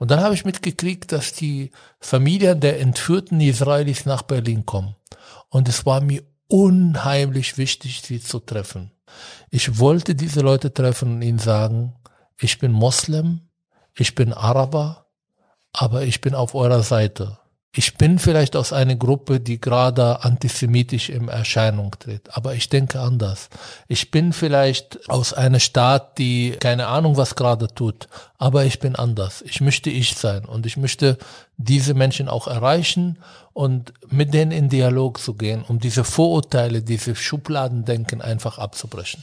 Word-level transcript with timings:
Und 0.00 0.10
dann 0.10 0.20
habe 0.20 0.34
ich 0.34 0.46
mitgekriegt, 0.46 1.12
dass 1.12 1.34
die 1.34 1.72
Familien 2.00 2.58
der 2.58 2.80
entführten 2.80 3.38
Israelis 3.38 4.06
nach 4.06 4.22
Berlin 4.22 4.64
kommen. 4.64 4.96
Und 5.50 5.68
es 5.68 5.84
war 5.84 6.00
mir 6.00 6.22
unheimlich 6.48 7.58
wichtig, 7.58 8.00
sie 8.00 8.18
zu 8.18 8.40
treffen. 8.40 8.92
Ich 9.50 9.78
wollte 9.78 10.14
diese 10.14 10.40
Leute 10.40 10.72
treffen 10.72 11.16
und 11.16 11.22
ihnen 11.22 11.38
sagen, 11.38 11.92
ich 12.40 12.58
bin 12.58 12.72
Moslem, 12.72 13.42
ich 13.94 14.14
bin 14.14 14.32
Araber, 14.32 15.04
aber 15.74 16.04
ich 16.04 16.22
bin 16.22 16.34
auf 16.34 16.54
eurer 16.54 16.82
Seite. 16.82 17.38
Ich 17.72 17.96
bin 17.96 18.18
vielleicht 18.18 18.56
aus 18.56 18.72
einer 18.72 18.96
Gruppe, 18.96 19.38
die 19.38 19.60
gerade 19.60 20.24
antisemitisch 20.24 21.08
in 21.08 21.28
Erscheinung 21.28 21.94
tritt, 22.00 22.36
aber 22.36 22.54
ich 22.54 22.68
denke 22.68 22.98
anders. 22.98 23.48
Ich 23.86 24.10
bin 24.10 24.32
vielleicht 24.32 25.08
aus 25.08 25.32
einer 25.32 25.60
Stadt, 25.60 26.18
die 26.18 26.56
keine 26.58 26.88
Ahnung, 26.88 27.16
was 27.16 27.36
gerade 27.36 27.68
tut, 27.68 28.08
aber 28.38 28.64
ich 28.64 28.80
bin 28.80 28.96
anders. 28.96 29.42
Ich 29.42 29.60
möchte 29.60 29.88
ich 29.88 30.16
sein 30.16 30.46
und 30.46 30.66
ich 30.66 30.76
möchte 30.78 31.16
diese 31.58 31.94
Menschen 31.94 32.28
auch 32.28 32.48
erreichen 32.48 33.18
und 33.52 33.92
mit 34.08 34.34
denen 34.34 34.50
in 34.50 34.68
Dialog 34.68 35.20
zu 35.20 35.34
gehen, 35.34 35.62
um 35.62 35.78
diese 35.78 36.02
Vorurteile, 36.02 36.82
diese 36.82 37.14
Schubladendenken 37.14 38.20
einfach 38.20 38.58
abzubrechen. 38.58 39.22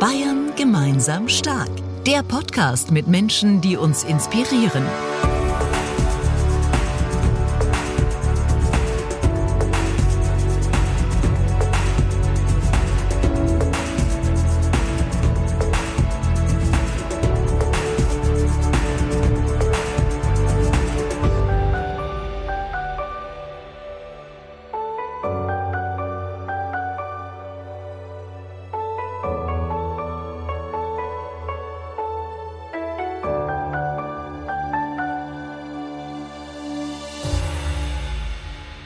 Bayern 0.00 0.54
gemeinsam 0.56 1.28
stark. 1.28 1.68
Der 2.06 2.22
Podcast 2.22 2.90
mit 2.90 3.08
Menschen, 3.08 3.62
die 3.62 3.78
uns 3.78 4.04
inspirieren. 4.04 4.84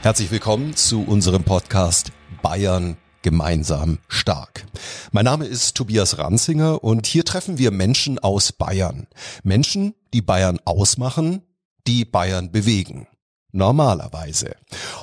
Herzlich 0.09 0.31
willkommen 0.31 0.75
zu 0.75 1.03
unserem 1.03 1.45
Podcast 1.45 2.13
Bayern 2.41 2.97
gemeinsam 3.21 3.99
stark. 4.09 4.65
Mein 5.13 5.27
Name 5.27 5.45
ist 5.45 5.77
Tobias 5.77 6.17
Ranzinger 6.17 6.83
und 6.83 7.07
hier 7.07 7.27
treffen 7.27 7.59
wir 7.59 7.71
Menschen 7.73 8.19
aus 8.19 8.53
Bayern. 8.53 9.07
Menschen, 9.43 9.95
die 10.15 10.23
Bayern 10.23 10.61
ausmachen, 10.65 11.43
die 11.87 12.07
Bayern 12.07 12.51
bewegen. 12.51 13.07
Normalerweise. 13.53 14.57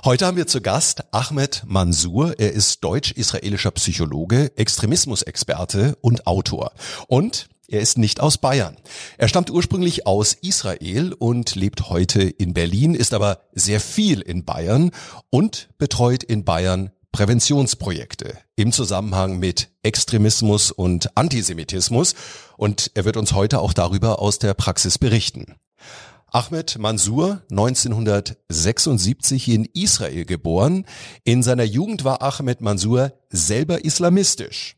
Heute 0.05 0.25
haben 0.25 0.37
wir 0.37 0.47
zu 0.47 0.59
Gast 0.59 1.03
Ahmed 1.13 1.61
Mansour. 1.67 2.39
Er 2.39 2.53
ist 2.53 2.83
deutsch-israelischer 2.83 3.69
Psychologe, 3.69 4.57
Extremismusexperte 4.57 5.99
und 6.01 6.25
Autor. 6.25 6.71
Und 7.07 7.47
er 7.67 7.81
ist 7.81 7.97
nicht 7.97 8.19
aus 8.19 8.37
Bayern. 8.37 8.77
Er 9.17 9.27
stammt 9.27 9.49
ursprünglich 9.49 10.07
aus 10.07 10.33
Israel 10.33 11.13
und 11.13 11.55
lebt 11.55 11.89
heute 11.89 12.23
in 12.23 12.53
Berlin, 12.53 12.95
ist 12.95 13.13
aber 13.13 13.41
sehr 13.53 13.79
viel 13.79 14.21
in 14.21 14.45
Bayern 14.45 14.91
und 15.29 15.69
betreut 15.77 16.23
in 16.23 16.43
Bayern 16.43 16.91
Präventionsprojekte 17.11 18.37
im 18.57 18.73
Zusammenhang 18.73 19.39
mit 19.39 19.69
Extremismus 19.83 20.71
und 20.71 21.17
Antisemitismus 21.17 22.13
und 22.57 22.91
er 22.93 23.05
wird 23.05 23.15
uns 23.15 23.31
heute 23.31 23.61
auch 23.61 23.71
darüber 23.71 24.19
aus 24.19 24.37
der 24.37 24.53
Praxis 24.53 24.97
berichten. 24.97 25.55
Ahmed 26.35 26.77
Mansour, 26.77 27.41
1976 27.49 29.47
in 29.47 29.63
Israel 29.73 30.25
geboren. 30.25 30.85
In 31.23 31.41
seiner 31.41 31.63
Jugend 31.63 32.03
war 32.03 32.21
Ahmed 32.21 32.59
Mansour 32.59 33.13
selber 33.29 33.85
islamistisch. 33.85 34.75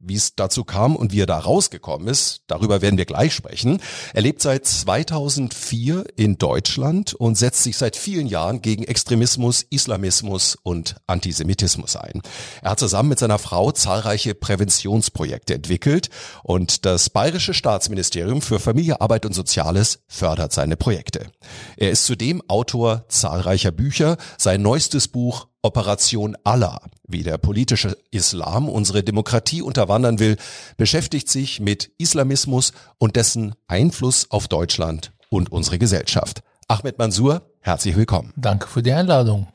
Wie 0.00 0.14
es 0.14 0.36
dazu 0.36 0.62
kam 0.62 0.94
und 0.94 1.12
wie 1.12 1.22
er 1.22 1.26
da 1.26 1.40
rausgekommen 1.40 2.06
ist, 2.06 2.42
darüber 2.46 2.82
werden 2.82 2.98
wir 2.98 3.04
gleich 3.04 3.34
sprechen. 3.34 3.80
Er 4.14 4.22
lebt 4.22 4.40
seit 4.40 4.64
2004 4.64 6.04
in 6.14 6.38
Deutschland 6.38 7.14
und 7.14 7.36
setzt 7.36 7.64
sich 7.64 7.76
seit 7.76 7.96
vielen 7.96 8.28
Jahren 8.28 8.62
gegen 8.62 8.84
Extremismus, 8.84 9.66
Islamismus 9.70 10.56
und 10.62 10.94
Antisemitismus 11.08 11.96
ein. 11.96 12.22
Er 12.62 12.70
hat 12.70 12.78
zusammen 12.78 13.08
mit 13.08 13.18
seiner 13.18 13.40
Frau 13.40 13.72
zahlreiche 13.72 14.36
Präventionsprojekte 14.36 15.54
entwickelt 15.54 16.10
und 16.44 16.86
das 16.86 17.10
Bayerische 17.10 17.52
Staatsministerium 17.52 18.40
für 18.40 18.60
Familie, 18.60 19.00
Arbeit 19.00 19.26
und 19.26 19.32
Soziales 19.32 20.04
fördert 20.06 20.52
seine 20.52 20.76
Projekte. 20.76 21.32
Er 21.76 21.90
ist 21.90 22.06
zudem 22.06 22.40
Autor 22.46 23.04
zahlreicher 23.08 23.72
Bücher. 23.72 24.16
Sein 24.36 24.62
neuestes 24.62 25.08
Buch 25.08 25.48
Operation 25.62 26.36
Allah, 26.44 26.80
wie 27.08 27.24
der 27.24 27.36
politische 27.36 27.98
Islam 28.10 28.68
unsere 28.68 29.02
Demokratie 29.02 29.60
unterwandern 29.60 30.20
will, 30.20 30.36
beschäftigt 30.76 31.28
sich 31.28 31.58
mit 31.58 31.90
Islamismus 31.98 32.72
und 32.98 33.16
dessen 33.16 33.54
Einfluss 33.66 34.30
auf 34.30 34.46
Deutschland 34.46 35.12
und 35.30 35.50
unsere 35.50 35.78
Gesellschaft. 35.78 36.42
Ahmed 36.68 36.98
Mansour, 36.98 37.42
herzlich 37.60 37.96
willkommen. 37.96 38.32
Danke 38.36 38.68
für 38.68 38.82
die 38.82 38.92
Einladung. 38.92 39.48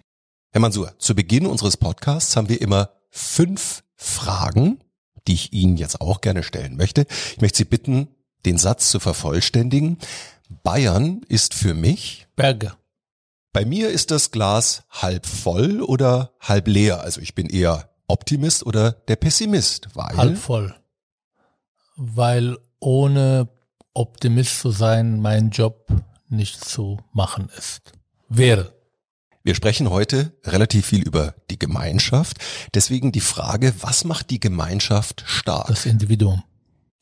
Herr 0.51 0.61
Mansour, 0.61 0.93
zu 0.97 1.15
Beginn 1.15 1.45
unseres 1.45 1.77
Podcasts 1.77 2.35
haben 2.35 2.49
wir 2.49 2.61
immer 2.61 2.89
fünf 3.09 3.83
Fragen, 3.95 4.79
die 5.27 5.33
ich 5.33 5.53
Ihnen 5.53 5.77
jetzt 5.77 6.01
auch 6.01 6.19
gerne 6.19 6.43
stellen 6.43 6.75
möchte. 6.75 7.05
Ich 7.31 7.41
möchte 7.41 7.59
Sie 7.59 7.65
bitten, 7.65 8.09
den 8.45 8.57
Satz 8.57 8.89
zu 8.89 8.99
vervollständigen. 8.99 9.97
Bayern 10.63 11.21
ist 11.29 11.53
für 11.53 11.73
mich 11.73 12.27
Berge. 12.35 12.73
Bei 13.53 13.65
mir 13.65 13.91
ist 13.91 14.09
das 14.09 14.31
Glas 14.31 14.83
halb 14.89 15.27
voll 15.27 15.83
oder 15.83 16.33
halb 16.39 16.67
leer. 16.67 17.01
Also 17.01 17.21
ich 17.21 17.35
bin 17.35 17.47
eher 17.47 17.87
Optimist 18.07 18.65
oder 18.65 18.91
der 18.91 19.15
Pessimist, 19.15 19.89
weil 19.93 20.17
halb 20.17 20.37
voll, 20.39 20.75
weil 21.95 22.57
ohne 22.79 23.47
Optimist 23.93 24.59
zu 24.59 24.71
sein 24.71 25.21
mein 25.21 25.51
Job 25.51 25.85
nicht 26.29 26.65
zu 26.65 26.99
machen 27.13 27.49
ist. 27.55 27.91
Wäre. 28.27 28.73
Wir 29.43 29.53
sprechen 29.53 29.91
heute 29.91 30.33
relativ 30.45 30.87
viel 30.87 31.03
über 31.03 31.35
die 31.51 31.59
Gemeinschaft. 31.59 32.37
Deswegen 32.73 33.11
die 33.11 33.19
Frage, 33.19 33.75
was 33.81 34.03
macht 34.03 34.31
die 34.31 34.39
Gemeinschaft 34.39 35.23
stark? 35.27 35.67
Das 35.67 35.85
Individuum. 35.85 36.41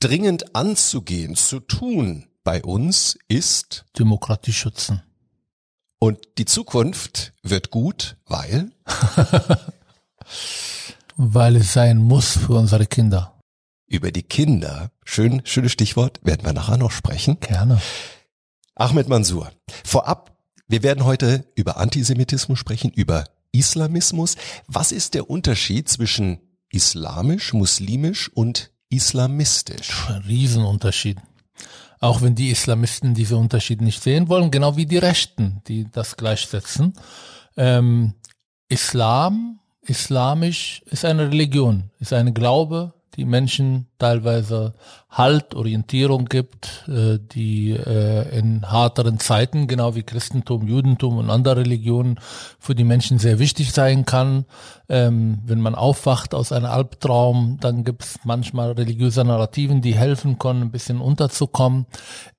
Dringend 0.02 0.54
anzugehen, 0.54 1.36
zu 1.36 1.62
tun 1.62 2.28
bei 2.44 2.62
uns 2.62 3.18
ist 3.30 3.86
Demokratie 3.98 4.52
schützen. 4.52 5.02
Und 6.04 6.18
die 6.40 6.46
Zukunft 6.46 7.32
wird 7.44 7.70
gut, 7.70 8.18
weil? 8.26 8.72
weil 11.16 11.58
es 11.58 11.74
sein 11.74 12.00
muss 12.00 12.40
für 12.40 12.54
unsere 12.54 12.88
Kinder. 12.88 13.40
Über 13.86 14.12
die 14.12 14.24
Kinder, 14.24 14.90
schön, 15.06 15.44
schönes 15.46 15.74
Stichwort, 15.74 16.20
werden 16.24 16.44
wir 16.44 16.54
nachher 16.54 16.78
noch 16.78 16.90
sprechen. 16.90 17.40
Gerne. 17.40 17.80
Ahmed 18.74 19.10
Mansour, 19.10 19.52
vorab, 19.84 20.36
wir 20.68 20.82
werden 20.82 21.06
heute 21.06 21.46
über 21.54 21.78
Antisemitismus 21.78 22.58
sprechen, 22.58 22.90
über 22.90 23.26
Islamismus. 23.52 24.38
Was 24.66 24.92
ist 24.92 25.14
der 25.14 25.30
Unterschied 25.30 25.88
zwischen 25.88 26.40
islamisch, 26.72 27.54
muslimisch 27.54 28.28
und 28.34 28.72
islamistisch? 28.90 30.10
Riesenunterschied. 30.28 31.20
Auch 32.02 32.22
wenn 32.22 32.36
die 32.36 32.50
Islamisten 32.50 33.14
diese 33.14 33.38
Unterschiede 33.38 33.84
nicht 33.84 34.02
sehen 34.02 34.28
wollen, 34.28 34.52
genau 34.52 34.76
wie 34.76 34.88
die 34.88 34.98
Rechten, 34.98 35.62
die 35.68 35.90
das 35.90 36.18
gleichsetzen. 36.18 36.94
Ähm, 37.56 38.16
Islam, 38.68 39.60
islamisch 39.84 40.82
ist 40.88 41.06
eine 41.06 41.28
Religion, 41.28 41.92
ist 42.00 42.12
ein 42.12 42.34
Glaube, 42.34 42.94
die 43.16 43.26
Menschen 43.26 43.88
teilweise 44.00 44.74
Halt, 45.10 45.56
Orientierung 45.56 46.26
gibt, 46.26 46.88
äh, 46.88 47.20
die 47.20 47.72
äh, 47.72 48.38
in 48.38 48.72
harteren 48.72 49.20
Zeiten, 49.20 49.68
genau 49.68 49.94
wie 49.96 50.04
Christentum, 50.04 50.68
Judentum 50.68 51.18
und 51.18 51.30
andere 51.30 51.58
Religionen, 51.58 52.18
für 52.60 52.76
die 52.76 52.86
Menschen 52.86 53.20
sehr 53.20 53.38
wichtig 53.38 53.74
sein 53.74 54.06
kann. 54.06 54.46
Ähm, 54.88 55.40
wenn 55.46 55.60
man 55.60 55.76
aufwacht 55.76 56.34
aus 56.34 56.54
einem 56.54 56.68
Albtraum, 56.68 57.58
dann 57.60 57.84
gibt 57.84 58.04
es 58.04 58.20
manchmal 58.24 58.72
religiöse 58.72 59.26
Narrativen, 59.26 59.82
die 59.82 59.96
helfen 59.96 60.40
können, 60.40 60.62
ein 60.62 60.72
bisschen 60.72 61.02
unterzukommen. 61.02 61.88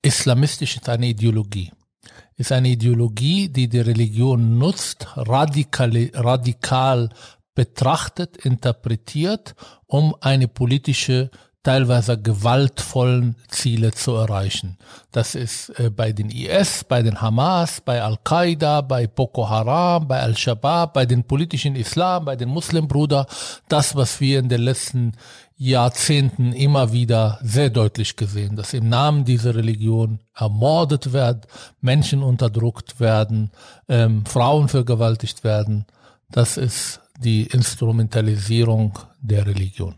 Islamistisch 0.01 0.77
ist 0.77 0.89
eine 0.89 1.07
Ideologie 1.07 1.73
ist 2.37 2.51
eine 2.51 2.71
Ideologie, 2.71 3.51
die 3.51 3.69
die 3.69 3.81
Religion 3.81 4.59
nutzt, 4.59 5.07
radikal, 5.17 6.11
radikal 6.15 7.11
betrachtet, 7.55 8.37
interpretiert, 8.37 9.55
um 9.87 10.15
eine 10.21 10.49
politische 10.49 11.31
teilweise 11.63 12.21
gewaltvollen 12.21 13.37
Ziele 13.49 13.93
zu 13.93 14.15
erreichen. 14.15 14.79
Das 15.13 15.35
ist 15.35 15.69
äh, 15.79 15.91
bei 15.91 16.13
den 16.13 16.29
IS, 16.29 16.85
bei 16.85 17.03
den 17.03 17.21
Hamas, 17.21 17.81
bei 17.81 18.03
Al-Qaida, 18.03 18.81
bei 18.81 19.07
Boko 19.07 19.49
Haram, 19.49 20.09
bei 20.09 20.21
Al-Shabaab, 20.21 20.93
bei 20.93 21.07
den 21.07 21.25
politischen 21.25 21.77
Islam, 21.77 22.25
bei 22.25 22.35
den 22.35 22.49
Muslimbruder, 22.49 23.27
das, 23.69 23.95
was 23.95 24.21
wir 24.21 24.41
in 24.41 24.49
den 24.49 24.63
letzten 24.63 25.13
Jahrzehnten 25.57 26.53
immer 26.53 26.93
wieder 26.93 27.39
sehr 27.43 27.71
deutlich 27.71 28.17
gesehen, 28.17 28.57
dass 28.57 28.75
im 28.75 28.89
Namen 28.89 29.25
dieser 29.25 29.55
Religion 29.55 30.19
ermordet 30.35 31.13
werden, 31.13 31.43
Menschen 31.81 32.25
unterdrückt 32.25 32.99
werden, 32.99 33.53
ähm, 33.89 34.27
Frauen 34.27 34.69
vergewaltigt 34.69 35.45
werden. 35.45 35.87
Das 36.29 36.57
ist 36.57 37.01
die 37.23 37.47
Instrumentalisierung 37.47 38.99
der 39.21 39.47
Religion. 39.47 39.95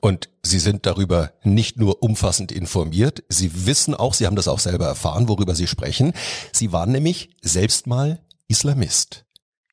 Und 0.00 0.28
Sie 0.44 0.58
sind 0.58 0.86
darüber 0.86 1.32
nicht 1.42 1.78
nur 1.78 2.02
umfassend 2.02 2.52
informiert, 2.52 3.24
Sie 3.28 3.66
wissen 3.66 3.94
auch, 3.94 4.14
Sie 4.14 4.26
haben 4.26 4.36
das 4.36 4.48
auch 4.48 4.60
selber 4.60 4.86
erfahren, 4.86 5.28
worüber 5.28 5.54
Sie 5.54 5.66
sprechen. 5.66 6.12
Sie 6.52 6.72
waren 6.72 6.92
nämlich 6.92 7.30
selbst 7.42 7.86
mal 7.86 8.20
Islamist. 8.46 9.24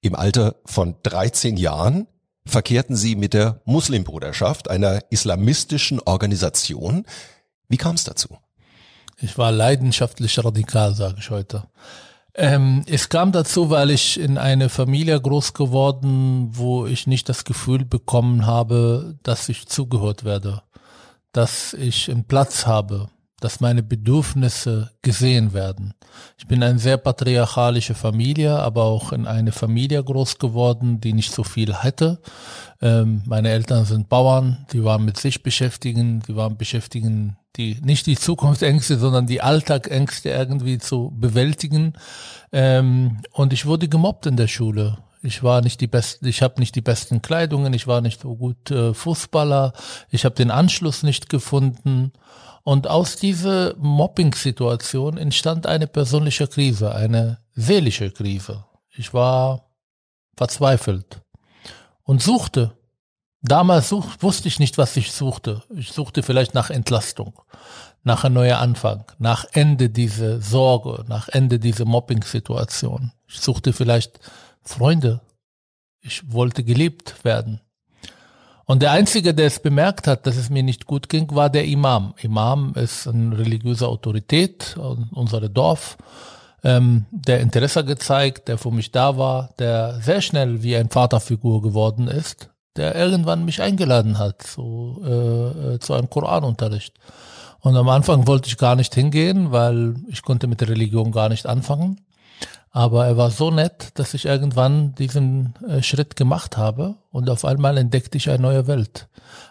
Im 0.01 0.15
Alter 0.15 0.55
von 0.65 0.95
13 1.03 1.57
Jahren 1.57 2.07
verkehrten 2.45 2.95
Sie 2.95 3.15
mit 3.15 3.33
der 3.33 3.61
Muslimbruderschaft, 3.65 4.69
einer 4.69 5.01
islamistischen 5.11 5.99
Organisation. 5.99 7.05
Wie 7.69 7.77
kam 7.77 7.95
es 7.95 8.03
dazu? 8.03 8.37
Ich 9.17 9.37
war 9.37 9.51
leidenschaftlich 9.51 10.43
radikal, 10.43 10.95
sage 10.95 11.17
ich 11.19 11.29
heute. 11.29 11.63
Ähm, 12.35 12.83
es 12.87 13.09
kam 13.09 13.31
dazu, 13.31 13.69
weil 13.69 13.91
ich 13.91 14.19
in 14.19 14.37
eine 14.37 14.69
Familie 14.69 15.19
groß 15.21 15.53
geworden, 15.53 16.49
wo 16.51 16.87
ich 16.87 17.05
nicht 17.05 17.29
das 17.29 17.45
Gefühl 17.45 17.85
bekommen 17.85 18.45
habe, 18.45 19.15
dass 19.21 19.49
ich 19.49 19.67
zugehört 19.67 20.23
werde, 20.23 20.63
dass 21.31 21.73
ich 21.73 22.09
einen 22.09 22.25
Platz 22.25 22.65
habe, 22.65 23.09
dass 23.39 23.59
meine 23.59 23.83
Bedürfnisse 23.83 24.91
gesehen 25.03 25.53
werden. 25.53 25.93
Ich 26.37 26.47
bin 26.47 26.63
eine 26.63 26.79
sehr 26.79 26.97
patriarchalische 26.97 27.93
Familie, 27.93 28.57
aber 28.57 28.85
auch 28.85 29.11
in 29.11 29.27
eine 29.27 29.51
Familie 29.51 30.03
groß 30.03 30.39
geworden, 30.39 31.01
die 31.01 31.13
nicht 31.13 31.33
so 31.33 31.43
viel 31.43 31.75
hätte. 31.83 32.19
Ähm, 32.81 33.21
meine 33.27 33.49
Eltern 33.49 33.85
sind 33.85 34.09
Bauern, 34.09 34.65
die 34.71 34.83
waren 34.83 35.05
mit 35.05 35.17
sich 35.17 35.43
beschäftigen, 35.43 36.23
die 36.27 36.35
waren 36.35 36.57
beschäftigen, 36.57 37.37
die 37.55 37.79
nicht 37.83 38.05
die 38.07 38.17
Zukunftsängste, 38.17 38.97
sondern 38.97 39.27
die 39.27 39.41
Alltagängste 39.41 40.29
irgendwie 40.29 40.79
zu 40.79 41.13
bewältigen. 41.15 41.93
Ähm, 42.51 43.21
und 43.31 43.53
ich 43.53 43.65
wurde 43.65 43.87
gemobbt 43.87 44.25
in 44.25 44.37
der 44.37 44.47
Schule. 44.47 44.97
Ich 45.21 45.41
war 45.41 45.61
nicht 45.61 45.79
die 45.79 45.87
besten, 45.87 46.27
ich 46.27 46.41
habe 46.41 46.59
nicht 46.59 46.75
die 46.75 46.81
besten 46.81 47.21
Kleidungen, 47.21 47.73
ich 47.73 47.87
war 47.87 48.01
nicht 48.01 48.21
so 48.21 48.35
gut 48.35 48.71
äh, 48.71 48.93
Fußballer, 48.93 49.73
ich 50.09 50.25
habe 50.25 50.35
den 50.35 50.51
Anschluss 50.51 51.03
nicht 51.03 51.29
gefunden. 51.29 52.11
Und 52.63 52.87
aus 52.87 53.15
dieser 53.17 53.75
Mobbing-Situation 53.77 55.17
entstand 55.17 55.67
eine 55.67 55.87
persönliche 55.87 56.47
Krise, 56.47 56.93
eine 56.93 57.39
seelische 57.55 58.11
Krise. 58.11 58.65
Ich 58.89 59.13
war 59.13 59.69
verzweifelt 60.35 61.21
und 62.03 62.21
suchte. 62.21 62.77
Damals 63.45 63.89
such, 63.89 64.05
wusste 64.21 64.47
ich 64.47 64.59
nicht, 64.59 64.77
was 64.77 64.95
ich 64.95 65.11
suchte. 65.11 65.63
Ich 65.75 65.91
suchte 65.91 66.23
vielleicht 66.23 66.53
nach 66.53 66.69
Entlastung, 66.69 67.33
nach 68.03 68.23
einem 68.23 68.35
neuen 68.35 68.53
Anfang, 68.53 69.03
nach 69.19 69.45
Ende 69.51 69.89
dieser 69.89 70.39
Sorge, 70.39 71.03
nach 71.09 71.27
Ende 71.27 71.59
dieser 71.59 71.83
Mobbing-Situation. 71.83 73.11
Ich 73.27 73.41
suchte 73.41 73.73
vielleicht 73.73 74.19
Freunde. 74.61 75.19
Ich 75.99 76.31
wollte 76.31 76.63
geliebt 76.63 77.25
werden. 77.25 77.59
Und 78.63 78.81
der 78.81 78.91
Einzige, 78.91 79.33
der 79.33 79.47
es 79.47 79.59
bemerkt 79.59 80.07
hat, 80.07 80.25
dass 80.25 80.37
es 80.37 80.49
mir 80.49 80.63
nicht 80.63 80.85
gut 80.85 81.09
ging, 81.09 81.35
war 81.35 81.49
der 81.49 81.65
Imam. 81.65 82.13
Imam 82.21 82.73
ist 82.75 83.09
eine 83.09 83.37
religiöse 83.37 83.89
Autorität 83.89 84.77
in 84.77 85.09
unserem 85.11 85.53
Dorf 85.53 85.97
ähm, 86.63 87.07
der 87.11 87.41
Interesse 87.41 87.83
gezeigt, 87.83 88.47
der 88.47 88.57
für 88.57 88.71
mich 88.71 88.91
da 88.91 89.17
war, 89.17 89.49
der 89.59 89.99
sehr 89.99 90.21
schnell 90.21 90.63
wie 90.63 90.77
ein 90.77 90.89
Vaterfigur 90.89 91.61
geworden 91.61 92.07
ist, 92.07 92.52
der 92.75 92.95
irgendwann 92.95 93.45
mich 93.45 93.61
eingeladen 93.61 94.17
hat 94.17 94.41
zu, 94.41 95.01
äh, 95.05 95.73
äh, 95.75 95.79
zu 95.79 95.93
einem 95.93 96.09
Koranunterricht. 96.09 96.93
Und 97.59 97.77
am 97.77 97.87
Anfang 97.89 98.27
wollte 98.27 98.49
ich 98.49 98.57
gar 98.57 98.75
nicht 98.75 98.93
hingehen, 98.93 99.51
weil 99.51 99.95
ich 100.09 100.21
konnte 100.21 100.47
mit 100.47 100.61
der 100.61 100.69
Religion 100.69 101.11
gar 101.11 101.29
nicht 101.29 101.45
anfangen. 101.45 102.01
Aber 102.71 103.05
er 103.05 103.17
war 103.17 103.29
so 103.29 103.51
nett, 103.51 103.91
dass 103.93 104.15
ich 104.15 104.25
irgendwann 104.25 104.95
diesen 104.95 105.53
äh, 105.69 105.83
Schritt 105.83 106.15
gemacht 106.15 106.57
habe 106.57 106.95
und 107.11 107.29
auf 107.29 107.45
einmal 107.45 107.77
entdeckte 107.77 108.17
ich 108.17 108.29
eine 108.29 108.41
neue 108.41 108.65
Welt. 108.65 109.07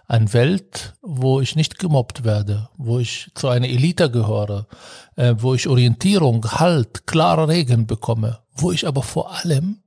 Eine 0.08 0.32
Welt, 0.32 0.94
wo 1.02 1.40
ich 1.40 1.54
nicht 1.54 1.78
gemobbt 1.78 2.24
werde, 2.24 2.69
wo 2.76 2.98
ich 2.98 3.30
zu 3.36 3.46
einer 3.46 3.69
Elite 3.69 4.10
gehöre, 4.10 4.66
äh, 5.14 5.36
wo 5.38 5.54
ich 5.54 5.69
Orientierung, 5.69 6.44
Halt, 6.44 7.06
klare 7.06 7.46
Regeln 7.46 7.86
bekomme, 7.86 8.40
wo 8.56 8.72
ich 8.72 8.88
aber 8.88 9.04
vor 9.04 9.32
allem 9.32 9.78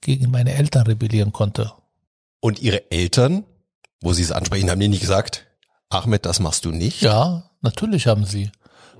gegen 0.00 0.30
meine 0.30 0.54
Eltern 0.54 0.86
rebellieren 0.86 1.32
konnte. 1.32 1.72
Und 2.40 2.60
Ihre 2.60 2.90
Eltern, 2.90 3.44
wo 4.00 4.12
Sie 4.12 4.22
es 4.22 4.32
ansprechen, 4.32 4.70
haben 4.70 4.80
die 4.80 4.88
nicht 4.88 5.00
gesagt, 5.00 5.46
Ahmed, 5.90 6.26
das 6.26 6.40
machst 6.40 6.64
du 6.64 6.70
nicht? 6.70 7.00
Ja, 7.00 7.50
natürlich 7.60 8.06
haben 8.06 8.24
sie. 8.24 8.50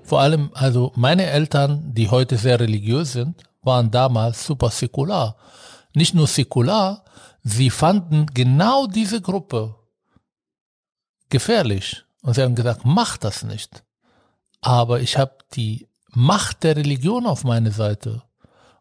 Vor 0.02 0.20
allem, 0.20 0.50
also 0.54 0.92
meine 0.96 1.26
Eltern, 1.26 1.92
die 1.92 2.08
heute 2.08 2.38
sehr 2.38 2.58
religiös 2.58 3.12
sind, 3.12 3.42
waren 3.62 3.90
damals 3.90 4.46
super 4.46 4.70
säkular. 4.70 5.36
Nicht 5.94 6.14
nur 6.14 6.26
säkular, 6.26 7.04
sie 7.42 7.68
fanden 7.68 8.26
genau 8.32 8.86
diese 8.86 9.20
Gruppe 9.20 9.74
gefährlich. 11.28 12.04
Und 12.22 12.34
sie 12.34 12.42
haben 12.42 12.54
gesagt, 12.54 12.82
mach 12.84 13.18
das 13.18 13.42
nicht. 13.42 13.84
Aber 14.60 15.00
ich 15.00 15.18
habe 15.18 15.36
die 15.54 15.88
Macht 16.10 16.64
der 16.64 16.76
Religion 16.76 17.26
auf 17.26 17.44
meine 17.44 17.70
Seite. 17.70 18.22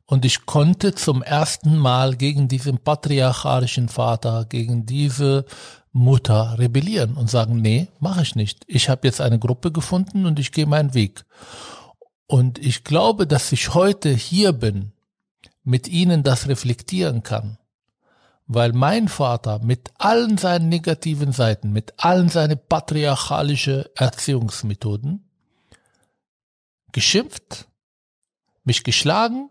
Und 0.10 0.24
ich 0.24 0.46
konnte 0.46 0.96
zum 0.96 1.22
ersten 1.22 1.78
Mal 1.78 2.16
gegen 2.16 2.48
diesen 2.48 2.78
patriarchalischen 2.78 3.90
Vater, 3.90 4.46
gegen 4.46 4.86
diese 4.86 5.46
Mutter 5.92 6.58
rebellieren 6.58 7.16
und 7.16 7.30
sagen, 7.30 7.62
nee, 7.62 7.90
mache 8.00 8.22
ich 8.22 8.34
nicht. 8.36 8.64
Ich 8.68 8.88
habe 8.88 9.06
jetzt 9.06 9.20
eine 9.20 9.38
Gruppe 9.38 9.74
gefunden 9.74 10.26
und 10.26 10.40
ich 10.40 10.54
gehe 10.54 10.66
meinen 10.66 10.94
Weg. 10.94 11.26
Und 12.26 12.58
ich 12.58 12.86
glaube, 12.86 13.28
dass 13.28 13.52
ich 13.52 13.74
heute 13.74 14.10
hier 14.10 14.54
bin, 14.54 14.94
mit 15.66 15.90
ihnen 15.90 16.24
das 16.24 16.48
reflektieren 16.48 17.22
kann. 17.22 17.58
Weil 18.46 18.72
mein 18.72 19.10
Vater 19.10 19.60
mit 19.60 19.92
allen 19.98 20.38
seinen 20.38 20.70
negativen 20.70 21.34
Seiten, 21.34 21.74
mit 21.74 21.94
allen 21.98 22.30
seinen 22.30 22.58
patriarchalischen 22.58 23.84
Erziehungsmethoden 23.96 25.30
geschimpft, 26.94 27.68
mich 28.64 28.86
geschlagen, 28.86 29.50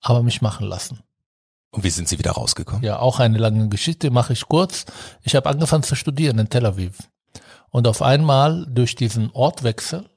aber 0.00 0.22
mich 0.22 0.42
machen 0.42 0.66
lassen. 0.66 1.00
Und 1.70 1.84
wie 1.84 1.90
sind 1.90 2.08
Sie 2.08 2.18
wieder 2.18 2.32
rausgekommen? 2.32 2.82
Ja, 2.82 2.98
auch 2.98 3.20
eine 3.20 3.38
lange 3.38 3.68
Geschichte, 3.68 4.10
mache 4.10 4.32
ich 4.32 4.48
kurz. 4.48 4.86
Ich 5.22 5.36
habe 5.36 5.48
angefangen 5.48 5.84
zu 5.84 5.94
studieren 5.94 6.38
in 6.38 6.48
Tel 6.48 6.66
Aviv. 6.66 6.98
Und 7.70 7.86
auf 7.86 8.02
einmal 8.02 8.66
durch 8.68 8.96
diesen 8.96 9.30
Ortwechsel, 9.30 10.08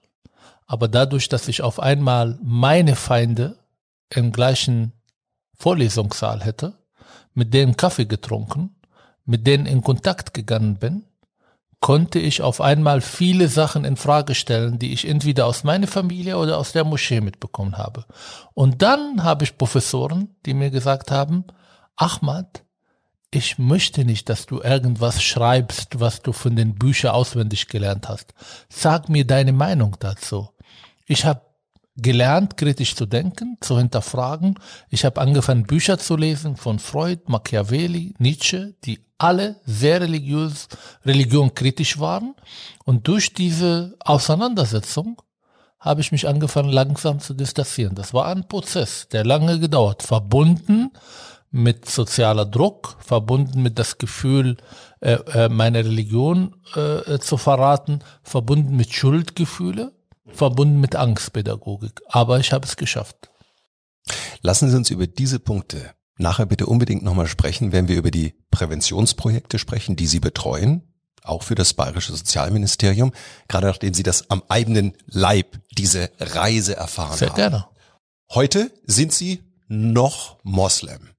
aber 0.65 0.87
dadurch, 0.87 1.29
dass 1.29 1.47
ich 1.47 1.61
auf 1.61 1.79
einmal 1.79 2.39
meine 2.41 2.95
Feinde 2.95 3.59
im 4.09 4.31
gleichen 4.31 4.93
Vorlesungssaal 5.55 6.43
hätte, 6.43 6.73
mit 7.35 7.53
denen 7.53 7.77
Kaffee 7.77 8.05
getrunken, 8.05 8.75
mit 9.25 9.45
denen 9.45 9.67
in 9.67 9.83
Kontakt 9.83 10.33
gegangen 10.33 10.77
bin, 10.77 11.05
konnte 11.83 12.17
ich 12.17 12.41
auf 12.41 12.61
einmal 12.61 13.01
viele 13.01 13.49
Sachen 13.49 13.83
in 13.83 13.97
Frage 13.97 14.35
stellen, 14.35 14.79
die 14.79 14.93
ich 14.93 15.05
entweder 15.05 15.45
aus 15.45 15.65
meiner 15.65 15.87
Familie 15.87 16.37
oder 16.37 16.57
aus 16.57 16.71
der 16.71 16.85
Moschee 16.85 17.19
mitbekommen 17.19 17.77
habe. 17.77 18.05
Und 18.53 18.81
dann 18.81 19.21
habe 19.25 19.43
ich 19.43 19.57
Professoren, 19.57 20.33
die 20.45 20.53
mir 20.53 20.69
gesagt 20.69 21.11
haben, 21.11 21.43
Ahmad, 21.97 22.63
ich 23.31 23.57
möchte 23.57 24.05
nicht, 24.05 24.29
dass 24.29 24.45
du 24.45 24.61
irgendwas 24.61 25.21
schreibst, 25.21 25.99
was 25.99 26.21
du 26.21 26.31
von 26.31 26.55
den 26.55 26.75
Büchern 26.75 27.11
auswendig 27.11 27.67
gelernt 27.67 28.07
hast. 28.07 28.33
Sag 28.69 29.09
mir 29.09 29.27
deine 29.27 29.51
Meinung 29.51 29.97
dazu. 29.99 30.51
Ich 31.05 31.25
habe 31.25 31.41
gelernt, 31.95 32.57
kritisch 32.57 32.95
zu 32.95 33.05
denken, 33.05 33.57
zu 33.61 33.77
hinterfragen. 33.77 34.59
Ich 34.89 35.05
habe 35.05 35.21
angefangen, 35.21 35.63
Bücher 35.63 35.97
zu 35.99 36.15
lesen 36.15 36.55
von 36.55 36.79
Freud, 36.79 37.21
Machiavelli, 37.27 38.15
Nietzsche, 38.17 38.75
die 38.83 39.05
alle 39.17 39.61
sehr 39.65 40.01
religiös, 40.01 40.67
religionkritisch 41.05 41.99
waren. 41.99 42.35
Und 42.83 43.07
durch 43.07 43.33
diese 43.33 43.95
Auseinandersetzung 43.99 45.21
habe 45.79 46.01
ich 46.01 46.11
mich 46.11 46.27
angefangen, 46.27 46.69
langsam 46.69 47.19
zu 47.19 47.33
distanzieren. 47.33 47.95
Das 47.95 48.13
war 48.13 48.25
ein 48.27 48.47
Prozess, 48.47 49.07
der 49.09 49.25
lange 49.25 49.59
gedauert, 49.59 50.01
verbunden 50.01 50.91
mit 51.51 51.87
sozialer 51.87 52.45
Druck, 52.45 52.95
verbunden 52.99 53.61
mit 53.61 53.77
das 53.77 53.99
Gefühl, 53.99 54.57
äh, 55.01 55.13
äh, 55.13 55.49
meine 55.49 55.85
Religion 55.85 56.55
äh, 56.75 57.19
zu 57.19 57.37
verraten, 57.37 57.99
verbunden 58.23 58.75
mit 58.75 58.91
Schuldgefühle 58.91 59.93
verbunden 60.31 60.79
mit 60.79 60.95
Angstpädagogik. 60.95 62.01
Aber 62.07 62.39
ich 62.39 62.53
habe 62.53 62.65
es 62.65 62.75
geschafft. 62.75 63.29
Lassen 64.41 64.69
Sie 64.69 64.75
uns 64.77 64.89
über 64.89 65.07
diese 65.07 65.39
Punkte 65.39 65.93
nachher 66.17 66.45
bitte 66.45 66.65
unbedingt 66.67 67.03
nochmal 67.03 67.27
sprechen, 67.27 67.71
wenn 67.71 67.87
wir 67.87 67.97
über 67.97 68.11
die 68.11 68.35
Präventionsprojekte 68.51 69.57
sprechen, 69.59 69.95
die 69.95 70.07
Sie 70.07 70.19
betreuen. 70.19 70.83
auch 71.23 71.43
für 71.43 71.55
das 71.55 71.73
Bayerische 71.73 72.11
Sozialministerium, 72.11 73.13
gerade 73.47 73.67
nachdem 73.67 73.93
Sie 73.93 74.03
das 74.03 74.29
am 74.29 74.43
eigenen 74.49 74.93
Leib 75.05 75.57
diese 75.71 76.11
Reise 76.19 76.75
erfahren 76.75 77.17
Sehr 77.17 77.29
haben. 77.29 77.35
gerne. 77.37 77.65
Heute 78.33 78.71
sind 78.85 79.13
Sie 79.13 79.41
noch 79.69 80.37
Moslem 80.43 81.11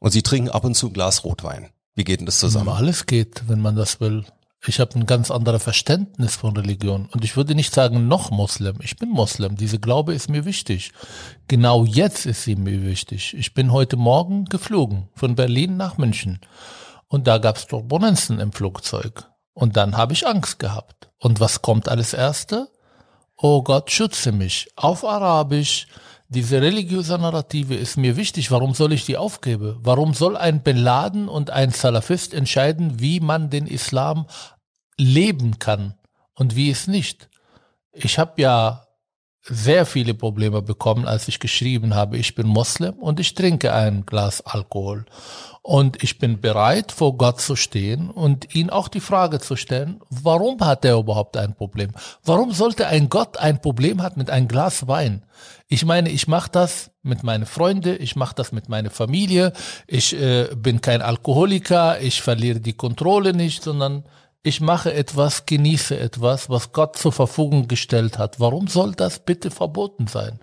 und 0.00 0.10
Sie 0.10 0.22
trinken 0.22 0.50
ab 0.50 0.64
und 0.64 0.74
zu 0.74 0.88
ein 0.88 0.92
Glas 0.92 1.24
Rotwein. 1.24 1.70
Wie 1.94 2.04
geht 2.04 2.20
denn 2.20 2.26
das 2.26 2.38
zusammen? 2.38 2.68
Alles 2.68 3.06
geht, 3.06 3.48
wenn 3.48 3.60
man 3.60 3.74
das 3.74 4.00
will. 4.00 4.24
Ich 4.66 4.80
habe 4.80 4.98
ein 4.98 5.06
ganz 5.06 5.30
anderes 5.30 5.62
Verständnis 5.62 6.36
von 6.36 6.56
Religion. 6.56 7.08
Und 7.12 7.24
ich 7.24 7.36
würde 7.36 7.54
nicht 7.54 7.72
sagen 7.72 8.08
noch 8.08 8.30
Moslem. 8.30 8.78
Ich 8.82 8.96
bin 8.96 9.08
Moslem. 9.08 9.56
Diese 9.56 9.78
Glaube 9.78 10.14
ist 10.14 10.28
mir 10.28 10.44
wichtig. 10.44 10.92
Genau 11.46 11.84
jetzt 11.84 12.26
ist 12.26 12.42
sie 12.42 12.56
mir 12.56 12.82
wichtig. 12.82 13.34
Ich 13.38 13.54
bin 13.54 13.72
heute 13.72 13.96
Morgen 13.96 14.46
geflogen 14.46 15.08
von 15.14 15.36
Berlin 15.36 15.76
nach 15.76 15.96
München. 15.96 16.40
Und 17.06 17.26
da 17.28 17.38
gab 17.38 17.56
es 17.56 17.66
Turbulenzen 17.66 18.40
im 18.40 18.52
Flugzeug. 18.52 19.30
Und 19.52 19.76
dann 19.76 19.96
habe 19.96 20.12
ich 20.12 20.26
Angst 20.26 20.58
gehabt. 20.58 21.08
Und 21.18 21.40
was 21.40 21.62
kommt 21.62 21.88
als 21.88 22.12
Erste? 22.12 22.68
Oh 23.36 23.62
Gott, 23.62 23.90
schütze 23.92 24.32
mich. 24.32 24.68
Auf 24.74 25.04
Arabisch. 25.04 25.86
Diese 26.30 26.60
religiöse 26.60 27.18
Narrative 27.18 27.74
ist 27.74 27.96
mir 27.96 28.16
wichtig. 28.16 28.50
Warum 28.50 28.74
soll 28.74 28.92
ich 28.92 29.06
die 29.06 29.16
aufgeben? 29.16 29.78
Warum 29.80 30.12
soll 30.12 30.36
ein 30.36 30.62
Bin 30.62 30.76
Laden 30.76 31.26
und 31.26 31.48
ein 31.48 31.70
Salafist 31.70 32.34
entscheiden, 32.34 33.00
wie 33.00 33.20
man 33.20 33.48
den 33.48 33.66
Islam 33.66 34.26
leben 34.98 35.58
kann 35.58 35.94
und 36.34 36.54
wie 36.54 36.70
es 36.70 36.86
nicht? 36.86 37.30
Ich 37.92 38.18
habe 38.18 38.42
ja 38.42 38.84
sehr 39.42 39.86
viele 39.86 40.12
Probleme 40.12 40.60
bekommen, 40.60 41.06
als 41.06 41.28
ich 41.28 41.40
geschrieben 41.40 41.94
habe, 41.94 42.18
ich 42.18 42.34
bin 42.34 42.46
Moslem 42.46 42.94
und 42.94 43.18
ich 43.20 43.32
trinke 43.32 43.72
ein 43.72 44.04
Glas 44.04 44.42
Alkohol. 44.42 45.06
Und 45.68 46.02
ich 46.02 46.18
bin 46.18 46.40
bereit, 46.40 46.92
vor 46.92 47.18
Gott 47.18 47.42
zu 47.42 47.54
stehen 47.54 48.08
und 48.08 48.54
ihn 48.54 48.70
auch 48.70 48.88
die 48.88 49.00
Frage 49.00 49.38
zu 49.38 49.54
stellen, 49.54 50.00
warum 50.08 50.58
hat 50.60 50.82
er 50.86 50.96
überhaupt 50.96 51.36
ein 51.36 51.54
Problem? 51.54 51.90
Warum 52.24 52.52
sollte 52.52 52.86
ein 52.86 53.10
Gott 53.10 53.36
ein 53.36 53.60
Problem 53.60 54.02
haben 54.02 54.14
mit 54.16 54.30
einem 54.30 54.48
Glas 54.48 54.88
Wein? 54.88 55.26
Ich 55.66 55.84
meine, 55.84 56.08
ich 56.08 56.26
mache 56.26 56.50
das 56.50 56.90
mit 57.02 57.22
meinen 57.22 57.44
Freunden, 57.44 57.98
ich 58.00 58.16
mache 58.16 58.34
das 58.34 58.50
mit 58.50 58.70
meiner 58.70 58.88
Familie, 58.88 59.52
ich 59.86 60.18
äh, 60.18 60.48
bin 60.56 60.80
kein 60.80 61.02
Alkoholiker, 61.02 62.00
ich 62.00 62.22
verliere 62.22 62.60
die 62.60 62.72
Kontrolle 62.72 63.34
nicht, 63.34 63.62
sondern 63.62 64.04
ich 64.42 64.62
mache 64.62 64.94
etwas, 64.94 65.44
genieße 65.44 66.00
etwas, 66.00 66.48
was 66.48 66.72
Gott 66.72 66.96
zur 66.96 67.12
Verfügung 67.12 67.68
gestellt 67.68 68.16
hat. 68.16 68.40
Warum 68.40 68.68
soll 68.68 68.92
das 68.92 69.18
bitte 69.18 69.50
verboten 69.50 70.06
sein? 70.06 70.40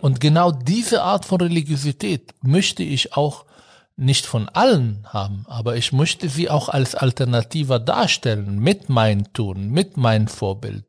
Und 0.00 0.18
genau 0.20 0.50
diese 0.50 1.04
Art 1.04 1.24
von 1.24 1.40
Religiosität 1.40 2.34
möchte 2.42 2.82
ich 2.82 3.12
auch 3.16 3.44
nicht 3.96 4.26
von 4.26 4.48
allen 4.50 5.06
haben, 5.06 5.44
aber 5.48 5.76
ich 5.76 5.92
möchte 5.92 6.28
sie 6.28 6.50
auch 6.50 6.68
als 6.68 6.94
Alternative 6.94 7.80
darstellen 7.80 8.58
mit 8.58 8.88
meinem 8.88 9.32
Tun, 9.32 9.70
mit 9.70 9.96
meinem 9.96 10.28
Vorbild, 10.28 10.84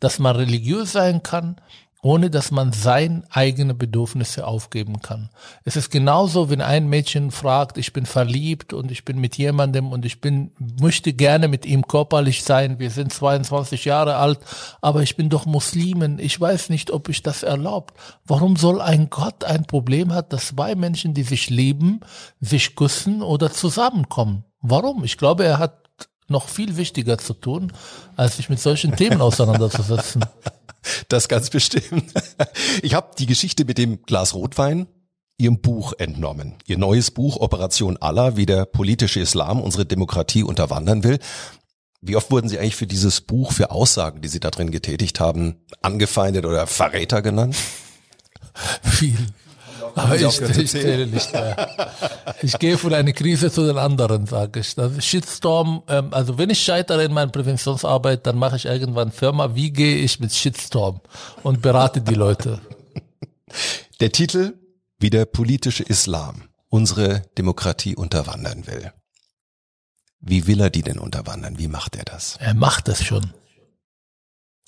dass 0.00 0.18
man 0.18 0.34
religiös 0.34 0.92
sein 0.92 1.22
kann, 1.22 1.56
ohne 2.04 2.30
dass 2.30 2.50
man 2.50 2.72
seine 2.72 3.22
eigenen 3.30 3.78
Bedürfnisse 3.78 4.44
aufgeben 4.44 5.00
kann. 5.02 5.30
Es 5.64 5.76
ist 5.76 5.90
genauso, 5.90 6.50
wenn 6.50 6.60
ein 6.60 6.88
Mädchen 6.88 7.30
fragt, 7.30 7.78
ich 7.78 7.92
bin 7.92 8.06
verliebt 8.06 8.72
und 8.72 8.90
ich 8.90 9.04
bin 9.04 9.18
mit 9.18 9.38
jemandem 9.38 9.92
und 9.92 10.04
ich 10.04 10.20
bin, 10.20 10.50
möchte 10.80 11.12
gerne 11.12 11.46
mit 11.46 11.64
ihm 11.64 11.86
körperlich 11.86 12.42
sein, 12.42 12.80
wir 12.80 12.90
sind 12.90 13.12
22 13.12 13.84
Jahre 13.84 14.16
alt, 14.16 14.40
aber 14.80 15.02
ich 15.02 15.16
bin 15.16 15.28
doch 15.28 15.46
Muslimen, 15.46 16.18
ich 16.18 16.38
weiß 16.40 16.70
nicht, 16.70 16.90
ob 16.90 17.08
ich 17.08 17.22
das 17.22 17.44
erlaubt. 17.44 17.94
Warum 18.26 18.56
soll 18.56 18.80
ein 18.80 19.08
Gott 19.08 19.44
ein 19.44 19.64
Problem 19.64 20.12
hat, 20.12 20.32
dass 20.32 20.48
zwei 20.48 20.74
Menschen, 20.74 21.14
die 21.14 21.22
sich 21.22 21.50
lieben, 21.50 22.00
sich 22.40 22.74
küssen 22.74 23.22
oder 23.22 23.52
zusammenkommen? 23.52 24.44
Warum? 24.60 25.04
Ich 25.04 25.18
glaube, 25.18 25.44
er 25.44 25.60
hat 25.60 25.78
noch 26.28 26.48
viel 26.48 26.76
wichtiger 26.76 27.18
zu 27.18 27.34
tun, 27.34 27.72
als 28.16 28.38
sich 28.38 28.48
mit 28.48 28.58
solchen 28.58 28.96
Themen 28.96 29.20
auseinanderzusetzen. 29.20 30.24
Das 31.12 31.28
ganz 31.28 31.50
bestimmt. 31.50 32.10
Ich 32.82 32.94
habe 32.94 33.10
die 33.18 33.26
Geschichte 33.26 33.66
mit 33.66 33.76
dem 33.76 34.02
Glas 34.04 34.32
Rotwein 34.32 34.86
Ihrem 35.36 35.60
Buch 35.60 35.92
entnommen. 35.98 36.54
Ihr 36.66 36.78
neues 36.78 37.10
Buch 37.10 37.36
Operation 37.36 37.98
Allah, 37.98 38.38
wie 38.38 38.46
der 38.46 38.64
politische 38.64 39.20
Islam 39.20 39.60
unsere 39.60 39.84
Demokratie 39.84 40.42
unterwandern 40.42 41.04
will. 41.04 41.18
Wie 42.00 42.16
oft 42.16 42.30
wurden 42.30 42.48
Sie 42.48 42.58
eigentlich 42.58 42.76
für 42.76 42.86
dieses 42.86 43.20
Buch, 43.20 43.52
für 43.52 43.70
Aussagen, 43.70 44.22
die 44.22 44.28
Sie 44.28 44.40
da 44.40 44.48
drin 44.48 44.70
getätigt 44.70 45.20
haben, 45.20 45.56
angefeindet 45.82 46.46
oder 46.46 46.66
Verräter 46.66 47.20
genannt? 47.20 47.56
Viel. 48.82 49.18
Aber 49.96 50.16
ich, 50.16 50.40
ich 50.40 50.70
zähle 50.70 51.06
nicht 51.06 51.32
mehr. 51.32 51.68
Ich 52.44 52.58
gehe 52.58 52.76
von 52.76 52.92
einer 52.92 53.12
Krise 53.12 53.52
zu 53.52 53.64
den 53.64 53.78
anderen, 53.78 54.26
sage 54.26 54.60
ich. 54.60 54.74
Das 54.74 54.92
ist 54.92 55.04
Shitstorm, 55.04 55.84
ähm, 55.88 56.08
also 56.12 56.38
wenn 56.38 56.50
ich 56.50 56.60
scheitere 56.60 57.04
in 57.04 57.12
meiner 57.12 57.30
Präventionsarbeit, 57.30 58.26
dann 58.26 58.36
mache 58.36 58.56
ich 58.56 58.64
irgendwann 58.64 59.12
Firma. 59.12 59.54
Wie 59.54 59.70
gehe 59.70 59.96
ich 59.98 60.18
mit 60.18 60.34
Shitstorm 60.34 61.00
und 61.44 61.62
berate 61.62 62.00
die 62.00 62.14
Leute? 62.14 62.58
Der 64.00 64.10
Titel, 64.10 64.54
wie 64.98 65.10
der 65.10 65.26
politische 65.26 65.84
Islam 65.84 66.48
unsere 66.68 67.22
Demokratie 67.36 67.94
unterwandern 67.94 68.66
will. 68.66 68.92
Wie 70.20 70.46
will 70.46 70.60
er 70.60 70.70
die 70.70 70.82
denn 70.82 70.98
unterwandern? 70.98 71.58
Wie 71.58 71.68
macht 71.68 71.96
er 71.96 72.04
das? 72.04 72.36
Er 72.40 72.54
macht 72.54 72.88
das 72.88 73.04
schon. 73.04 73.32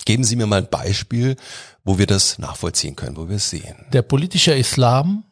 Geben 0.03 0.23
Sie 0.23 0.35
mir 0.35 0.45
mal 0.45 0.61
ein 0.61 0.69
Beispiel, 0.69 1.35
wo 1.83 1.97
wir 1.97 2.07
das 2.07 2.37
nachvollziehen 2.37 2.95
können, 2.95 3.17
wo 3.17 3.29
wir 3.29 3.37
es 3.37 3.49
sehen. 3.49 3.85
Der 3.93 4.01
politische 4.01 4.53
Islam 4.53 5.23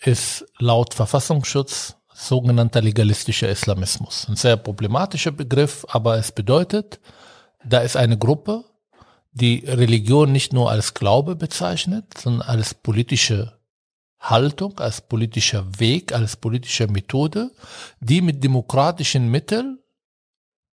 ist 0.00 0.44
laut 0.58 0.94
Verfassungsschutz 0.94 1.96
sogenannter 2.12 2.80
legalistischer 2.80 3.48
Islamismus. 3.48 4.26
Ein 4.28 4.36
sehr 4.36 4.56
problematischer 4.56 5.32
Begriff, 5.32 5.84
aber 5.88 6.18
es 6.18 6.32
bedeutet, 6.32 7.00
da 7.64 7.80
ist 7.80 7.96
eine 7.96 8.18
Gruppe, 8.18 8.64
die 9.32 9.64
Religion 9.66 10.30
nicht 10.30 10.52
nur 10.52 10.70
als 10.70 10.94
Glaube 10.94 11.36
bezeichnet, 11.36 12.18
sondern 12.18 12.48
als 12.48 12.74
politische 12.74 13.58
Haltung, 14.20 14.78
als 14.78 15.00
politischer 15.00 15.66
Weg, 15.78 16.12
als 16.12 16.36
politische 16.36 16.86
Methode, 16.86 17.50
die 18.00 18.20
mit 18.20 18.44
demokratischen 18.44 19.30
Mitteln 19.30 19.78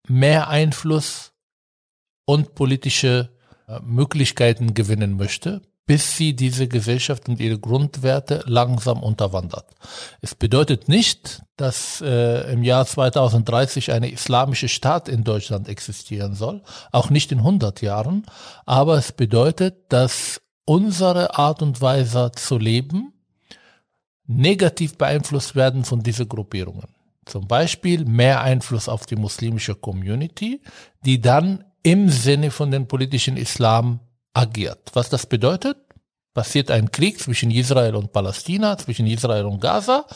mehr 0.06 0.48
Einfluss 0.48 1.32
und 2.28 2.54
politische 2.54 3.30
äh, 3.68 3.80
Möglichkeiten 3.82 4.74
gewinnen 4.74 5.16
möchte, 5.16 5.62
bis 5.86 6.18
sie 6.18 6.36
diese 6.36 6.68
Gesellschaft 6.68 7.26
und 7.26 7.40
ihre 7.40 7.58
Grundwerte 7.58 8.42
langsam 8.44 9.02
unterwandert. 9.02 9.64
Es 10.20 10.34
bedeutet 10.34 10.90
nicht, 10.90 11.40
dass 11.56 12.02
äh, 12.02 12.52
im 12.52 12.62
Jahr 12.62 12.84
2030 12.84 13.92
eine 13.92 14.10
islamische 14.10 14.68
Staat 14.68 15.08
in 15.08 15.24
Deutschland 15.24 15.70
existieren 15.70 16.34
soll, 16.34 16.62
auch 16.92 17.08
nicht 17.08 17.32
in 17.32 17.38
100 17.38 17.80
Jahren, 17.80 18.26
aber 18.66 18.98
es 18.98 19.12
bedeutet, 19.12 19.90
dass 19.90 20.42
unsere 20.66 21.38
Art 21.38 21.62
und 21.62 21.80
Weise 21.80 22.30
zu 22.34 22.58
leben 22.58 23.14
negativ 24.26 24.98
beeinflusst 24.98 25.56
werden 25.56 25.84
von 25.84 26.02
diesen 26.02 26.28
Gruppierungen. 26.28 26.88
Zum 27.24 27.48
Beispiel 27.48 28.04
mehr 28.04 28.42
Einfluss 28.42 28.86
auf 28.86 29.06
die 29.06 29.16
muslimische 29.16 29.74
Community, 29.74 30.60
die 31.06 31.22
dann 31.22 31.64
im 31.82 32.10
Sinne 32.10 32.50
von 32.50 32.70
den 32.70 32.86
politischen 32.86 33.36
Islam 33.36 34.00
agiert. 34.34 34.90
Was 34.94 35.08
das 35.08 35.26
bedeutet? 35.26 35.76
Passiert 36.34 36.70
ein 36.70 36.92
Krieg 36.92 37.18
zwischen 37.18 37.50
Israel 37.50 37.96
und 37.96 38.12
Palästina, 38.12 38.76
zwischen 38.78 39.06
Israel 39.06 39.46
und 39.46 39.60
Gaza. 39.60 40.06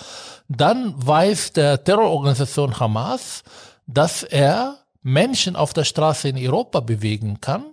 Dann 0.48 0.94
weiß 0.96 1.52
der 1.52 1.82
Terrororganisation 1.82 2.78
Hamas, 2.78 3.42
dass 3.86 4.22
er 4.22 4.78
Menschen 5.02 5.56
auf 5.56 5.72
der 5.72 5.84
Straße 5.84 6.28
in 6.28 6.38
Europa 6.38 6.80
bewegen 6.80 7.40
kann, 7.40 7.64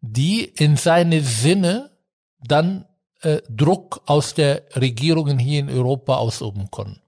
die 0.00 0.44
in 0.44 0.76
seine 0.76 1.22
Sinne 1.22 1.90
dann 2.44 2.84
äh, 3.22 3.40
Druck 3.48 4.02
aus 4.06 4.34
der 4.34 4.62
Regierungen 4.74 5.38
hier 5.38 5.60
in 5.60 5.70
Europa 5.70 6.16
ausüben 6.16 6.70
können. 6.70 7.00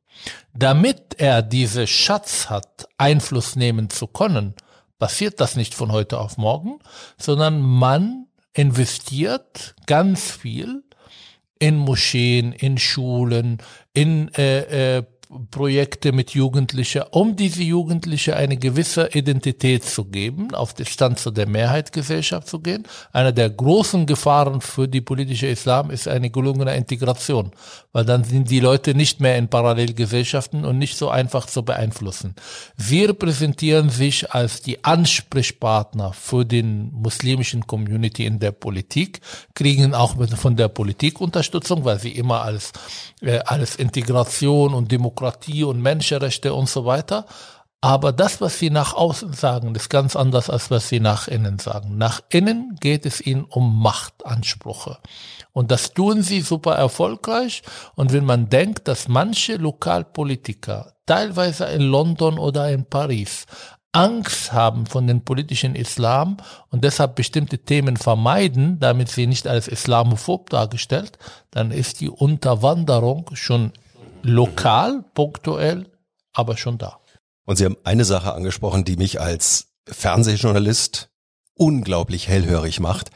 Damit 0.54 1.14
er 1.18 1.42
diese 1.42 1.86
Schatz 1.86 2.48
hat, 2.48 2.88
Einfluss 2.96 3.56
nehmen 3.56 3.90
zu 3.90 4.06
können, 4.06 4.54
passiert 4.98 5.40
das 5.40 5.56
nicht 5.56 5.74
von 5.74 5.92
heute 5.92 6.18
auf 6.18 6.36
morgen, 6.36 6.80
sondern 7.18 7.60
man 7.60 8.26
investiert 8.52 9.74
ganz 9.86 10.30
viel 10.30 10.82
in 11.58 11.76
Moscheen, 11.76 12.52
in 12.52 12.78
Schulen, 12.78 13.58
in 13.92 14.32
äh, 14.34 14.98
äh, 14.98 15.04
Projekte 15.50 16.12
mit 16.12 16.30
Jugendlichen, 16.30 17.02
um 17.10 17.36
diese 17.36 17.62
Jugendliche 17.62 18.34
eine 18.34 18.56
gewisse 18.56 19.10
Identität 19.12 19.84
zu 19.84 20.06
geben, 20.06 20.54
auf 20.54 20.72
Distanz 20.72 21.22
zu 21.22 21.30
der 21.30 21.46
Mehrheitsgesellschaft 21.46 22.48
zu 22.48 22.60
gehen. 22.60 22.86
Eine 23.12 23.34
der 23.34 23.50
großen 23.50 24.06
Gefahren 24.06 24.62
für 24.62 24.88
die 24.88 25.02
politische 25.02 25.46
Islam 25.46 25.90
ist 25.90 26.08
eine 26.08 26.30
gelungene 26.30 26.74
Integration, 26.74 27.50
weil 27.92 28.06
dann 28.06 28.24
sind 28.24 28.50
die 28.50 28.60
Leute 28.60 28.94
nicht 28.94 29.20
mehr 29.20 29.36
in 29.36 29.48
Parallelgesellschaften 29.48 30.64
und 30.64 30.78
nicht 30.78 30.96
so 30.96 31.10
einfach 31.10 31.44
zu 31.44 31.62
beeinflussen. 31.62 32.34
Sie 32.78 33.04
repräsentieren 33.04 33.90
sich 33.90 34.32
als 34.32 34.62
die 34.62 34.82
Ansprechpartner 34.82 36.14
für 36.14 36.46
den 36.46 36.90
muslimischen 36.92 37.66
Community 37.66 38.24
in 38.24 38.38
der 38.38 38.52
Politik, 38.52 39.20
kriegen 39.54 39.92
auch 39.92 40.16
von 40.36 40.56
der 40.56 40.68
Politik 40.68 41.20
Unterstützung, 41.20 41.84
weil 41.84 41.98
sie 41.98 42.12
immer 42.12 42.42
als, 42.42 42.72
äh, 43.20 43.40
als 43.40 43.76
Integration 43.76 44.72
und 44.72 44.90
Demokratie 44.90 45.17
Demokratie 45.18 45.64
und 45.64 45.82
Menschenrechte 45.82 46.54
und 46.54 46.68
so 46.68 46.84
weiter 46.84 47.26
Aber 47.80 48.10
das, 48.10 48.40
was 48.40 48.58
sie 48.58 48.70
nach 48.70 48.94
außen 48.94 49.34
sagen, 49.34 49.72
ist 49.76 49.88
ganz 49.88 50.16
anders, 50.16 50.50
als 50.50 50.68
was 50.68 50.88
sie 50.88 50.98
nach 50.98 51.28
innen 51.28 51.60
sagen. 51.60 51.96
Nach 51.96 52.20
innen 52.28 52.76
geht 52.80 53.06
es 53.06 53.20
ihnen 53.20 53.44
um 53.44 53.80
Machtansprüche. 53.80 54.98
Und 55.52 55.70
das 55.70 55.94
tun 55.94 56.22
sie 56.22 56.40
super 56.40 56.74
erfolgreich. 56.74 57.62
Und 57.94 58.12
wenn 58.12 58.24
man 58.24 58.48
denkt, 58.48 58.88
dass 58.88 59.06
manche 59.06 59.56
Lokalpolitiker, 59.56 60.94
teilweise 61.06 61.66
in 61.66 61.82
London 61.82 62.38
oder 62.38 62.68
in 62.68 62.84
Paris, 62.84 63.46
Angst 63.92 64.52
haben 64.52 64.86
von 64.86 65.06
den 65.06 65.24
politischen 65.24 65.76
Islam 65.76 66.36
und 66.70 66.82
deshalb 66.82 67.14
bestimmte 67.14 67.58
Themen 67.58 67.96
vermeiden, 67.96 68.80
damit 68.80 69.08
sie 69.08 69.28
nicht 69.28 69.46
als 69.46 69.68
islamophob 69.68 70.50
dargestellt, 70.50 71.16
dann 71.52 71.70
ist 71.70 72.00
die 72.00 72.10
Unterwanderung 72.10 73.30
schon 73.34 73.72
lokal, 74.28 75.04
punktuell, 75.14 75.90
aber 76.32 76.56
schon 76.56 76.78
da. 76.78 77.00
Und 77.44 77.56
Sie 77.56 77.64
haben 77.64 77.76
eine 77.84 78.04
Sache 78.04 78.32
angesprochen, 78.32 78.84
die 78.84 78.96
mich 78.96 79.20
als 79.20 79.68
Fernsehjournalist 79.86 81.10
unglaublich 81.54 82.28
hellhörig 82.28 82.80
macht. 82.80 83.10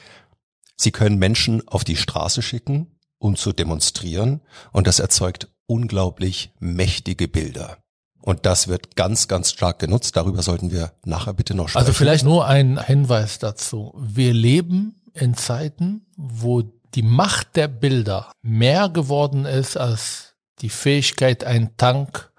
Sie 0.77 0.91
können 0.91 1.19
Menschen 1.19 1.67
auf 1.69 1.85
die 1.85 1.97
Straße 1.97 2.43
schicken, 2.43 2.99
um 3.19 3.37
zu 3.37 3.53
demonstrieren, 3.53 4.41
und 4.73 4.87
das 4.87 4.99
erzeugt 4.99 5.49
unglaublich 5.67 6.53
mächtige 6.59 7.29
Bilder. 7.29 7.79
Und 8.21 8.47
das 8.47 8.69
wird 8.69 8.95
ganz, 8.97 9.27
ganz 9.29 9.51
stark 9.51 9.81
genutzt. 9.81 10.17
Darüber 10.17 10.43
sollten 10.43 10.71
wir 10.71 10.93
nachher 11.05 11.35
bitte 11.35 11.55
noch 11.55 11.69
sprechen. 11.69 11.87
Also 11.87 11.93
vielleicht 11.93 12.25
nur 12.25 12.47
ein 12.47 12.83
Hinweis 12.83 13.39
dazu. 13.39 13.95
Wir 13.99 14.33
leben 14.33 15.03
in 15.13 15.35
Zeiten, 15.35 16.07
wo 16.17 16.63
die 16.95 17.03
Macht 17.03 17.57
der 17.57 17.69
Bilder 17.69 18.31
mehr 18.43 18.89
geworden 18.89 19.45
ist 19.45 19.77
als 19.77 20.32
die 20.63 20.71
Fähigkeit, 20.71 21.45
ein 21.45 21.77
Tank 21.77 22.31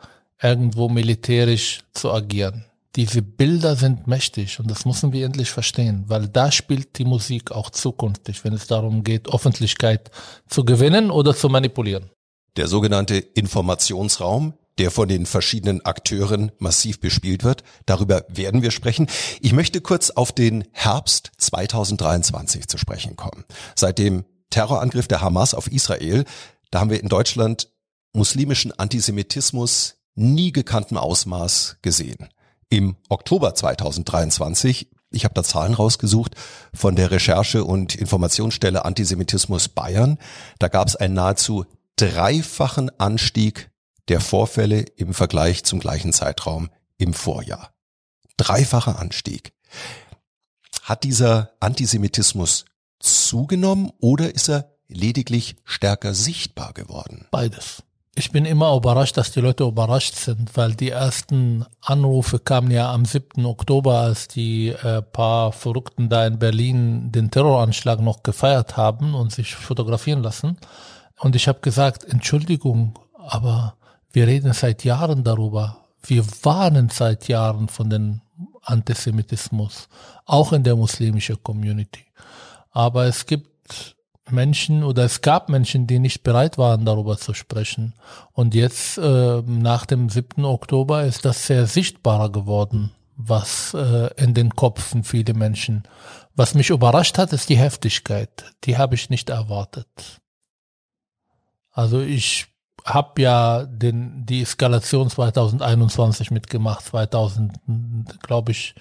irgendwo 0.42 0.90
militärisch 0.90 1.82
zu 1.94 2.12
agieren. 2.12 2.66
Diese 2.96 3.22
Bilder 3.22 3.76
sind 3.76 4.08
mächtig 4.08 4.60
und 4.60 4.70
das 4.70 4.86
müssen 4.86 5.14
wir 5.14 5.26
endlich 5.26 5.50
verstehen, 5.50 6.06
weil 6.08 6.28
da 6.28 6.52
spielt 6.52 6.98
die 7.00 7.06
Musik 7.06 7.52
auch 7.52 7.70
zukünftig, 7.70 8.44
wenn 8.44 8.54
es 8.54 8.68
darum 8.68 9.04
geht, 9.04 9.34
Öffentlichkeit 9.34 10.12
zu 10.48 10.64
gewinnen 10.64 11.10
oder 11.10 11.36
zu 11.36 11.50
manipulieren. 11.50 12.12
Der 12.56 12.68
sogenannte 12.68 13.18
Informationsraum, 13.18 14.54
der 14.78 14.92
von 14.92 15.08
den 15.08 15.26
verschiedenen 15.26 15.84
Akteuren 15.86 16.52
massiv 16.60 17.00
bespielt 17.00 17.44
wird. 17.44 17.64
Darüber 17.86 18.26
werden 18.28 18.62
wir 18.62 18.72
sprechen. 18.72 19.08
Ich 19.40 19.54
möchte 19.54 19.82
kurz 19.82 20.10
auf 20.12 20.32
den 20.32 20.64
Herbst 20.72 21.32
2023 21.38 22.68
zu 22.68 22.78
sprechen 22.78 23.16
kommen. 23.16 23.44
Seit 23.76 24.00
dem 24.00 24.26
Terrorangriff 24.50 25.08
der 25.08 25.22
Hamas 25.22 25.54
auf 25.54 25.68
Israel, 25.72 26.26
da 26.72 26.80
haben 26.80 26.90
wir 26.90 27.02
in 27.02 27.10
Deutschland 27.10 27.70
muslimischen 28.14 28.72
Antisemitismus 28.72 29.96
nie 30.16 30.52
gekanntem 30.52 30.98
Ausmaß 30.98 31.78
gesehen. 31.82 32.30
Im 32.70 32.96
Oktober 33.10 33.56
2023, 33.56 34.90
ich 35.12 35.26
habe 35.26 35.34
da 35.34 35.44
Zahlen 35.44 35.74
rausgesucht 35.74 36.36
von 36.74 36.96
der 36.96 37.12
Recherche- 37.12 37.66
und 37.66 37.96
Informationsstelle 37.96 38.86
Antisemitismus 38.86 39.70
Bayern, 39.70 40.18
da 40.60 40.68
gab 40.68 40.88
es 40.88 40.96
einen 40.96 41.16
nahezu 41.16 41.66
dreifachen 41.96 42.92
Anstieg 43.00 43.72
der 44.08 44.22
Vorfälle 44.22 44.82
im 44.82 45.14
Vergleich 45.14 45.64
zum 45.64 45.80
gleichen 45.80 46.14
Zeitraum 46.14 46.70
im 46.98 47.14
Vorjahr. 47.14 47.74
Dreifacher 48.38 49.00
Anstieg. 49.00 49.54
Hat 50.84 51.04
dieser 51.04 51.54
Antisemitismus 51.60 52.66
zugenommen 53.00 53.92
oder 54.00 54.34
ist 54.34 54.50
er 54.50 54.76
lediglich 54.88 55.56
stärker 55.64 56.14
sichtbar 56.14 56.74
geworden? 56.74 57.28
Beides. 57.32 57.84
Ich 58.16 58.32
bin 58.32 58.46
immer 58.46 58.76
überrascht, 58.76 59.18
dass 59.18 59.32
die 59.32 59.40
Leute 59.40 59.64
überrascht 59.64 60.14
sind, 60.14 60.56
weil 60.56 60.76
die 60.76 60.92
ersten 60.92 61.66
Anrufe 61.82 62.38
kamen 62.38 62.70
ja 62.70 62.94
am 62.94 63.06
7. 63.06 63.44
Oktober, 63.44 64.02
als 64.02 64.28
die 64.28 64.68
äh, 64.68 65.02
paar 65.02 65.52
Verrückten 65.52 66.10
da 66.10 66.28
in 66.28 66.38
Berlin 66.38 67.12
den 67.12 67.32
Terroranschlag 67.32 68.02
noch 68.02 68.22
gefeiert 68.22 68.78
haben 68.78 69.16
und 69.16 69.32
sich 69.32 69.56
fotografieren 69.56 70.22
lassen. 70.22 70.58
Und 71.18 71.36
ich 71.36 71.48
habe 71.48 71.62
gesagt, 71.62 72.04
Entschuldigung, 72.04 73.00
aber 73.18 73.78
wir 74.12 74.28
reden 74.28 74.54
seit 74.54 74.84
Jahren 74.84 75.24
darüber. 75.24 75.78
Wir 76.04 76.24
warnen 76.44 76.90
seit 76.90 77.28
Jahren 77.28 77.68
von 77.68 77.90
dem 77.90 78.22
Antisemitismus, 78.62 79.90
auch 80.26 80.54
in 80.54 80.64
der 80.64 80.76
muslimischen 80.76 81.42
Community. 81.42 82.06
Aber 82.70 83.06
es 83.06 83.26
gibt 83.26 83.93
Menschen 84.30 84.84
oder 84.84 85.04
es 85.04 85.22
gab 85.22 85.50
Menschen, 85.50 85.88
die 85.88 86.00
nicht 86.00 86.24
bereit 86.24 86.58
waren, 86.58 86.86
darüber 86.86 87.18
zu 87.18 87.34
sprechen. 87.34 87.94
Und 88.32 88.56
jetzt, 88.56 88.98
äh, 88.98 89.42
nach 89.46 89.86
dem 89.86 90.10
7. 90.10 90.46
Oktober, 90.46 91.04
ist 91.04 91.26
das 91.26 91.48
sehr 91.48 91.68
sichtbarer 91.68 92.32
geworden, 92.32 92.92
was 93.16 93.74
äh, 93.74 94.10
in 94.16 94.34
den 94.34 94.56
Köpfen 94.56 95.04
viele 95.04 95.34
Menschen. 95.34 95.84
Was 96.36 96.56
mich 96.56 96.70
überrascht 96.70 97.18
hat, 97.18 97.34
ist 97.34 97.50
die 97.50 97.58
Heftigkeit. 97.58 98.46
Die 98.64 98.78
habe 98.78 98.96
ich 98.96 99.10
nicht 99.10 99.30
erwartet. 99.30 100.22
Also 101.72 102.02
ich 102.02 102.48
habe 102.86 103.22
ja 103.22 103.66
den, 103.66 104.26
die 104.26 104.42
Eskalation 104.42 105.10
2021 105.10 106.32
mitgemacht, 106.32 106.86
2000, 106.86 107.54
glaube 108.22 108.52
ich, 108.52 108.76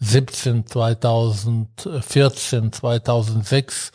17, 0.00 0.66
2014, 0.66 2.72
2006 2.72 3.92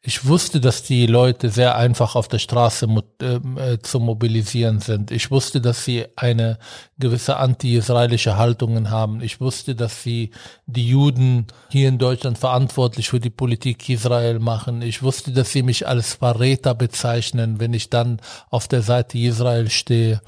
ich 0.00 0.26
wusste, 0.26 0.60
dass 0.60 0.84
die 0.84 1.06
Leute 1.06 1.50
sehr 1.50 1.76
einfach 1.76 2.14
auf 2.14 2.28
der 2.28 2.38
Straße 2.38 2.86
ähm, 3.20 3.58
äh, 3.58 3.78
zu 3.80 3.98
mobilisieren 3.98 4.78
sind. 4.78 5.10
Ich 5.10 5.32
wusste, 5.32 5.60
dass 5.60 5.84
sie 5.84 6.06
eine 6.14 6.58
gewisse 6.98 7.36
anti-israelische 7.36 8.36
Haltungen 8.36 8.90
haben. 8.90 9.20
Ich 9.20 9.40
wusste, 9.40 9.74
dass 9.74 10.04
sie 10.04 10.30
die 10.66 10.86
Juden 10.86 11.48
hier 11.68 11.88
in 11.88 11.98
Deutschland 11.98 12.38
verantwortlich 12.38 13.08
für 13.08 13.18
die 13.18 13.28
Politik 13.30 13.88
Israel 13.88 14.38
machen. 14.38 14.82
Ich 14.82 15.02
wusste, 15.02 15.32
dass 15.32 15.50
sie 15.50 15.64
mich 15.64 15.88
als 15.88 16.14
Verräter 16.14 16.76
bezeichnen, 16.76 17.58
wenn 17.58 17.74
ich 17.74 17.90
dann 17.90 18.20
auf 18.50 18.68
der 18.68 18.82
Seite 18.82 19.18
Israel 19.18 19.68
stehe. 19.68 20.22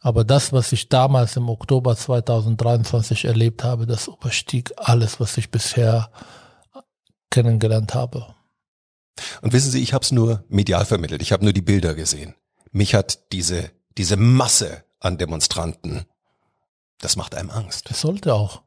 Aber 0.00 0.24
das, 0.24 0.54
was 0.54 0.72
ich 0.72 0.88
damals 0.88 1.36
im 1.36 1.50
Oktober 1.50 1.94
2023 1.94 3.26
erlebt 3.26 3.64
habe, 3.64 3.86
das 3.86 4.08
überstieg 4.08 4.72
alles, 4.78 5.20
was 5.20 5.36
ich 5.36 5.50
bisher 5.50 6.10
kennengelernt 7.28 7.94
habe. 7.94 8.39
Und 9.42 9.52
wissen 9.52 9.70
Sie, 9.70 9.82
ich 9.82 9.92
habe 9.92 10.04
es 10.04 10.12
nur 10.12 10.44
medial 10.48 10.84
vermittelt. 10.84 11.22
Ich 11.22 11.32
habe 11.32 11.44
nur 11.44 11.52
die 11.52 11.62
Bilder 11.62 11.94
gesehen. 11.94 12.34
Mich 12.72 12.94
hat 12.94 13.32
diese 13.32 13.70
diese 13.96 14.16
Masse 14.16 14.84
an 14.98 15.18
Demonstranten, 15.18 16.06
das 16.98 17.16
macht 17.16 17.34
einem 17.34 17.50
Angst. 17.50 17.90
Es 17.90 18.00
sollte 18.00 18.34
auch. 18.34 18.62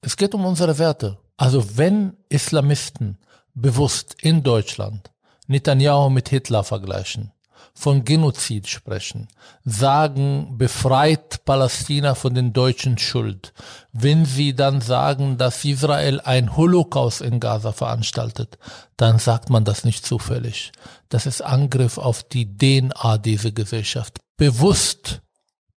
Es 0.00 0.16
geht 0.16 0.34
um 0.34 0.44
unsere 0.44 0.78
Werte. 0.78 1.18
Also 1.36 1.78
wenn 1.78 2.16
Islamisten 2.28 3.18
bewusst 3.54 4.16
in 4.20 4.42
Deutschland 4.42 5.12
Netanyahu 5.46 6.10
mit 6.10 6.28
Hitler 6.28 6.64
vergleichen, 6.64 7.32
von 7.72 8.04
Genozid 8.04 8.68
sprechen, 8.68 9.28
sagen, 9.64 10.58
befreit 10.58 11.44
Palästina 11.44 12.14
von 12.14 12.34
den 12.34 12.52
Deutschen 12.52 12.98
Schuld. 12.98 13.52
Wenn 13.92 14.24
sie 14.24 14.54
dann 14.54 14.80
sagen, 14.80 15.38
dass 15.38 15.64
Israel 15.64 16.20
ein 16.20 16.56
Holocaust 16.56 17.20
in 17.20 17.40
Gaza 17.40 17.72
veranstaltet, 17.72 18.58
dann 18.96 19.18
sagt 19.18 19.50
man 19.50 19.64
das 19.64 19.84
nicht 19.84 20.04
zufällig. 20.04 20.72
Das 21.08 21.26
ist 21.26 21.40
Angriff 21.40 21.98
auf 21.98 22.22
die 22.22 22.56
DNA 22.56 23.18
dieser 23.18 23.52
Gesellschaft. 23.52 24.20
Bewusst, 24.36 25.22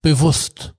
bewusst. 0.02 0.74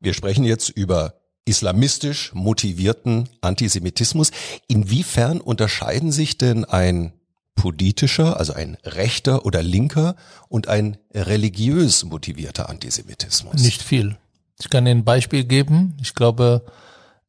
Wir 0.00 0.14
sprechen 0.14 0.44
jetzt 0.44 0.68
über 0.70 1.20
islamistisch 1.44 2.32
motivierten 2.32 3.28
Antisemitismus. 3.40 4.30
Inwiefern 4.68 5.40
unterscheiden 5.40 6.12
sich 6.12 6.38
denn 6.38 6.64
ein 6.64 7.12
politischer, 7.54 8.38
also 8.38 8.52
ein 8.54 8.76
rechter 8.84 9.44
oder 9.44 9.62
linker 9.62 10.16
und 10.48 10.68
ein 10.68 10.96
religiös 11.14 12.04
motivierter 12.04 12.68
Antisemitismus? 12.68 13.62
Nicht 13.62 13.82
viel. 13.82 14.16
Ich 14.58 14.70
kann 14.70 14.86
Ihnen 14.86 15.00
ein 15.00 15.04
Beispiel 15.04 15.44
geben. 15.44 15.96
Ich 16.00 16.14
glaube, 16.14 16.64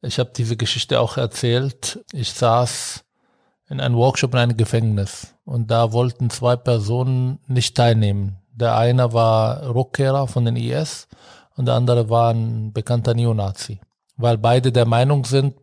ich 0.02 0.18
habe 0.18 0.30
diese 0.36 0.56
Geschichte 0.56 1.00
auch 1.00 1.16
erzählt. 1.16 2.04
Ich 2.12 2.32
saß 2.32 3.04
in 3.68 3.80
einem 3.80 3.96
Workshop 3.96 4.34
in 4.34 4.40
einem 4.40 4.56
Gefängnis 4.56 5.34
und 5.44 5.70
da 5.70 5.92
wollten 5.92 6.28
zwei 6.28 6.56
Personen 6.56 7.38
nicht 7.46 7.76
teilnehmen. 7.76 8.36
Der 8.54 8.76
eine 8.76 9.12
war 9.14 9.74
Rückkehrer 9.74 10.28
von 10.28 10.44
den 10.44 10.56
IS 10.56 11.08
und 11.56 11.66
der 11.66 11.74
andere 11.74 12.10
war 12.10 12.34
ein 12.34 12.72
bekannter 12.72 13.14
Neonazi, 13.14 13.80
weil 14.16 14.36
beide 14.36 14.72
der 14.72 14.84
Meinung 14.84 15.24
sind, 15.24 15.54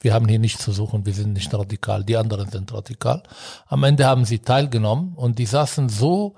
wir 0.00 0.14
haben 0.14 0.28
hier 0.28 0.38
nichts 0.38 0.62
zu 0.62 0.72
suchen, 0.72 1.06
wir 1.06 1.12
sind 1.12 1.32
nicht 1.32 1.52
radikal, 1.52 2.04
die 2.04 2.16
anderen 2.16 2.48
sind 2.50 2.72
radikal. 2.72 3.22
Am 3.66 3.82
Ende 3.82 4.06
haben 4.06 4.24
sie 4.24 4.38
teilgenommen 4.38 5.14
und 5.14 5.38
die 5.38 5.46
saßen 5.46 5.88
so 5.88 6.36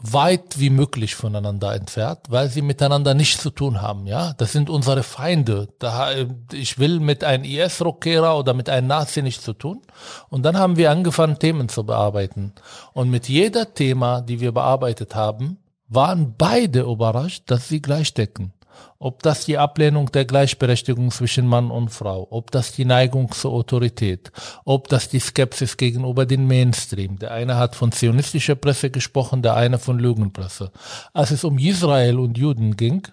weit 0.00 0.58
wie 0.60 0.70
möglich 0.70 1.16
voneinander 1.16 1.74
entfernt, 1.74 2.20
weil 2.28 2.48
sie 2.48 2.62
miteinander 2.62 3.14
nichts 3.14 3.42
zu 3.42 3.50
tun 3.50 3.82
haben. 3.82 4.06
Ja, 4.06 4.32
das 4.34 4.52
sind 4.52 4.70
unsere 4.70 5.02
Feinde. 5.02 5.68
Da, 5.78 6.10
ich 6.52 6.78
will 6.78 7.00
mit 7.00 7.24
einem 7.24 7.44
IS-Rockerer 7.44 8.38
oder 8.38 8.54
mit 8.54 8.68
einem 8.68 8.86
Nazi 8.86 9.22
nichts 9.22 9.42
zu 9.42 9.54
tun. 9.54 9.82
Und 10.28 10.44
dann 10.44 10.56
haben 10.56 10.76
wir 10.76 10.92
angefangen, 10.92 11.38
Themen 11.38 11.68
zu 11.68 11.84
bearbeiten. 11.84 12.52
Und 12.92 13.10
mit 13.10 13.28
jeder 13.28 13.74
Thema, 13.74 14.20
die 14.20 14.40
wir 14.40 14.52
bearbeitet 14.52 15.16
haben, 15.16 15.58
waren 15.88 16.34
beide 16.36 16.82
überrascht, 16.82 17.44
dass 17.46 17.68
sie 17.68 17.82
gleich 17.82 18.14
decken. 18.14 18.52
Ob 18.98 19.22
das 19.22 19.44
die 19.44 19.58
Ablehnung 19.58 20.10
der 20.10 20.24
Gleichberechtigung 20.24 21.10
zwischen 21.10 21.46
Mann 21.46 21.70
und 21.70 21.90
Frau, 21.90 22.26
ob 22.30 22.50
das 22.50 22.72
die 22.72 22.84
Neigung 22.84 23.30
zur 23.32 23.52
Autorität, 23.52 24.32
ob 24.64 24.88
das 24.88 25.08
die 25.08 25.20
Skepsis 25.20 25.76
gegenüber 25.76 26.26
dem 26.26 26.46
Mainstream. 26.46 27.18
Der 27.18 27.30
eine 27.32 27.56
hat 27.56 27.76
von 27.76 27.92
zionistischer 27.92 28.56
Presse 28.56 28.90
gesprochen, 28.90 29.42
der 29.42 29.54
eine 29.54 29.78
von 29.78 29.98
Lügenpresse. 29.98 30.72
Als 31.12 31.30
es 31.30 31.44
um 31.44 31.58
Israel 31.58 32.18
und 32.18 32.36
Juden 32.36 32.76
ging, 32.76 33.06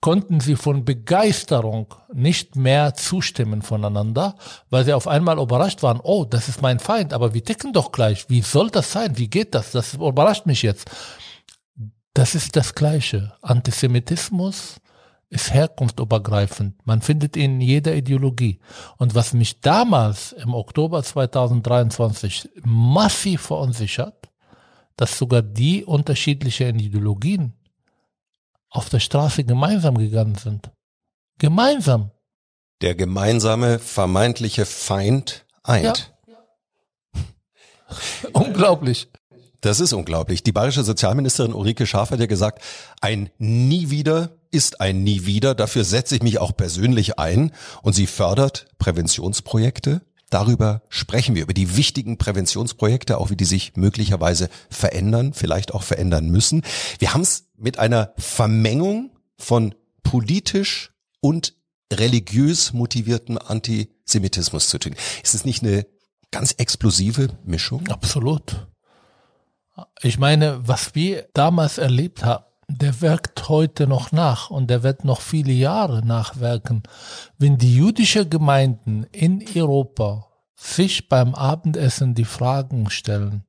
konnten 0.00 0.40
sie 0.40 0.56
von 0.56 0.84
Begeisterung 0.84 1.94
nicht 2.12 2.56
mehr 2.56 2.94
zustimmen 2.94 3.62
voneinander, 3.62 4.34
weil 4.68 4.84
sie 4.84 4.92
auf 4.92 5.08
einmal 5.08 5.38
überrascht 5.38 5.82
waren, 5.82 6.00
oh, 6.02 6.24
das 6.24 6.48
ist 6.48 6.62
mein 6.62 6.78
Feind, 6.78 7.12
aber 7.12 7.34
wir 7.34 7.44
ticken 7.44 7.72
doch 7.72 7.92
gleich. 7.92 8.28
Wie 8.28 8.40
soll 8.42 8.70
das 8.70 8.92
sein? 8.92 9.18
Wie 9.18 9.28
geht 9.28 9.54
das? 9.54 9.72
Das 9.72 9.94
überrascht 9.94 10.46
mich 10.46 10.62
jetzt. 10.62 10.90
Das 12.14 12.34
ist 12.34 12.56
das 12.56 12.74
Gleiche. 12.74 13.32
Antisemitismus 13.40 14.76
ist 15.30 15.54
herkunftübergreifend. 15.54 16.74
Man 16.84 17.02
findet 17.02 17.36
ihn 17.36 17.54
in 17.54 17.60
jeder 17.60 17.94
Ideologie. 17.94 18.60
Und 18.98 19.14
was 19.14 19.32
mich 19.32 19.60
damals 19.60 20.32
im 20.32 20.54
Oktober 20.54 21.02
2023 21.02 22.50
massiv 22.64 23.42
verunsichert, 23.42 24.28
dass 24.96 25.16
sogar 25.16 25.42
die 25.42 25.84
unterschiedlichen 25.84 26.78
Ideologien 26.80 27.54
auf 28.68 28.88
der 28.88 29.00
Straße 29.00 29.44
gemeinsam 29.44 29.96
gegangen 29.96 30.34
sind. 30.34 30.70
Gemeinsam. 31.38 32.10
Der 32.82 32.94
gemeinsame 32.94 33.78
vermeintliche 33.78 34.66
Feind 34.66 35.46
eint. 35.62 36.12
Ja. 36.26 37.18
Unglaublich. 38.32 39.08
Das 39.60 39.78
ist 39.78 39.92
unglaublich. 39.92 40.42
Die 40.42 40.52
bayerische 40.52 40.84
Sozialministerin 40.84 41.52
Ulrike 41.52 41.86
Schaaf 41.86 42.10
hat 42.10 42.20
ja 42.20 42.24
gesagt, 42.24 42.62
ein 43.02 43.28
Nie 43.36 43.90
wieder 43.90 44.39
ist 44.50 44.80
ein 44.80 45.02
Nie 45.02 45.26
wieder. 45.26 45.54
Dafür 45.54 45.84
setze 45.84 46.16
ich 46.16 46.22
mich 46.22 46.38
auch 46.38 46.56
persönlich 46.56 47.18
ein. 47.18 47.52
Und 47.82 47.94
sie 47.94 48.06
fördert 48.06 48.66
Präventionsprojekte. 48.78 50.02
Darüber 50.30 50.82
sprechen 50.88 51.34
wir, 51.34 51.42
über 51.42 51.54
die 51.54 51.76
wichtigen 51.76 52.16
Präventionsprojekte, 52.16 53.18
auch 53.18 53.30
wie 53.30 53.36
die 53.36 53.44
sich 53.44 53.76
möglicherweise 53.76 54.48
verändern, 54.70 55.32
vielleicht 55.34 55.74
auch 55.74 55.82
verändern 55.82 56.30
müssen. 56.30 56.62
Wir 57.00 57.12
haben 57.12 57.22
es 57.22 57.48
mit 57.56 57.80
einer 57.80 58.14
Vermengung 58.16 59.10
von 59.36 59.74
politisch 60.04 60.92
und 61.20 61.54
religiös 61.92 62.72
motivierten 62.72 63.38
Antisemitismus 63.38 64.68
zu 64.68 64.78
tun. 64.78 64.94
Ist 65.24 65.34
es 65.34 65.44
nicht 65.44 65.64
eine 65.64 65.86
ganz 66.30 66.52
explosive 66.52 67.30
Mischung? 67.44 67.88
Absolut. 67.88 68.68
Ich 70.02 70.18
meine, 70.18 70.60
was 70.66 70.94
wir 70.94 71.28
damals 71.34 71.78
erlebt 71.78 72.24
haben, 72.24 72.44
der 72.78 73.00
wirkt 73.00 73.48
heute 73.48 73.86
noch 73.86 74.12
nach 74.12 74.50
und 74.50 74.68
der 74.68 74.82
wird 74.82 75.04
noch 75.04 75.20
viele 75.20 75.52
Jahre 75.52 76.04
nachwirken. 76.04 76.82
Wenn 77.38 77.58
die 77.58 77.74
jüdische 77.74 78.28
Gemeinden 78.28 79.04
in 79.12 79.44
Europa 79.54 80.26
sich 80.54 81.08
beim 81.08 81.34
Abendessen 81.34 82.14
die 82.14 82.24
Fragen 82.24 82.90
stellen, 82.90 83.44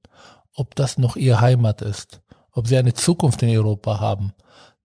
ob 0.56 0.76
das 0.76 0.98
noch 0.98 1.16
ihr 1.16 1.42
Heimat 1.42 1.82
ist, 1.82 2.22
ob 2.52 2.68
sie 2.68 2.78
eine 2.78 2.94
Zukunft 2.94 3.42
in 3.44 3.50
Europa 3.50 4.00
haben, 4.00 4.34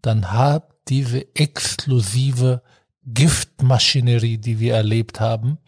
dann 0.03 0.33
hat 0.33 0.69
diese 0.89 1.35
exklusive 1.35 2.63
Giftmaschinerie, 3.05 4.39
die 4.39 4.61
wir 4.61 4.75
erlebt 4.75 5.21
haben, 5.21 5.59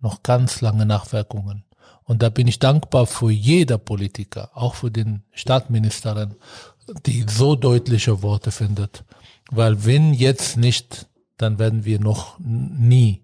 noch 0.00 0.22
ganz 0.22 0.60
lange 0.60 0.86
Nachwirkungen. 0.86 1.64
Und 2.04 2.22
da 2.22 2.28
bin 2.28 2.48
ich 2.48 2.58
dankbar 2.58 3.06
für 3.06 3.30
jeder 3.30 3.78
Politiker, 3.78 4.50
auch 4.54 4.74
für 4.74 4.90
den 4.90 5.22
Staatsministerin, 5.30 6.34
die 7.06 7.24
so 7.28 7.56
deutliche 7.56 8.22
Worte 8.22 8.50
findet. 8.50 9.04
Weil 9.50 9.84
wenn 9.84 10.14
jetzt 10.14 10.56
nicht, 10.56 11.08
dann 11.36 11.58
werden 11.58 11.84
wir 11.84 12.00
noch 12.00 12.38
nie 12.38 13.22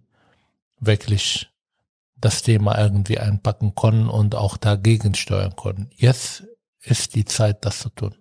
wirklich 0.81 1.49
das 2.17 2.43
Thema 2.43 2.79
irgendwie 2.79 3.19
einpacken 3.19 3.75
können 3.75 4.09
und 4.09 4.35
auch 4.35 4.57
dagegen 4.57 5.15
steuern 5.15 5.55
können. 5.57 5.91
Jetzt 5.95 6.45
ist 6.81 7.15
die 7.15 7.25
Zeit, 7.25 7.65
das 7.65 7.81
zu 7.81 7.91
tun. 7.91 8.15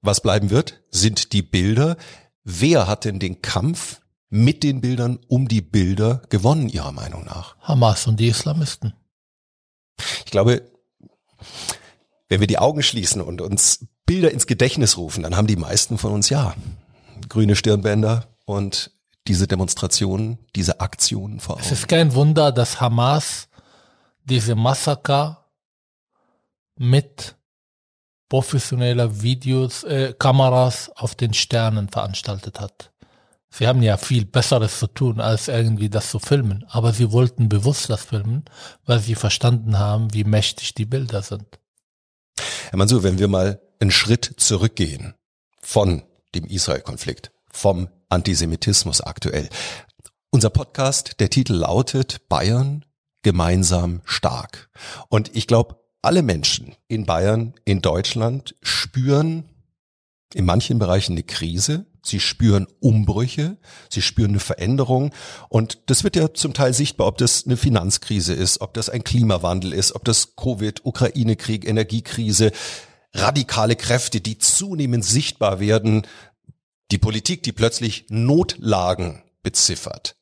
Was 0.00 0.20
bleiben 0.20 0.50
wird, 0.50 0.82
sind 0.90 1.32
die 1.32 1.42
Bilder. 1.42 1.96
Wer 2.44 2.86
hat 2.86 3.04
denn 3.04 3.18
den 3.18 3.42
Kampf 3.42 4.00
mit 4.28 4.62
den 4.62 4.80
Bildern 4.80 5.18
um 5.28 5.48
die 5.48 5.62
Bilder 5.62 6.22
gewonnen, 6.28 6.68
Ihrer 6.68 6.92
Meinung 6.92 7.24
nach? 7.24 7.56
Hamas 7.60 8.06
und 8.06 8.20
die 8.20 8.28
Islamisten. 8.28 8.94
Ich 10.24 10.30
glaube, 10.30 10.70
wenn 12.28 12.40
wir 12.40 12.46
die 12.46 12.58
Augen 12.58 12.82
schließen 12.82 13.22
und 13.22 13.40
uns 13.40 13.86
Bilder 14.06 14.30
ins 14.30 14.46
Gedächtnis 14.46 14.96
rufen, 14.96 15.22
dann 15.22 15.36
haben 15.36 15.46
die 15.46 15.56
meisten 15.56 15.98
von 15.98 16.12
uns 16.12 16.28
ja 16.28 16.54
grüne 17.28 17.56
Stirnbänder 17.56 18.26
und 18.44 18.90
diese 19.26 19.46
Demonstrationen, 19.46 20.38
diese 20.54 20.80
Aktionen 20.80 21.40
vor 21.40 21.56
Augen. 21.56 21.64
Es 21.64 21.72
ist 21.72 21.88
kein 21.88 22.14
Wunder, 22.14 22.52
dass 22.52 22.80
Hamas 22.80 23.48
diese 24.24 24.54
Massaker 24.54 25.46
mit 26.76 27.36
professioneller 28.28 29.22
Videos, 29.22 29.84
äh, 29.84 30.14
Kameras 30.18 30.90
auf 30.96 31.14
den 31.14 31.34
Sternen 31.34 31.88
veranstaltet 31.88 32.60
hat. 32.60 32.90
Sie 33.48 33.68
haben 33.68 33.82
ja 33.82 33.96
viel 33.96 34.24
Besseres 34.24 34.80
zu 34.80 34.88
tun, 34.88 35.20
als 35.20 35.46
irgendwie 35.46 35.88
das 35.88 36.10
zu 36.10 36.18
filmen. 36.18 36.64
Aber 36.68 36.92
sie 36.92 37.12
wollten 37.12 37.48
bewusst 37.48 37.88
das 37.88 38.02
filmen, 38.04 38.44
weil 38.84 38.98
sie 38.98 39.14
verstanden 39.14 39.78
haben, 39.78 40.12
wie 40.12 40.24
mächtig 40.24 40.74
die 40.74 40.86
Bilder 40.86 41.22
sind. 41.22 41.46
Herr 42.70 42.78
Mansur, 42.78 43.04
wenn 43.04 43.20
wir 43.20 43.28
mal 43.28 43.60
einen 43.84 43.90
Schritt 43.90 44.36
zurückgehen 44.38 45.12
von 45.60 46.04
dem 46.34 46.46
Israel-Konflikt, 46.46 47.32
vom 47.50 47.88
Antisemitismus 48.08 49.02
aktuell. 49.02 49.50
Unser 50.30 50.48
Podcast, 50.48 51.20
der 51.20 51.28
Titel 51.28 51.52
lautet 51.52 52.26
Bayern 52.30 52.86
gemeinsam 53.20 54.00
stark. 54.06 54.70
Und 55.10 55.36
ich 55.36 55.46
glaube, 55.46 55.84
alle 56.00 56.22
Menschen 56.22 56.74
in 56.88 57.04
Bayern, 57.04 57.52
in 57.66 57.82
Deutschland 57.82 58.56
spüren 58.62 59.50
in 60.32 60.46
manchen 60.46 60.78
Bereichen 60.78 61.12
eine 61.12 61.22
Krise, 61.22 61.84
Sie 62.06 62.20
spüren 62.20 62.66
Umbrüche, 62.80 63.56
sie 63.88 64.02
spüren 64.02 64.32
eine 64.32 64.40
Veränderung 64.40 65.14
und 65.48 65.78
das 65.86 66.04
wird 66.04 66.16
ja 66.16 66.34
zum 66.34 66.52
Teil 66.52 66.74
sichtbar, 66.74 67.06
ob 67.06 67.16
das 67.16 67.46
eine 67.46 67.56
Finanzkrise 67.56 68.34
ist, 68.34 68.60
ob 68.60 68.74
das 68.74 68.90
ein 68.90 69.04
Klimawandel 69.04 69.72
ist, 69.72 69.94
ob 69.94 70.04
das 70.04 70.36
Covid, 70.36 70.84
Ukraine-Krieg, 70.84 71.66
Energiekrise, 71.66 72.52
radikale 73.14 73.76
Kräfte, 73.76 74.20
die 74.20 74.38
zunehmend 74.38 75.04
sichtbar 75.04 75.60
werden, 75.60 76.06
die 76.90 76.98
Politik, 76.98 77.42
die 77.42 77.52
plötzlich 77.52 78.06
Notlagen 78.08 79.22
beziffert. 79.42 80.16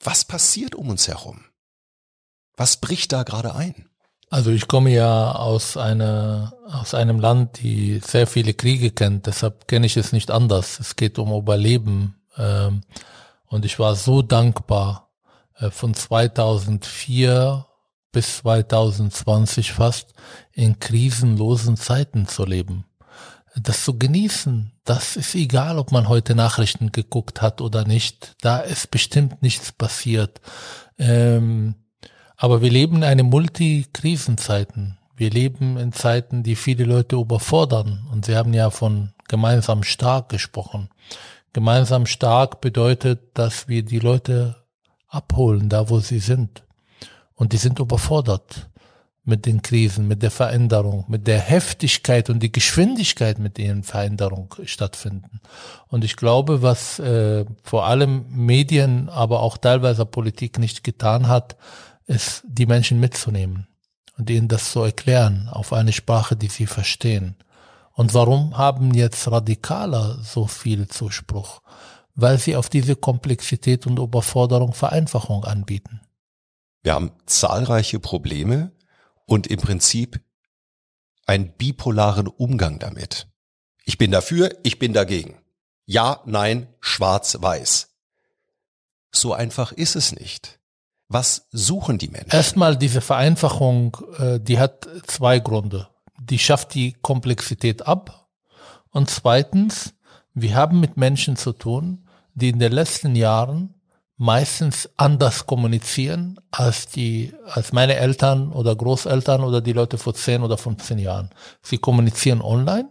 Was 0.00 0.24
passiert 0.24 0.74
um 0.74 0.88
uns 0.88 1.08
herum? 1.08 1.44
Was 2.56 2.76
bricht 2.76 3.12
da 3.12 3.22
gerade 3.22 3.54
ein? 3.54 3.88
Also 4.30 4.50
ich 4.50 4.66
komme 4.66 4.90
ja 4.90 5.32
aus 5.32 5.76
einer 5.76 6.54
aus 6.66 6.94
einem 6.94 7.20
Land, 7.20 7.60
die 7.60 8.00
sehr 8.02 8.26
viele 8.26 8.54
Kriege 8.54 8.90
kennt. 8.90 9.26
Deshalb 9.26 9.68
kenne 9.68 9.84
ich 9.84 9.98
es 9.98 10.12
nicht 10.12 10.30
anders. 10.30 10.80
Es 10.80 10.96
geht 10.96 11.18
um 11.18 11.32
Überleben 11.32 12.16
ähm, 12.38 12.80
und 13.46 13.66
ich 13.66 13.78
war 13.78 13.94
so 13.94 14.22
dankbar 14.22 15.10
äh, 15.58 15.70
von 15.70 15.92
2004 15.92 17.66
bis 18.12 18.38
2020 18.38 19.72
fast 19.72 20.12
in 20.52 20.78
krisenlosen 20.78 21.76
Zeiten 21.76 22.28
zu 22.28 22.44
leben. 22.44 22.84
Das 23.56 23.84
zu 23.84 23.98
genießen, 23.98 24.72
das 24.84 25.16
ist 25.16 25.34
egal, 25.34 25.78
ob 25.78 25.92
man 25.92 26.08
heute 26.08 26.34
Nachrichten 26.34 26.92
geguckt 26.92 27.42
hat 27.42 27.60
oder 27.60 27.84
nicht. 27.84 28.34
Da 28.40 28.60
ist 28.60 28.90
bestimmt 28.90 29.42
nichts 29.42 29.72
passiert. 29.72 30.40
Ähm, 30.98 31.74
aber 32.36 32.62
wir 32.62 32.70
leben 32.70 32.96
in 32.96 33.04
eine 33.04 33.22
Multikrisenzeiten. 33.22 34.98
Wir 35.16 35.30
leben 35.30 35.76
in 35.76 35.92
Zeiten, 35.92 36.42
die 36.42 36.56
viele 36.56 36.84
Leute 36.84 37.16
überfordern. 37.16 38.08
Und 38.10 38.24
Sie 38.24 38.36
haben 38.36 38.54
ja 38.54 38.70
von 38.70 39.12
gemeinsam 39.28 39.82
stark 39.82 40.30
gesprochen. 40.30 40.88
Gemeinsam 41.52 42.06
stark 42.06 42.60
bedeutet, 42.62 43.20
dass 43.34 43.68
wir 43.68 43.84
die 43.84 43.98
Leute 43.98 44.56
abholen, 45.08 45.68
da 45.68 45.90
wo 45.90 46.00
sie 46.00 46.18
sind. 46.18 46.64
Und 47.42 47.52
die 47.52 47.56
sind 47.56 47.80
überfordert 47.80 48.70
mit 49.24 49.46
den 49.46 49.62
Krisen, 49.62 50.06
mit 50.06 50.22
der 50.22 50.30
Veränderung, 50.30 51.06
mit 51.08 51.26
der 51.26 51.40
Heftigkeit 51.40 52.30
und 52.30 52.38
die 52.38 52.52
Geschwindigkeit, 52.52 53.40
mit 53.40 53.58
denen 53.58 53.82
Veränderung 53.82 54.54
stattfinden. 54.64 55.40
Und 55.88 56.04
ich 56.04 56.14
glaube, 56.14 56.62
was 56.62 57.00
äh, 57.00 57.44
vor 57.64 57.86
allem 57.86 58.26
Medien, 58.28 59.08
aber 59.08 59.40
auch 59.40 59.58
teilweise 59.58 60.06
Politik 60.06 60.60
nicht 60.60 60.84
getan 60.84 61.26
hat, 61.26 61.56
ist, 62.06 62.44
die 62.46 62.66
Menschen 62.66 63.00
mitzunehmen 63.00 63.66
und 64.16 64.30
ihnen 64.30 64.46
das 64.46 64.70
zu 64.70 64.82
erklären 64.82 65.48
auf 65.50 65.72
eine 65.72 65.92
Sprache, 65.92 66.36
die 66.36 66.46
sie 66.46 66.66
verstehen. 66.66 67.34
Und 67.92 68.14
warum 68.14 68.56
haben 68.56 68.94
jetzt 68.94 69.28
Radikaler 69.28 70.16
so 70.22 70.46
viel 70.46 70.86
Zuspruch? 70.86 71.60
Weil 72.14 72.38
sie 72.38 72.54
auf 72.54 72.68
diese 72.68 72.94
Komplexität 72.94 73.84
und 73.88 73.98
Überforderung 73.98 74.74
Vereinfachung 74.74 75.42
anbieten. 75.42 76.02
Wir 76.82 76.94
haben 76.94 77.12
zahlreiche 77.26 78.00
Probleme 78.00 78.72
und 79.26 79.46
im 79.46 79.60
Prinzip 79.60 80.20
einen 81.26 81.52
bipolaren 81.52 82.26
Umgang 82.26 82.78
damit. 82.78 83.28
Ich 83.84 83.98
bin 83.98 84.10
dafür, 84.10 84.56
ich 84.62 84.78
bin 84.78 84.92
dagegen. 84.92 85.38
Ja, 85.86 86.20
nein, 86.26 86.68
schwarz, 86.80 87.36
weiß. 87.40 87.88
So 89.12 89.32
einfach 89.32 89.72
ist 89.72 89.96
es 89.96 90.12
nicht. 90.12 90.58
Was 91.08 91.46
suchen 91.50 91.98
die 91.98 92.08
Menschen? 92.08 92.30
Erstmal 92.30 92.76
diese 92.76 93.00
Vereinfachung, 93.00 93.96
äh, 94.18 94.40
die 94.40 94.58
hat 94.58 94.88
zwei 95.06 95.38
Gründe. 95.38 95.88
Die 96.18 96.38
schafft 96.38 96.74
die 96.74 96.94
Komplexität 96.94 97.86
ab. 97.86 98.28
Und 98.90 99.10
zweitens, 99.10 99.94
wir 100.34 100.54
haben 100.54 100.80
mit 100.80 100.96
Menschen 100.96 101.36
zu 101.36 101.52
tun, 101.52 102.08
die 102.34 102.48
in 102.48 102.58
den 102.58 102.72
letzten 102.72 103.14
Jahren 103.14 103.74
meistens 104.22 104.88
anders 104.96 105.46
kommunizieren 105.46 106.38
als 106.52 106.86
die, 106.86 107.32
als 107.44 107.72
meine 107.72 107.96
Eltern 107.96 108.52
oder 108.52 108.76
Großeltern 108.76 109.42
oder 109.42 109.60
die 109.60 109.72
Leute 109.72 109.98
vor 109.98 110.14
10 110.14 110.42
oder 110.42 110.56
15 110.56 110.98
Jahren. 111.00 111.30
Sie 111.60 111.78
kommunizieren 111.78 112.40
online. 112.40 112.88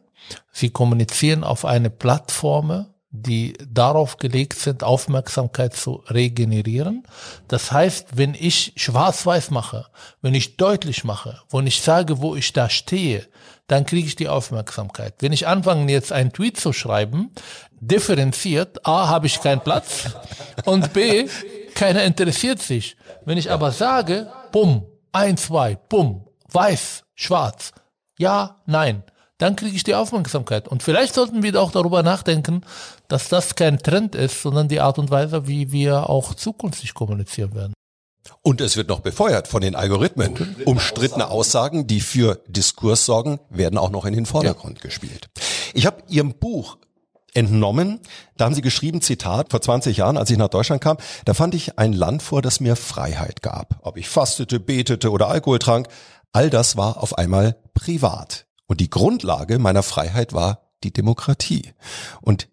Sie 0.51 0.71
kommunizieren 0.71 1.45
auf 1.45 1.63
eine 1.63 1.89
Plattform, 1.89 2.87
die 3.11 3.53
darauf 3.65 4.17
gelegt 4.17 4.59
sind, 4.59 4.83
Aufmerksamkeit 4.83 5.73
zu 5.73 6.03
regenerieren. 6.09 7.03
Das 7.47 7.71
heißt, 7.71 8.17
wenn 8.17 8.33
ich 8.33 8.73
schwarz-weiß 8.75 9.51
mache, 9.51 9.87
wenn 10.21 10.35
ich 10.35 10.57
deutlich 10.57 11.05
mache, 11.05 11.39
wenn 11.49 11.65
ich 11.65 11.81
sage, 11.81 12.21
wo 12.21 12.35
ich 12.35 12.51
da 12.51 12.69
stehe, 12.69 13.25
dann 13.67 13.85
kriege 13.85 14.05
ich 14.05 14.17
die 14.17 14.27
Aufmerksamkeit. 14.27 15.15
Wenn 15.19 15.31
ich 15.31 15.47
anfange, 15.47 15.89
jetzt 15.89 16.11
einen 16.11 16.33
Tweet 16.33 16.59
zu 16.59 16.73
schreiben, 16.73 17.31
differenziert, 17.81 18.85
A, 18.85 19.09
habe 19.09 19.27
ich 19.27 19.41
keinen 19.41 19.61
Platz 19.61 20.05
und 20.65 20.93
B, 20.93 21.27
keiner 21.75 22.03
interessiert 22.03 22.61
sich. 22.61 22.95
Wenn 23.25 23.37
ich 23.37 23.51
aber 23.51 23.71
sage, 23.71 24.31
bumm, 24.51 24.85
ein, 25.11 25.35
zwei, 25.35 25.75
bumm, 25.89 26.27
weiß, 26.51 27.03
schwarz, 27.15 27.71
ja, 28.17 28.61
nein, 28.65 29.03
dann 29.39 29.55
kriege 29.55 29.75
ich 29.75 29.83
die 29.83 29.95
Aufmerksamkeit. 29.95 30.67
Und 30.67 30.83
vielleicht 30.83 31.15
sollten 31.15 31.41
wir 31.41 31.59
auch 31.59 31.71
darüber 31.71 32.03
nachdenken, 32.03 32.61
dass 33.07 33.27
das 33.27 33.55
kein 33.55 33.79
Trend 33.79 34.13
ist, 34.13 34.43
sondern 34.43 34.67
die 34.67 34.79
Art 34.79 34.99
und 34.99 35.09
Weise, 35.09 35.47
wie 35.47 35.71
wir 35.71 36.09
auch 36.09 36.35
zukünftig 36.35 36.93
kommunizieren 36.93 37.55
werden. 37.55 37.73
Und 38.43 38.61
es 38.61 38.77
wird 38.77 38.89
noch 38.89 38.99
befeuert 38.99 39.47
von 39.47 39.61
den 39.61 39.75
Algorithmen. 39.75 40.55
Umstrittene 40.65 41.29
Aussagen, 41.29 41.87
die 41.87 42.01
für 42.01 42.41
Diskurs 42.47 43.05
sorgen, 43.05 43.39
werden 43.49 43.79
auch 43.79 43.89
noch 43.89 44.05
in 44.05 44.13
den 44.13 44.27
Vordergrund 44.27 44.77
ja. 44.77 44.83
gespielt. 44.83 45.29
Ich 45.73 45.87
habe 45.87 46.03
Ihrem 46.07 46.35
Buch 46.35 46.77
entnommen. 47.33 47.99
Da 48.37 48.45
haben 48.45 48.55
Sie 48.55 48.61
geschrieben, 48.61 49.01
Zitat, 49.01 49.51
vor 49.51 49.61
20 49.61 49.97
Jahren, 49.97 50.17
als 50.17 50.29
ich 50.29 50.37
nach 50.37 50.49
Deutschland 50.49 50.81
kam, 50.81 50.97
da 51.25 51.33
fand 51.33 51.55
ich 51.55 51.77
ein 51.77 51.93
Land 51.93 52.21
vor, 52.21 52.41
das 52.41 52.59
mir 52.59 52.75
Freiheit 52.75 53.41
gab. 53.41 53.79
Ob 53.81 53.97
ich 53.97 54.09
fastete, 54.09 54.59
betete 54.59 55.11
oder 55.11 55.27
Alkohol 55.27 55.59
trank, 55.59 55.87
all 56.31 56.49
das 56.49 56.77
war 56.77 57.01
auf 57.01 57.17
einmal 57.17 57.57
privat. 57.73 58.47
Und 58.67 58.79
die 58.79 58.89
Grundlage 58.89 59.59
meiner 59.59 59.83
Freiheit 59.83 60.33
war 60.33 60.71
die 60.83 60.93
Demokratie. 60.93 61.73
Und 62.21 62.47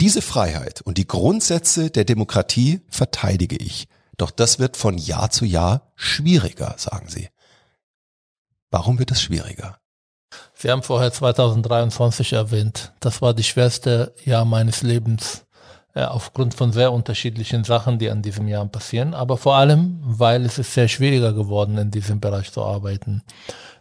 diese 0.00 0.22
Freiheit 0.22 0.80
und 0.82 0.98
die 0.98 1.08
Grundsätze 1.08 1.90
der 1.90 2.04
Demokratie 2.04 2.82
verteidige 2.88 3.56
ich. 3.56 3.88
Doch 4.16 4.30
das 4.30 4.58
wird 4.58 4.76
von 4.76 4.98
Jahr 4.98 5.30
zu 5.30 5.44
Jahr 5.44 5.92
schwieriger, 5.96 6.74
sagen 6.78 7.08
Sie. 7.08 7.28
Warum 8.70 8.98
wird 8.98 9.10
es 9.10 9.22
schwieriger? 9.22 9.78
Sie 10.54 10.70
haben 10.70 10.82
vorher 10.82 11.12
2023 11.12 12.32
erwähnt. 12.32 12.92
Das 13.00 13.22
war 13.22 13.34
die 13.34 13.44
schwerste 13.44 14.14
Jahr 14.24 14.44
meines 14.44 14.82
Lebens 14.82 15.46
äh, 15.94 16.04
aufgrund 16.04 16.54
von 16.54 16.72
sehr 16.72 16.92
unterschiedlichen 16.92 17.64
Sachen, 17.64 17.98
die 17.98 18.10
an 18.10 18.22
diesem 18.22 18.46
Jahr 18.46 18.66
passieren, 18.66 19.14
aber 19.14 19.36
vor 19.36 19.56
allem, 19.56 19.98
weil 20.02 20.44
es 20.44 20.58
ist 20.58 20.74
sehr 20.74 20.88
schwieriger 20.88 21.32
geworden, 21.32 21.78
in 21.78 21.90
diesem 21.90 22.20
Bereich 22.20 22.52
zu 22.52 22.62
arbeiten. 22.62 23.22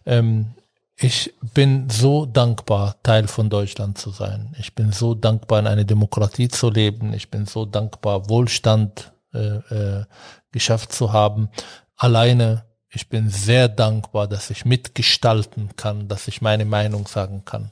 Ähm, 0.06 0.54
ich 1.00 1.34
bin 1.54 1.90
so 1.92 2.26
dankbar, 2.26 2.96
Teil 3.04 3.28
von 3.28 3.52
Deutschland 3.52 4.00
zu 4.00 4.10
sein. 4.10 4.56
Ich 4.58 4.74
bin 4.74 4.92
so 4.92 5.14
dankbar, 5.14 5.60
in 5.60 5.68
einer 5.68 5.84
Demokratie 5.84 6.48
zu 6.48 6.72
leben. 6.72 7.14
Ich 7.14 7.30
bin 7.30 7.46
so 7.46 7.66
dankbar, 7.66 8.30
Wohlstand 8.30 9.12
äh, 9.32 9.58
äh, 9.58 10.06
geschafft 10.52 10.92
zu 10.94 11.14
haben. 11.14 11.50
Alleine, 11.98 12.64
ich 12.98 13.10
bin 13.10 13.30
sehr 13.30 13.68
dankbar, 13.70 14.28
dass 14.28 14.50
ich 14.50 14.66
mitgestalten 14.66 15.70
kann, 15.76 16.08
dass 16.08 16.28
ich 16.28 16.42
meine 16.42 16.66
Meinung 16.66 17.06
sagen 17.06 17.44
kann. 17.46 17.70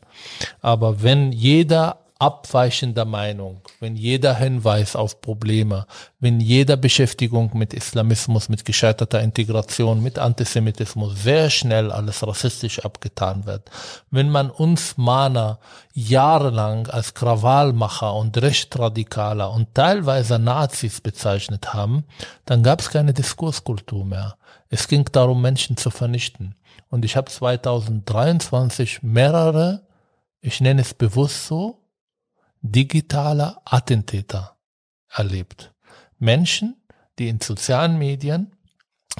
Aber 0.61 1.01
wenn 1.01 1.31
jeder 1.31 1.97
abweichender 2.19 3.05
Meinung, 3.05 3.61
wenn 3.79 3.95
jeder 3.95 4.35
Hinweis 4.35 4.95
auf 4.95 5.21
Probleme, 5.21 5.87
wenn 6.19 6.39
jeder 6.39 6.77
Beschäftigung 6.77 7.49
mit 7.55 7.73
Islamismus, 7.73 8.49
mit 8.49 8.65
gescheiterter 8.65 9.19
Integration, 9.19 10.03
mit 10.03 10.19
Antisemitismus 10.19 11.23
sehr 11.23 11.49
schnell 11.49 11.91
alles 11.91 12.25
rassistisch 12.25 12.85
abgetan 12.85 13.47
wird, 13.47 13.71
wenn 14.11 14.29
man 14.29 14.51
uns 14.51 14.95
Mahner 14.95 15.57
jahrelang 15.93 16.87
als 16.87 17.15
Krawallmacher 17.15 18.13
und 18.13 18.39
Rechtradikaler 18.39 19.51
und 19.51 19.73
teilweise 19.73 20.37
Nazis 20.37 21.01
bezeichnet 21.01 21.73
haben, 21.73 22.05
dann 22.45 22.61
gab 22.61 22.79
es 22.79 22.91
keine 22.91 23.13
Diskurskultur 23.13 24.05
mehr. 24.05 24.37
Es 24.75 24.89
ging 24.89 25.05
darum, 25.09 25.41
Menschen 25.41 25.77
zu 25.77 25.89
vernichten. 25.89 26.53
Und 26.89 27.05
ich 27.05 27.15
habe 27.15 27.31
2023 27.31 29.03
mehrere, 29.03 29.87
ich 30.41 30.59
nenne 30.59 30.81
es 30.81 30.93
bewusst 30.93 31.47
so, 31.47 31.87
digitaler 32.59 33.61
Attentäter 33.63 34.57
erlebt. 35.07 35.73
Menschen, 36.19 36.75
die 37.17 37.29
in 37.29 37.39
sozialen 37.39 37.97
Medien, 37.97 38.51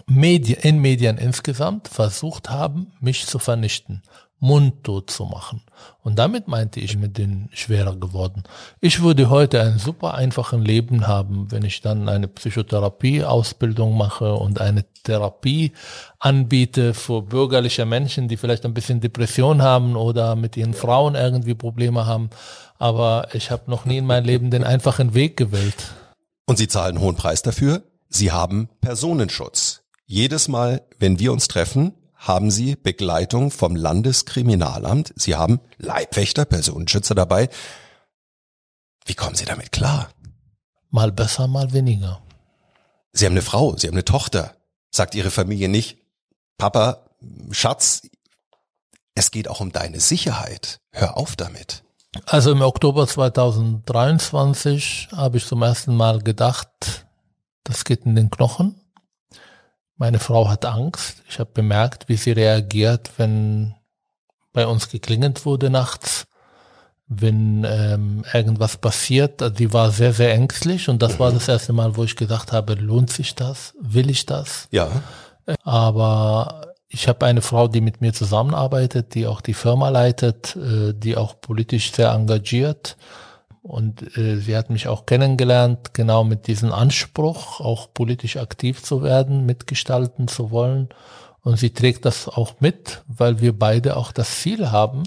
Medien, 0.07 0.59
in 0.59 0.79
Medien 0.79 1.17
insgesamt 1.17 1.87
versucht 1.87 2.49
haben, 2.49 2.91
mich 2.99 3.25
zu 3.25 3.39
vernichten 3.39 4.01
mundtot 4.39 5.09
zu 5.09 5.25
machen. 5.25 5.61
Und 6.01 6.19
damit 6.19 6.47
meinte 6.47 6.79
ich 6.79 6.97
mit 6.97 7.17
den 7.17 7.49
schwerer 7.51 7.95
geworden. 7.95 8.43
Ich 8.81 9.01
würde 9.01 9.29
heute 9.29 9.61
ein 9.61 9.79
super 9.79 10.13
einfachen 10.13 10.61
Leben 10.61 11.07
haben, 11.07 11.51
wenn 11.51 11.63
ich 11.63 11.81
dann 11.81 12.09
eine 12.09 12.27
Psychotherapie-Ausbildung 12.27 13.97
mache 13.97 14.35
und 14.35 14.61
eine 14.61 14.85
Therapie 15.03 15.71
anbiete 16.19 16.93
für 16.93 17.21
bürgerliche 17.21 17.85
Menschen, 17.85 18.27
die 18.27 18.37
vielleicht 18.37 18.65
ein 18.65 18.73
bisschen 18.73 19.01
Depression 19.01 19.61
haben 19.61 19.95
oder 19.95 20.35
mit 20.35 20.57
ihren 20.57 20.73
Frauen 20.73 21.15
irgendwie 21.15 21.55
Probleme 21.55 22.05
haben. 22.05 22.29
Aber 22.77 23.29
ich 23.33 23.51
habe 23.51 23.71
noch 23.71 23.85
nie 23.85 23.97
in 23.97 24.05
meinem 24.05 24.25
Leben 24.25 24.51
den 24.51 24.63
einfachen 24.63 25.13
Weg 25.13 25.37
gewählt. 25.37 25.93
Und 26.45 26.57
Sie 26.57 26.67
zahlen 26.67 26.97
einen 26.97 27.03
hohen 27.03 27.15
Preis 27.15 27.41
dafür? 27.41 27.83
Sie 28.09 28.31
haben 28.31 28.69
Personenschutz. 28.81 29.81
Jedes 30.05 30.47
Mal, 30.47 30.83
wenn 30.99 31.19
wir 31.19 31.31
uns 31.31 31.47
treffen, 31.47 31.93
haben 32.27 32.49
Sie 32.49 32.75
Begleitung 32.75 33.51
vom 33.51 33.75
Landeskriminalamt. 33.75 35.13
Sie 35.15 35.35
haben 35.35 35.59
Leibwächter, 35.77 36.45
Personenschützer 36.45 37.13
dabei. 37.13 37.49
Wie 39.05 39.13
kommen 39.13 39.35
Sie 39.35 39.45
damit 39.45 39.71
klar? 39.71 40.09
Mal 40.89 41.11
besser, 41.11 41.47
mal 41.47 41.71
weniger. 41.71 42.21
Sie 43.13 43.25
haben 43.25 43.33
eine 43.33 43.43
Frau, 43.43 43.77
Sie 43.77 43.87
haben 43.87 43.93
eine 43.93 44.05
Tochter. 44.05 44.55
Sagt 44.91 45.13
Ihre 45.13 45.29
Familie 45.29 45.69
nicht, 45.69 45.99
Papa, 46.57 47.05
Schatz, 47.51 48.01
es 49.13 49.31
geht 49.31 49.47
auch 49.47 49.61
um 49.61 49.71
deine 49.71 49.99
Sicherheit. 49.99 50.79
Hör 50.91 51.17
auf 51.17 51.35
damit. 51.35 51.83
Also 52.25 52.51
im 52.51 52.61
Oktober 52.61 53.07
2023 53.07 55.09
habe 55.11 55.37
ich 55.37 55.45
zum 55.45 55.61
ersten 55.61 55.95
Mal 55.95 56.21
gedacht, 56.21 57.05
das 57.63 57.83
geht 57.83 58.05
in 58.05 58.15
den 58.15 58.31
Knochen. 58.31 58.81
Meine 59.97 60.19
Frau 60.19 60.49
hat 60.49 60.65
Angst. 60.65 61.23
Ich 61.29 61.39
habe 61.39 61.51
bemerkt, 61.53 62.09
wie 62.09 62.17
sie 62.17 62.31
reagiert, 62.31 63.11
wenn 63.17 63.75
bei 64.51 64.67
uns 64.67 64.89
geklingelt 64.89 65.45
wurde 65.45 65.69
nachts, 65.69 66.27
wenn 67.07 67.65
ähm, 67.67 68.25
irgendwas 68.33 68.77
passiert. 68.77 69.41
Also 69.41 69.55
die 69.55 69.71
war 69.71 69.91
sehr, 69.91 70.13
sehr 70.13 70.33
ängstlich 70.33 70.89
und 70.89 71.01
das 71.01 71.19
war 71.19 71.31
das 71.31 71.47
erste 71.47 71.71
Mal, 71.71 71.95
wo 71.95 72.03
ich 72.03 72.15
gedacht 72.15 72.51
habe, 72.51 72.73
lohnt 72.73 73.11
sich 73.11 73.35
das? 73.35 73.73
Will 73.79 74.09
ich 74.09 74.25
das? 74.25 74.67
Ja. 74.71 74.89
Aber 75.63 76.73
ich 76.87 77.07
habe 77.07 77.25
eine 77.25 77.41
Frau, 77.41 77.67
die 77.67 77.81
mit 77.81 78.01
mir 78.01 78.13
zusammenarbeitet, 78.13 79.13
die 79.13 79.27
auch 79.27 79.41
die 79.41 79.53
Firma 79.53 79.89
leitet, 79.89 80.55
äh, 80.55 80.93
die 80.93 81.15
auch 81.15 81.39
politisch 81.39 81.91
sehr 81.91 82.11
engagiert 82.11 82.97
und 83.65 84.15
äh, 84.15 84.37
sie 84.37 84.55
hat 84.55 84.69
mich 84.69 84.87
auch 84.87 85.07
kennengelernt, 85.07 85.95
genau 85.95 86.23
mit 86.23 86.45
diesem 86.45 86.71
Anspruch, 86.71 87.59
auch 87.59 87.91
politisch 87.91 88.37
aktiv 88.37 88.83
zu 88.83 89.01
werden, 89.01 89.47
mitgestalten 89.47 90.27
zu 90.27 90.51
wollen. 90.51 90.89
Und 91.41 91.57
sie 91.57 91.71
trägt 91.71 92.05
das 92.05 92.27
auch 92.27 92.53
mit, 92.59 93.03
weil 93.07 93.41
wir 93.41 93.57
beide 93.57 93.97
auch 93.97 94.11
das 94.11 94.39
Ziel 94.41 94.69
haben, 94.69 95.05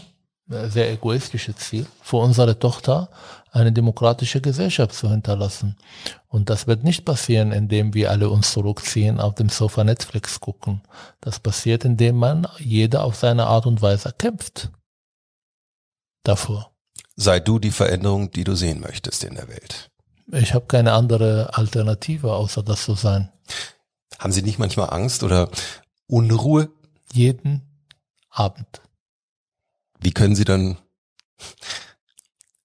äh, 0.50 0.66
sehr 0.66 0.90
egoistische 0.90 1.54
Ziel, 1.54 1.86
für 2.02 2.16
unsere 2.16 2.58
Tochter 2.58 3.10
eine 3.52 3.70
demokratische 3.70 4.40
Gesellschaft 4.40 4.92
zu 4.92 5.08
hinterlassen. 5.08 5.76
Und 6.26 6.50
das 6.50 6.66
wird 6.66 6.82
nicht 6.82 7.04
passieren, 7.04 7.52
indem 7.52 7.94
wir 7.94 8.10
alle 8.10 8.28
uns 8.28 8.52
zurückziehen, 8.52 9.20
auf 9.20 9.36
dem 9.36 9.50
Sofa 9.50 9.84
Netflix 9.84 10.40
gucken. 10.40 10.82
Das 11.20 11.38
passiert, 11.38 11.84
indem 11.84 12.16
man 12.16 12.48
jeder 12.58 13.04
auf 13.04 13.14
seine 13.14 13.46
Art 13.46 13.66
und 13.66 13.82
Weise 13.82 14.12
kämpft. 14.18 14.72
Davor 16.24 16.72
sei 17.18 17.40
du 17.40 17.58
die 17.58 17.72
Veränderung, 17.72 18.30
die 18.30 18.44
du 18.44 18.54
sehen 18.54 18.80
möchtest 18.80 19.24
in 19.24 19.34
der 19.34 19.48
Welt. 19.48 19.90
Ich 20.32 20.54
habe 20.54 20.66
keine 20.66 20.92
andere 20.92 21.50
Alternative, 21.54 22.32
außer 22.32 22.62
das 22.62 22.84
zu 22.84 22.94
sein. 22.94 23.30
Haben 24.18 24.32
Sie 24.32 24.42
nicht 24.42 24.58
manchmal 24.58 24.90
Angst 24.90 25.22
oder 25.22 25.50
Unruhe? 26.06 26.70
Jeden 27.12 27.62
Abend. 28.30 28.82
Wie 30.00 30.12
können 30.12 30.36
Sie 30.36 30.44
dann 30.44 30.78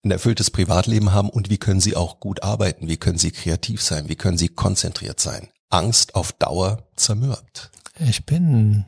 ein 0.04 0.12
erfülltes 0.12 0.52
Privatleben 0.52 1.13
haben 1.13 1.30
und 1.30 1.50
wie 1.50 1.58
können 1.58 1.80
sie 1.80 1.96
auch 1.96 2.20
gut 2.20 2.44
arbeiten? 2.44 2.88
Wie 2.88 2.98
können 2.98 3.18
sie 3.18 3.32
kreativ 3.32 3.82
sein? 3.82 4.10
Wie 4.10 4.16
können 4.16 4.38
sie 4.38 4.50
konzentriert 4.50 5.20
sein? 5.20 5.48
Angst 5.70 6.16
auf 6.16 6.34
Dauer 6.34 6.89
zermürbt. 6.96 7.72
Ich 8.00 8.26
bin 8.26 8.86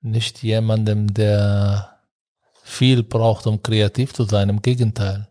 nicht 0.00 0.42
jemandem, 0.42 1.12
der 1.12 1.93
viel 2.64 3.02
braucht, 3.02 3.46
um 3.46 3.62
kreativ 3.62 4.12
zu 4.14 4.24
sein. 4.24 4.48
Im 4.48 4.62
Gegenteil. 4.62 5.28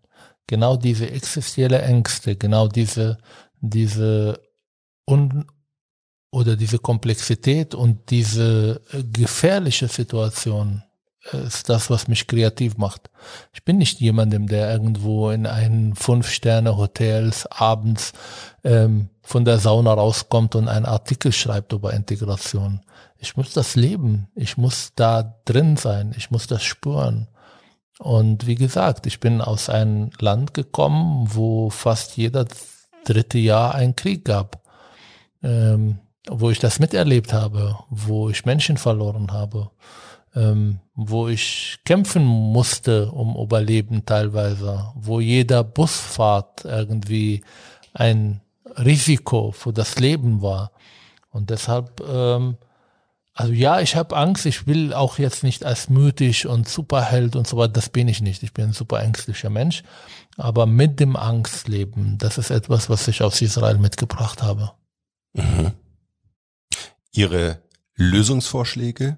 Genau 0.48 0.78
diese 0.78 1.10
existenzielle 1.10 1.82
Ängste, 1.82 2.36
genau 2.36 2.68
diese, 2.68 3.18
diese 3.60 4.40
un 5.10 5.46
oder 6.32 6.56
diese 6.56 6.80
Komplexität 6.80 7.76
und 7.76 8.10
diese 8.10 8.82
gefährliche 9.12 9.88
Situation, 9.88 10.84
ist 11.32 11.70
das, 11.70 11.90
was 11.90 12.08
mich 12.08 12.28
kreativ 12.28 12.78
macht. 12.78 13.10
Ich 13.54 13.64
bin 13.64 13.78
nicht 13.78 14.00
jemandem, 14.00 14.48
der 14.48 14.72
irgendwo 14.72 15.30
in 15.30 15.48
einen 15.48 15.96
Fünf-Sterne-Hotels 15.96 17.48
abends 17.48 18.14
ähm, 18.64 19.10
von 19.24 19.46
der 19.46 19.58
Sauna 19.58 19.94
rauskommt 19.94 20.56
und 20.56 20.68
einen 20.68 20.86
Artikel 20.86 21.32
schreibt 21.32 21.74
über 21.74 21.94
Integration. 21.94 22.82
Ich 23.18 23.36
muss 23.38 23.54
das 23.54 23.76
leben. 23.76 24.28
Ich 24.36 24.58
muss 24.58 24.92
da 24.96 25.40
drin 25.46 25.78
sein. 25.78 26.14
Ich 26.18 26.30
muss 26.30 26.46
das 26.46 26.64
spüren. 26.64 27.28
Und 28.00 28.46
wie 28.46 28.56
gesagt, 28.56 29.08
ich 29.08 29.20
bin 29.20 29.42
aus 29.42 29.70
einem 29.70 30.12
Land 30.20 30.54
gekommen, 30.54 31.30
wo 31.32 31.70
fast 31.70 32.18
jeder 32.18 32.46
dritte 33.06 33.38
Jahr 33.40 33.76
einen 33.76 33.96
Krieg 33.96 34.26
gab. 34.26 34.62
Ähm, 35.42 36.00
wo 36.30 36.50
ich 36.50 36.60
das 36.60 36.80
miterlebt 36.80 37.34
habe, 37.34 37.80
wo 37.90 38.30
ich 38.30 38.46
Menschen 38.46 38.78
verloren 38.78 39.32
habe 39.32 39.72
ähm, 40.36 40.80
wo 40.96 41.28
ich 41.28 41.80
kämpfen 41.86 42.24
musste 42.26 43.12
um 43.12 43.36
Überleben 43.36 44.06
teilweise, 44.06 44.92
wo 44.96 45.20
jeder 45.20 45.64
Busfahrt 45.64 46.66
irgendwie 46.66 47.44
ein 47.94 48.42
Risiko 48.66 49.52
für 49.52 49.74
das 49.74 50.00
Leben 50.00 50.42
war. 50.42 50.72
Und 51.30 51.50
deshalb, 51.50 52.02
ähm, 52.08 52.58
also 53.34 53.54
ja, 53.54 53.80
ich 53.80 53.96
habe 53.96 54.16
Angst, 54.16 54.46
ich 54.46 54.68
will 54.68 54.94
auch 54.94 55.18
jetzt 55.18 55.44
nicht 55.44 55.66
als 55.66 55.90
mütig 55.90 56.48
und 56.48 56.70
Superheld 56.70 57.36
und 57.36 57.48
so 57.48 57.58
weiter, 57.58 57.74
das 57.74 57.90
bin 57.90 58.08
ich 58.08 58.22
nicht. 58.22 58.44
Ich 58.44 58.54
bin 58.54 58.66
ein 58.66 58.74
super 58.74 59.02
ängstlicher 59.02 59.50
Mensch. 59.50 59.84
Aber 60.38 60.66
mit 60.66 61.00
dem 61.00 61.16
Angstleben, 61.16 62.18
das 62.18 62.38
ist 62.38 62.50
etwas, 62.50 62.90
was 62.90 63.08
ich 63.08 63.22
aus 63.22 63.42
Israel 63.42 63.78
mitgebracht 63.78 64.44
habe. 64.44 64.72
Mhm. 65.34 65.72
Ihre 67.12 67.62
Lösungsvorschläge 67.96 69.18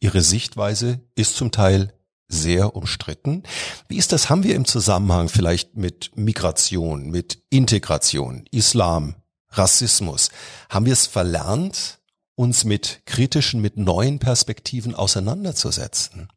Ihre 0.00 0.20
Sichtweise 0.20 1.00
ist 1.14 1.36
zum 1.36 1.50
Teil 1.50 1.92
sehr 2.28 2.76
umstritten. 2.76 3.42
Wie 3.88 3.96
ist 3.96 4.12
das? 4.12 4.30
Haben 4.30 4.44
wir 4.44 4.54
im 4.54 4.66
Zusammenhang 4.66 5.28
vielleicht 5.28 5.76
mit 5.76 6.10
Migration, 6.14 7.10
mit 7.10 7.42
Integration, 7.50 8.44
Islam, 8.50 9.14
Rassismus, 9.50 10.30
haben 10.68 10.86
wir 10.86 10.92
es 10.92 11.06
verlernt, 11.06 11.98
uns 12.34 12.64
mit 12.64 13.00
kritischen, 13.06 13.60
mit 13.60 13.76
neuen 13.76 14.18
Perspektiven 14.18 14.94
auseinanderzusetzen? 14.94 16.28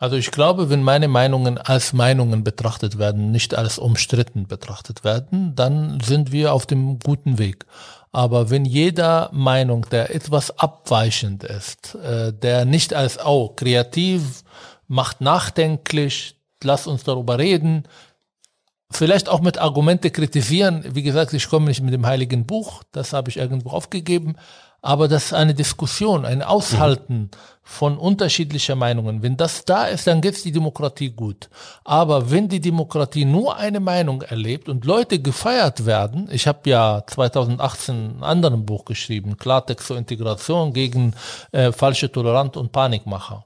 Also 0.00 0.14
ich 0.14 0.30
glaube, 0.30 0.70
wenn 0.70 0.82
meine 0.82 1.08
Meinungen 1.08 1.58
als 1.58 1.92
Meinungen 1.92 2.44
betrachtet 2.44 2.98
werden, 2.98 3.32
nicht 3.32 3.56
als 3.56 3.78
umstritten 3.78 4.46
betrachtet 4.46 5.02
werden, 5.02 5.56
dann 5.56 5.98
sind 6.00 6.30
wir 6.30 6.52
auf 6.52 6.66
dem 6.66 7.00
guten 7.00 7.38
Weg. 7.38 7.66
Aber 8.12 8.48
wenn 8.48 8.64
jeder 8.64 9.28
Meinung, 9.32 9.86
der 9.90 10.14
etwas 10.14 10.56
abweichend 10.56 11.42
ist, 11.42 11.96
äh, 11.96 12.32
der 12.32 12.64
nicht 12.64 12.94
als, 12.94 13.18
oh, 13.24 13.48
kreativ, 13.48 14.44
macht 14.88 15.20
nachdenklich, 15.20 16.36
lass 16.62 16.86
uns 16.86 17.04
darüber 17.04 17.38
reden, 17.38 17.84
vielleicht 18.90 19.28
auch 19.28 19.40
mit 19.40 19.58
Argumente 19.58 20.10
kritisieren. 20.10 20.84
Wie 20.94 21.02
gesagt, 21.02 21.32
ich 21.34 21.48
komme 21.48 21.66
nicht 21.66 21.82
mit 21.82 21.94
dem 21.94 22.06
Heiligen 22.06 22.46
Buch, 22.46 22.82
das 22.90 23.12
habe 23.12 23.30
ich 23.30 23.36
irgendwo 23.36 23.70
aufgegeben, 23.70 24.36
aber 24.80 25.08
das 25.08 25.26
ist 25.26 25.32
eine 25.34 25.54
Diskussion, 25.54 26.24
ein 26.24 26.42
Aushalten 26.42 27.18
mhm. 27.18 27.30
Von 27.70 27.98
unterschiedlicher 27.98 28.74
Meinungen. 28.76 29.22
Wenn 29.22 29.36
das 29.36 29.66
da 29.66 29.84
ist, 29.84 30.06
dann 30.06 30.22
geht's 30.22 30.42
die 30.42 30.52
Demokratie 30.52 31.10
gut. 31.10 31.50
Aber 31.84 32.30
wenn 32.30 32.48
die 32.48 32.60
Demokratie 32.60 33.26
nur 33.26 33.56
eine 33.56 33.78
Meinung 33.78 34.22
erlebt 34.22 34.70
und 34.70 34.86
Leute 34.86 35.18
gefeiert 35.20 35.84
werden, 35.84 36.28
ich 36.32 36.48
habe 36.48 36.70
ja 36.70 37.04
2018 37.06 38.16
ein 38.16 38.24
anderes 38.24 38.64
Buch 38.64 38.86
geschrieben, 38.86 39.36
Klartext 39.36 39.86
zur 39.86 39.98
Integration 39.98 40.72
gegen 40.72 41.12
äh, 41.52 41.70
falsche 41.70 42.10
Tolerant 42.10 42.56
und 42.56 42.72
Panikmacher. 42.72 43.44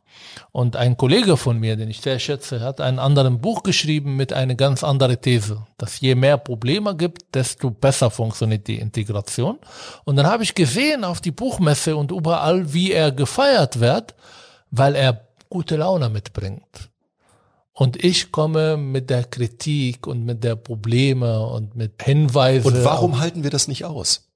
Und 0.53 0.77
ein 0.77 0.97
Kollege 0.97 1.37
von 1.37 1.59
mir, 1.59 1.77
den 1.77 1.91
ich 1.91 2.01
sehr 2.01 2.19
schätze, 2.19 2.61
hat 2.61 2.81
ein 2.81 2.99
anderes 2.99 3.33
Buch 3.39 3.63
geschrieben 3.63 4.17
mit 4.17 4.33
einer 4.33 4.55
ganz 4.55 4.85
anderen 4.85 5.21
These, 5.21 5.67
dass 5.79 6.01
je 6.01 6.15
mehr 6.15 6.37
Probleme 6.37 6.95
gibt, 6.95 7.35
desto 7.35 7.71
besser 7.71 8.11
funktioniert 8.11 8.67
die 8.67 8.79
Integration. 8.79 9.59
Und 10.05 10.17
dann 10.17 10.27
habe 10.27 10.43
ich 10.43 10.55
gesehen 10.55 11.05
auf 11.05 11.21
die 11.21 11.31
Buchmesse 11.31 11.97
und 11.97 12.13
überall, 12.13 12.73
wie 12.73 12.93
er 12.93 13.13
gefeiert 13.13 13.81
wird, 13.81 14.12
weil 14.71 14.95
er 14.95 15.29
gute 15.49 15.77
Laune 15.77 16.09
mitbringt. 16.09 16.91
Und 17.75 18.03
ich 18.03 18.33
komme 18.33 18.77
mit 18.77 19.11
der 19.11 19.25
Kritik 19.25 20.07
und 20.07 20.25
mit 20.25 20.45
der 20.45 20.57
Probleme 20.57 21.47
und 21.47 21.75
mit 21.75 22.03
Hinweisen. 22.03 22.67
Und 22.67 22.85
warum 22.85 23.19
halten 23.19 23.43
wir 23.43 23.51
das 23.51 23.67
nicht 23.67 23.85
aus? 23.85 24.29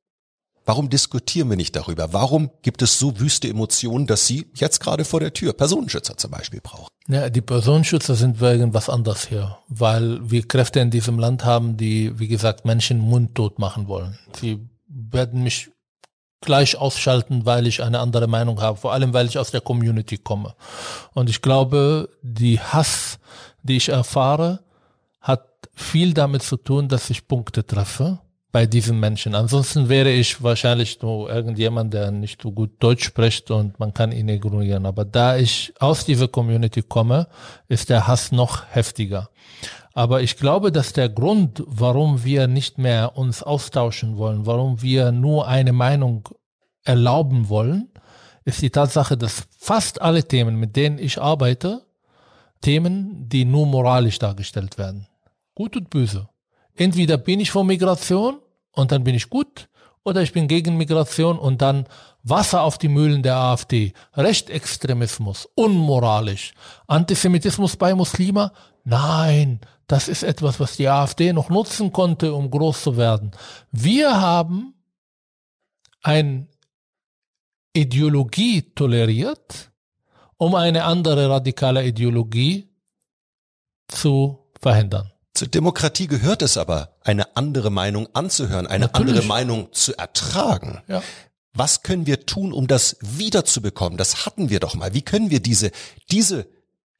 Warum 0.64 0.88
diskutieren 0.90 1.48
wir 1.48 1.56
nicht 1.56 1.76
darüber? 1.76 2.12
Warum 2.12 2.50
gibt 2.62 2.82
es 2.82 2.98
so 2.98 3.20
wüste 3.20 3.48
Emotionen, 3.48 4.08
dass 4.08 4.26
Sie 4.26 4.50
jetzt 4.54 4.80
gerade 4.80 5.04
vor 5.04 5.20
der 5.20 5.32
Tür 5.32 5.52
Personenschützer 5.52 6.16
zum 6.16 6.32
Beispiel 6.32 6.60
brauchen? 6.60 6.88
Ja, 7.06 7.30
die 7.30 7.40
Personenschützer 7.40 8.16
sind 8.16 8.40
wegen 8.40 8.74
was 8.74 8.88
anderes 8.88 9.28
hier, 9.28 9.58
weil 9.68 10.18
wir 10.28 10.48
Kräfte 10.48 10.80
in 10.80 10.90
diesem 10.90 11.20
Land 11.20 11.44
haben, 11.44 11.76
die, 11.76 12.18
wie 12.18 12.26
gesagt, 12.26 12.64
Menschen 12.64 12.98
mundtot 12.98 13.60
machen 13.60 13.86
wollen. 13.86 14.18
Sie 14.40 14.58
werden 14.88 15.44
mich 15.44 15.70
gleich 16.40 16.76
ausschalten, 16.76 17.46
weil 17.46 17.66
ich 17.66 17.82
eine 17.82 18.00
andere 18.00 18.26
Meinung 18.26 18.60
habe, 18.60 18.78
vor 18.78 18.92
allem 18.92 19.12
weil 19.12 19.26
ich 19.26 19.38
aus 19.38 19.50
der 19.50 19.60
Community 19.60 20.18
komme. 20.18 20.54
Und 21.14 21.30
ich 21.30 21.42
glaube, 21.42 22.08
die 22.22 22.60
Hass, 22.60 23.18
die 23.62 23.76
ich 23.76 23.88
erfahre, 23.88 24.60
hat 25.20 25.46
viel 25.74 26.14
damit 26.14 26.42
zu 26.42 26.56
tun, 26.56 26.88
dass 26.88 27.10
ich 27.10 27.26
Punkte 27.26 27.66
treffe 27.66 28.20
bei 28.52 28.64
diesen 28.64 28.98
Menschen. 29.00 29.34
Ansonsten 29.34 29.88
wäre 29.88 30.10
ich 30.10 30.42
wahrscheinlich 30.42 31.02
nur 31.02 31.30
irgendjemand, 31.30 31.92
der 31.92 32.10
nicht 32.10 32.40
so 32.40 32.52
gut 32.52 32.70
Deutsch 32.78 33.04
spricht 33.04 33.50
und 33.50 33.78
man 33.78 33.92
kann 33.92 34.12
ihn 34.12 34.28
ignorieren. 34.30 34.86
Aber 34.86 35.04
da 35.04 35.36
ich 35.36 35.74
aus 35.78 36.06
dieser 36.06 36.28
Community 36.28 36.80
komme, 36.82 37.28
ist 37.68 37.90
der 37.90 38.06
Hass 38.06 38.32
noch 38.32 38.64
heftiger. 38.70 39.28
Aber 39.96 40.20
ich 40.20 40.36
glaube, 40.36 40.72
dass 40.72 40.92
der 40.92 41.08
Grund, 41.08 41.62
warum 41.66 42.22
wir 42.22 42.48
nicht 42.48 42.76
mehr 42.76 43.16
uns 43.16 43.42
austauschen 43.42 44.18
wollen, 44.18 44.44
warum 44.44 44.82
wir 44.82 45.10
nur 45.10 45.48
eine 45.48 45.72
Meinung 45.72 46.28
erlauben 46.84 47.48
wollen, 47.48 47.88
ist 48.44 48.60
die 48.60 48.68
Tatsache, 48.68 49.16
dass 49.16 49.46
fast 49.58 50.02
alle 50.02 50.22
Themen, 50.22 50.60
mit 50.60 50.76
denen 50.76 50.98
ich 50.98 51.18
arbeite, 51.18 51.86
Themen, 52.60 53.26
die 53.26 53.46
nur 53.46 53.66
moralisch 53.66 54.18
dargestellt 54.18 54.76
werden. 54.76 55.06
Gut 55.54 55.74
und 55.78 55.88
böse. 55.88 56.28
Entweder 56.74 57.16
bin 57.16 57.40
ich 57.40 57.50
vor 57.50 57.64
Migration 57.64 58.40
und 58.72 58.92
dann 58.92 59.02
bin 59.02 59.14
ich 59.14 59.30
gut 59.30 59.70
oder 60.04 60.20
ich 60.20 60.34
bin 60.34 60.46
gegen 60.46 60.76
Migration 60.76 61.38
und 61.38 61.62
dann 61.62 61.86
Wasser 62.28 62.62
auf 62.62 62.76
die 62.76 62.88
Mühlen 62.88 63.22
der 63.22 63.36
AfD, 63.36 63.92
Rechtsextremismus, 64.14 65.48
unmoralisch, 65.54 66.52
Antisemitismus 66.88 67.76
bei 67.76 67.94
Muslima, 67.94 68.52
nein, 68.84 69.60
das 69.86 70.08
ist 70.08 70.24
etwas, 70.24 70.58
was 70.58 70.76
die 70.76 70.88
AfD 70.88 71.32
noch 71.32 71.50
nutzen 71.50 71.92
konnte, 71.92 72.34
um 72.34 72.50
groß 72.50 72.82
zu 72.82 72.96
werden. 72.96 73.30
Wir 73.70 74.20
haben 74.20 74.74
eine 76.02 76.48
Ideologie 77.72 78.62
toleriert, 78.74 79.70
um 80.36 80.56
eine 80.56 80.84
andere 80.84 81.30
radikale 81.30 81.86
Ideologie 81.86 82.68
zu 83.86 84.50
verhindern. 84.60 85.12
Zur 85.34 85.48
Demokratie 85.48 86.06
gehört 86.06 86.40
es 86.42 86.56
aber, 86.56 86.96
eine 87.04 87.36
andere 87.36 87.70
Meinung 87.70 88.08
anzuhören, 88.14 88.66
eine 88.66 88.86
Natürlich. 88.86 89.14
andere 89.14 89.26
Meinung 89.26 89.72
zu 89.72 89.94
ertragen. 89.96 90.82
Ja. 90.88 91.02
Was 91.56 91.82
können 91.82 92.06
wir 92.06 92.26
tun, 92.26 92.52
um 92.52 92.66
das 92.66 92.96
wiederzubekommen? 93.00 93.96
Das 93.96 94.26
hatten 94.26 94.50
wir 94.50 94.60
doch 94.60 94.74
mal. 94.74 94.94
Wie 94.94 95.02
können 95.02 95.30
wir 95.30 95.40
diese, 95.40 95.70
diese 96.10 96.46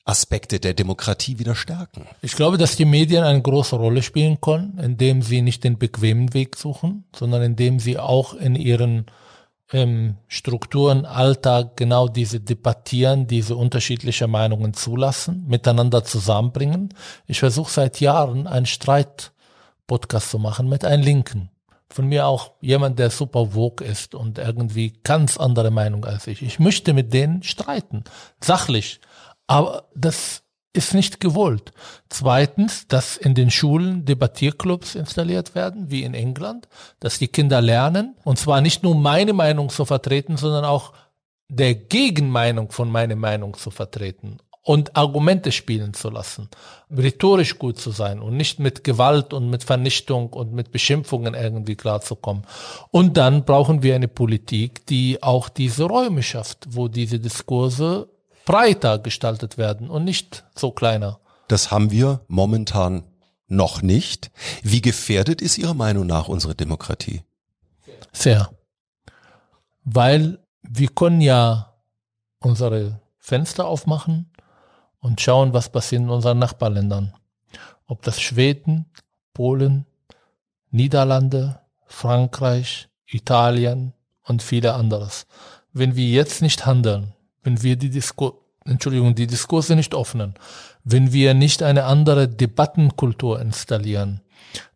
Aspekte 0.04 0.60
der 0.60 0.72
Demokratie 0.72 1.38
wieder 1.38 1.54
stärken? 1.54 2.06
Ich 2.22 2.36
glaube, 2.36 2.58
dass 2.58 2.76
die 2.76 2.84
Medien 2.84 3.24
eine 3.24 3.42
große 3.42 3.76
Rolle 3.76 4.02
spielen 4.02 4.40
können, 4.40 4.78
indem 4.78 5.20
sie 5.20 5.42
nicht 5.42 5.64
den 5.64 5.78
bequemen 5.78 6.32
Weg 6.32 6.56
suchen, 6.56 7.04
sondern 7.14 7.42
indem 7.42 7.80
sie 7.80 7.98
auch 7.98 8.32
in 8.34 8.54
ihren 8.54 9.06
ähm, 9.72 10.16
Strukturen, 10.28 11.04
Alltag 11.04 11.76
genau 11.76 12.08
diese 12.08 12.40
debattieren, 12.40 13.26
diese 13.26 13.56
unterschiedliche 13.56 14.28
Meinungen 14.28 14.74
zulassen, 14.74 15.44
miteinander 15.48 16.04
zusammenbringen. 16.04 16.94
Ich 17.26 17.40
versuche 17.40 17.72
seit 17.72 18.00
Jahren 18.00 18.46
einen 18.46 18.66
Streit-Podcast 18.66 20.30
zu 20.30 20.38
machen 20.38 20.68
mit 20.68 20.84
einem 20.84 21.02
Linken. 21.02 21.50
Von 21.96 22.08
mir 22.08 22.26
auch 22.26 22.52
jemand, 22.60 22.98
der 22.98 23.08
super 23.08 23.52
vogue 23.52 23.82
ist 23.82 24.14
und 24.14 24.36
irgendwie 24.36 25.00
ganz 25.02 25.38
andere 25.38 25.70
Meinung 25.70 26.04
als 26.04 26.26
ich. 26.26 26.42
Ich 26.42 26.58
möchte 26.58 26.92
mit 26.92 27.14
denen 27.14 27.42
streiten, 27.42 28.04
sachlich. 28.38 29.00
Aber 29.46 29.88
das 29.94 30.42
ist 30.74 30.92
nicht 30.92 31.20
gewollt. 31.20 31.72
Zweitens, 32.10 32.86
dass 32.86 33.16
in 33.16 33.34
den 33.34 33.50
Schulen 33.50 34.04
Debattierclubs 34.04 34.94
installiert 34.94 35.54
werden, 35.54 35.90
wie 35.90 36.02
in 36.02 36.12
England, 36.12 36.68
dass 37.00 37.18
die 37.18 37.28
Kinder 37.28 37.62
lernen, 37.62 38.14
und 38.24 38.38
zwar 38.38 38.60
nicht 38.60 38.82
nur 38.82 38.94
meine 38.94 39.32
Meinung 39.32 39.70
zu 39.70 39.86
vertreten, 39.86 40.36
sondern 40.36 40.66
auch 40.66 40.92
der 41.48 41.74
Gegenmeinung 41.74 42.72
von 42.72 42.92
meiner 42.92 43.16
Meinung 43.16 43.54
zu 43.54 43.70
vertreten 43.70 44.36
und 44.66 44.96
Argumente 44.96 45.52
spielen 45.52 45.94
zu 45.94 46.10
lassen, 46.10 46.48
rhetorisch 46.90 47.56
gut 47.56 47.78
zu 47.78 47.92
sein 47.92 48.18
und 48.18 48.36
nicht 48.36 48.58
mit 48.58 48.82
Gewalt 48.82 49.32
und 49.32 49.48
mit 49.48 49.62
Vernichtung 49.62 50.32
und 50.32 50.52
mit 50.52 50.72
Beschimpfungen 50.72 51.34
irgendwie 51.34 51.76
klarzukommen. 51.76 52.42
Und 52.90 53.16
dann 53.16 53.44
brauchen 53.44 53.84
wir 53.84 53.94
eine 53.94 54.08
Politik, 54.08 54.84
die 54.86 55.22
auch 55.22 55.48
diese 55.48 55.84
Räume 55.84 56.24
schafft, 56.24 56.66
wo 56.66 56.88
diese 56.88 57.20
Diskurse 57.20 58.08
breiter 58.44 58.98
gestaltet 58.98 59.56
werden 59.56 59.88
und 59.88 60.02
nicht 60.02 60.44
so 60.56 60.72
kleiner. 60.72 61.20
Das 61.46 61.70
haben 61.70 61.92
wir 61.92 62.22
momentan 62.26 63.04
noch 63.46 63.82
nicht. 63.82 64.32
Wie 64.64 64.82
gefährdet 64.82 65.40
ist 65.42 65.58
Ihrer 65.58 65.74
Meinung 65.74 66.08
nach 66.08 66.26
unsere 66.26 66.56
Demokratie? 66.56 67.22
Sehr. 68.12 68.50
Weil 69.84 70.40
wir 70.62 70.88
können 70.88 71.20
ja 71.20 71.72
unsere 72.40 73.00
Fenster 73.20 73.66
aufmachen 73.66 74.32
und 75.00 75.20
schauen, 75.20 75.52
was 75.52 75.68
passiert 75.68 76.02
in 76.02 76.10
unseren 76.10 76.38
Nachbarländern. 76.38 77.14
Ob 77.86 78.02
das 78.02 78.20
Schweden, 78.20 78.86
Polen, 79.34 79.86
Niederlande, 80.70 81.60
Frankreich, 81.86 82.88
Italien 83.06 83.92
und 84.22 84.42
viele 84.42 84.74
anderes. 84.74 85.26
Wenn 85.72 85.94
wir 85.94 86.08
jetzt 86.08 86.42
nicht 86.42 86.66
handeln, 86.66 87.12
wenn 87.42 87.62
wir 87.62 87.76
die 87.76 87.90
Disku 87.90 88.32
Entschuldigung, 88.64 89.14
die 89.14 89.28
Diskurse 89.28 89.76
nicht 89.76 89.94
öffnen, 89.94 90.34
wenn 90.82 91.12
wir 91.12 91.34
nicht 91.34 91.62
eine 91.62 91.84
andere 91.84 92.28
Debattenkultur 92.28 93.40
installieren, 93.40 94.20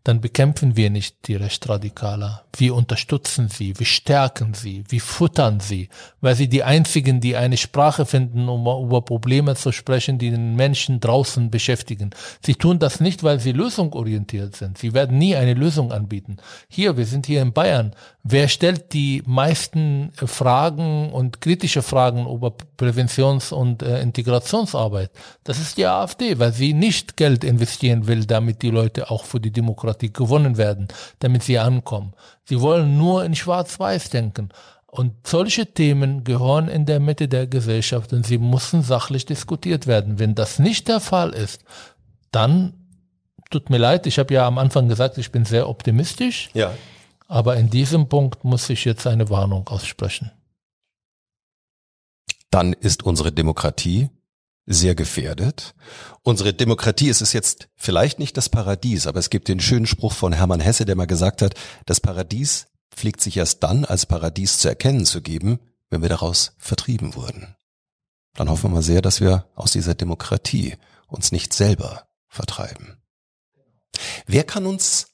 dann 0.05 0.21
bekämpfen 0.23 0.77
wir 0.77 0.89
nicht 0.89 1.29
die 1.29 1.35
Rechtsradikaler. 1.35 2.45
Wir 2.57 2.75
unterstützen 2.75 3.49
sie, 3.49 3.79
wir 3.79 3.87
stärken 3.87 4.55
sie, 4.55 4.83
wir 4.89 5.01
futtern 5.01 5.61
sie, 5.61 5.89
weil 6.23 6.35
sie 6.35 6.49
die 6.49 6.65
einzigen, 6.65 7.21
die 7.21 7.37
eine 7.37 7.59
Sprache 7.59 8.07
finden, 8.07 8.49
um 8.49 8.63
über 8.85 9.03
Probleme 9.03 9.55
zu 9.57 9.73
sprechen, 9.73 10.19
die 10.19 10.31
den 10.31 10.57
Menschen 10.57 11.01
draußen 11.01 11.51
beschäftigen. 11.51 12.11
Sie 12.45 12.55
tun 12.55 12.79
das 12.79 13.01
nicht, 13.01 13.23
weil 13.23 13.41
sie 13.41 13.53
lösungsorientiert 13.53 14.57
sind. 14.57 14.79
Sie 14.79 14.95
werden 14.95 15.19
nie 15.19 15.37
eine 15.37 15.55
Lösung 15.55 15.93
anbieten. 15.93 16.39
Hier, 16.69 16.97
wir 16.97 17.07
sind 17.07 17.27
hier 17.27 17.43
in 17.43 17.53
Bayern. 17.53 17.95
Wer 18.23 18.49
stellt 18.49 18.93
die 18.93 19.23
meisten 19.27 20.13
Fragen 20.15 21.11
und 21.11 21.41
kritische 21.41 21.83
Fragen 21.83 22.27
über 22.27 22.53
Präventions- 22.79 23.53
und 23.53 23.83
äh, 23.83 24.01
Integrationsarbeit? 24.03 25.11
Das 25.45 25.59
ist 25.59 25.77
die 25.79 25.87
AfD, 25.87 26.39
weil 26.39 26.53
sie 26.53 26.75
nicht 26.75 27.17
Geld 27.17 27.45
investieren 27.45 28.07
will, 28.07 28.27
damit 28.27 28.63
die 28.63 28.71
Leute 28.71 29.11
auch 29.11 29.25
für 29.25 29.41
die 29.41 29.51
Demokratie 29.51 29.90
gewonnen 29.95 30.57
werden, 30.57 30.89
damit 31.19 31.43
sie 31.43 31.59
ankommen. 31.59 32.15
Sie 32.45 32.61
wollen 32.61 32.97
nur 32.99 33.25
in 33.25 33.35
Schwarz-Weiß 33.35 34.11
denken. 34.11 34.51
Und 34.87 35.27
solche 35.27 35.67
Themen 35.67 36.25
gehören 36.25 36.69
in 36.69 36.85
der 36.85 36.99
Mitte 36.99 37.29
der 37.29 37.47
Gesellschaft 37.47 38.13
und 38.13 38.27
sie 38.27 38.39
müssen 38.39 38.83
sachlich 38.83 39.25
diskutiert 39.25 39.87
werden. 39.87 40.19
Wenn 40.19 40.35
das 40.35 40.59
nicht 40.59 40.89
der 40.89 40.99
Fall 40.99 41.31
ist, 41.31 41.65
dann 42.33 42.75
tut 43.51 43.71
mir 43.71 43.79
leid, 43.79 44.07
ich 44.07 44.19
habe 44.19 44.35
ja 44.35 44.47
am 44.47 44.59
Anfang 44.59 44.89
gesagt, 44.89 45.19
ich 45.19 45.31
bin 45.31 45.45
sehr 45.45 45.69
optimistisch. 45.69 46.51
Ja. 46.55 46.73
Aber 47.29 47.57
in 47.57 47.71
diesem 47.71 48.09
Punkt 48.09 48.43
muss 48.43 48.69
ich 48.71 48.85
jetzt 48.85 49.07
eine 49.07 49.31
Warnung 49.31 49.69
aussprechen. 49.69 50.33
Dann 52.51 52.73
ist 52.73 53.05
unsere 53.05 53.31
Demokratie 53.31 54.11
sehr 54.73 54.95
gefährdet. 54.95 55.75
Unsere 56.23 56.55
Demokratie 56.55 57.09
ist 57.09 57.23
es 57.23 57.33
jetzt 57.33 57.69
vielleicht 57.75 58.21
nicht 58.21 58.37
das 58.37 58.49
Paradies, 58.49 59.09
aber 59.09 59.19
es 59.19 59.29
gibt 59.29 59.49
den 59.49 59.59
schönen 59.59 59.87
Spruch 59.87 60.13
von 60.13 60.33
Hermann 60.33 60.61
Hesse, 60.61 60.85
der 60.85 60.95
mal 60.95 61.09
gesagt 61.09 61.43
hat, 61.43 61.55
das 61.87 62.01
Paradies 62.01 62.69
pflegt 62.95 63.21
sich 63.21 63.37
erst 63.37 63.65
dann 63.65 63.85
als 63.85 64.07
Paradies 64.07 64.59
zu 64.59 64.69
erkennen 64.69 65.07
zu 65.07 65.23
geben, 65.23 65.59
wenn 65.91 66.03
wir 66.03 66.09
daraus 66.09 66.53
vertrieben 66.59 67.17
wurden. 67.17 67.57
Dann 68.35 68.49
hoffen 68.49 68.71
wir 68.71 68.77
mal 68.77 68.83
sehr, 68.83 69.03
dass 69.03 69.21
wir 69.21 69.47
aus 69.57 69.73
dieser 69.73 69.97
Demokratie 69.97 70.77
uns 71.09 71.33
nicht 71.33 71.53
selber 71.53 72.07
vertreiben. 72.29 73.03
Wer 74.27 74.45
kann 74.45 74.67
uns 74.67 75.09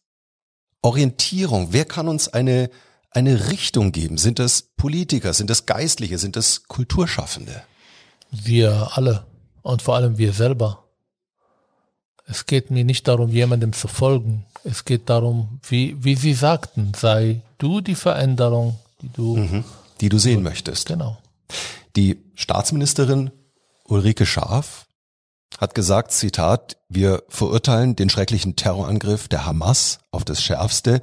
Orientierung, 0.83 1.73
wer 1.73 1.87
kann 1.87 2.09
uns 2.09 2.29
eine, 2.29 2.69
eine 3.11 3.49
Richtung 3.51 3.91
geben? 3.91 4.19
Sind 4.19 4.39
das 4.39 4.61
Politiker, 4.77 5.33
sind 5.33 5.49
das 5.49 5.65
Geistliche, 5.65 6.19
sind 6.19 6.37
das 6.37 6.65
Kulturschaffende? 6.65 7.63
Wir 8.31 8.91
alle 8.93 9.27
und 9.67 9.83
vor 9.83 9.97
allem 9.97 10.17
wir 10.17 10.33
selber. 10.33 10.85
Es 12.27 12.47
geht 12.47 12.71
mir 12.71 12.85
nicht 12.85 13.07
darum, 13.09 13.31
jemandem 13.31 13.73
zu 13.73 13.89
folgen. 13.89 14.47
Es 14.65 14.85
geht 14.85 15.11
darum, 15.11 15.61
wie, 15.69 15.97
wie 16.03 16.15
Sie 16.15 16.35
sagten, 16.35 16.93
sei 16.97 17.43
du 17.59 17.81
die 17.81 17.95
Veränderung, 17.95 18.79
die 19.03 19.09
du, 19.13 19.37
mhm, 19.37 19.65
die 20.01 20.09
du 20.09 20.19
sehen 20.19 20.43
möchtest. 20.43 20.87
Genau. 20.87 21.19
Die 21.97 22.19
Staatsministerin 22.35 23.31
Ulrike 23.85 24.27
Schaaf 24.27 24.87
hat 25.59 25.75
gesagt, 25.75 26.13
Zitat, 26.13 26.77
wir 26.89 27.23
verurteilen 27.29 27.97
den 27.97 28.11
schrecklichen 28.11 28.57
Terrorangriff 28.57 29.29
der 29.29 29.47
Hamas 29.47 30.01
auf 30.11 30.25
das 30.25 30.43
Schärfste. 30.43 31.01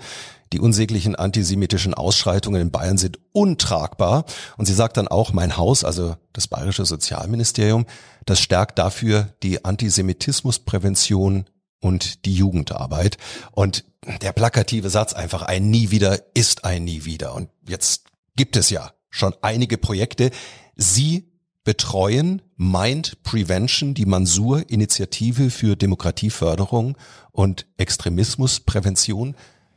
Die 0.53 0.59
unsäglichen 0.59 1.15
antisemitischen 1.15 1.95
Ausschreitungen 1.95 2.61
in 2.61 2.71
Bayern 2.71 2.97
sind 2.97 3.17
untragbar. 3.31 4.25
Und 4.55 4.67
sie 4.67 4.73
sagt 4.73 4.97
dann 4.97 5.07
auch, 5.07 5.33
mein 5.33 5.57
Haus, 5.57 5.83
also 5.83 6.15
das 6.31 6.47
bayerische 6.47 6.85
Sozialministerium, 6.85 7.87
das 8.25 8.39
stärkt 8.39 8.79
dafür 8.79 9.33
die 9.43 9.65
Antisemitismusprävention 9.65 11.45
und 11.79 12.25
die 12.25 12.35
Jugendarbeit. 12.35 13.17
Und 13.51 13.83
der 14.21 14.31
plakative 14.31 14.89
Satz 14.89 15.13
einfach, 15.13 15.41
ein 15.43 15.69
Nie 15.69 15.91
wieder 15.91 16.19
ist 16.33 16.65
ein 16.65 16.83
Nie 16.83 17.05
wieder. 17.05 17.35
Und 17.35 17.49
jetzt 17.67 18.05
gibt 18.35 18.55
es 18.55 18.69
ja 18.69 18.91
schon 19.09 19.33
einige 19.41 19.77
Projekte. 19.77 20.31
Sie 20.75 21.29
betreuen 21.63 22.41
Mind 22.57 23.23
Prevention, 23.23 23.93
die 23.93 24.05
Mansur-Initiative 24.05 25.49
für 25.49 25.75
Demokratieförderung 25.75 26.97
und 27.31 27.65
Extremismusprävention. 27.77 29.35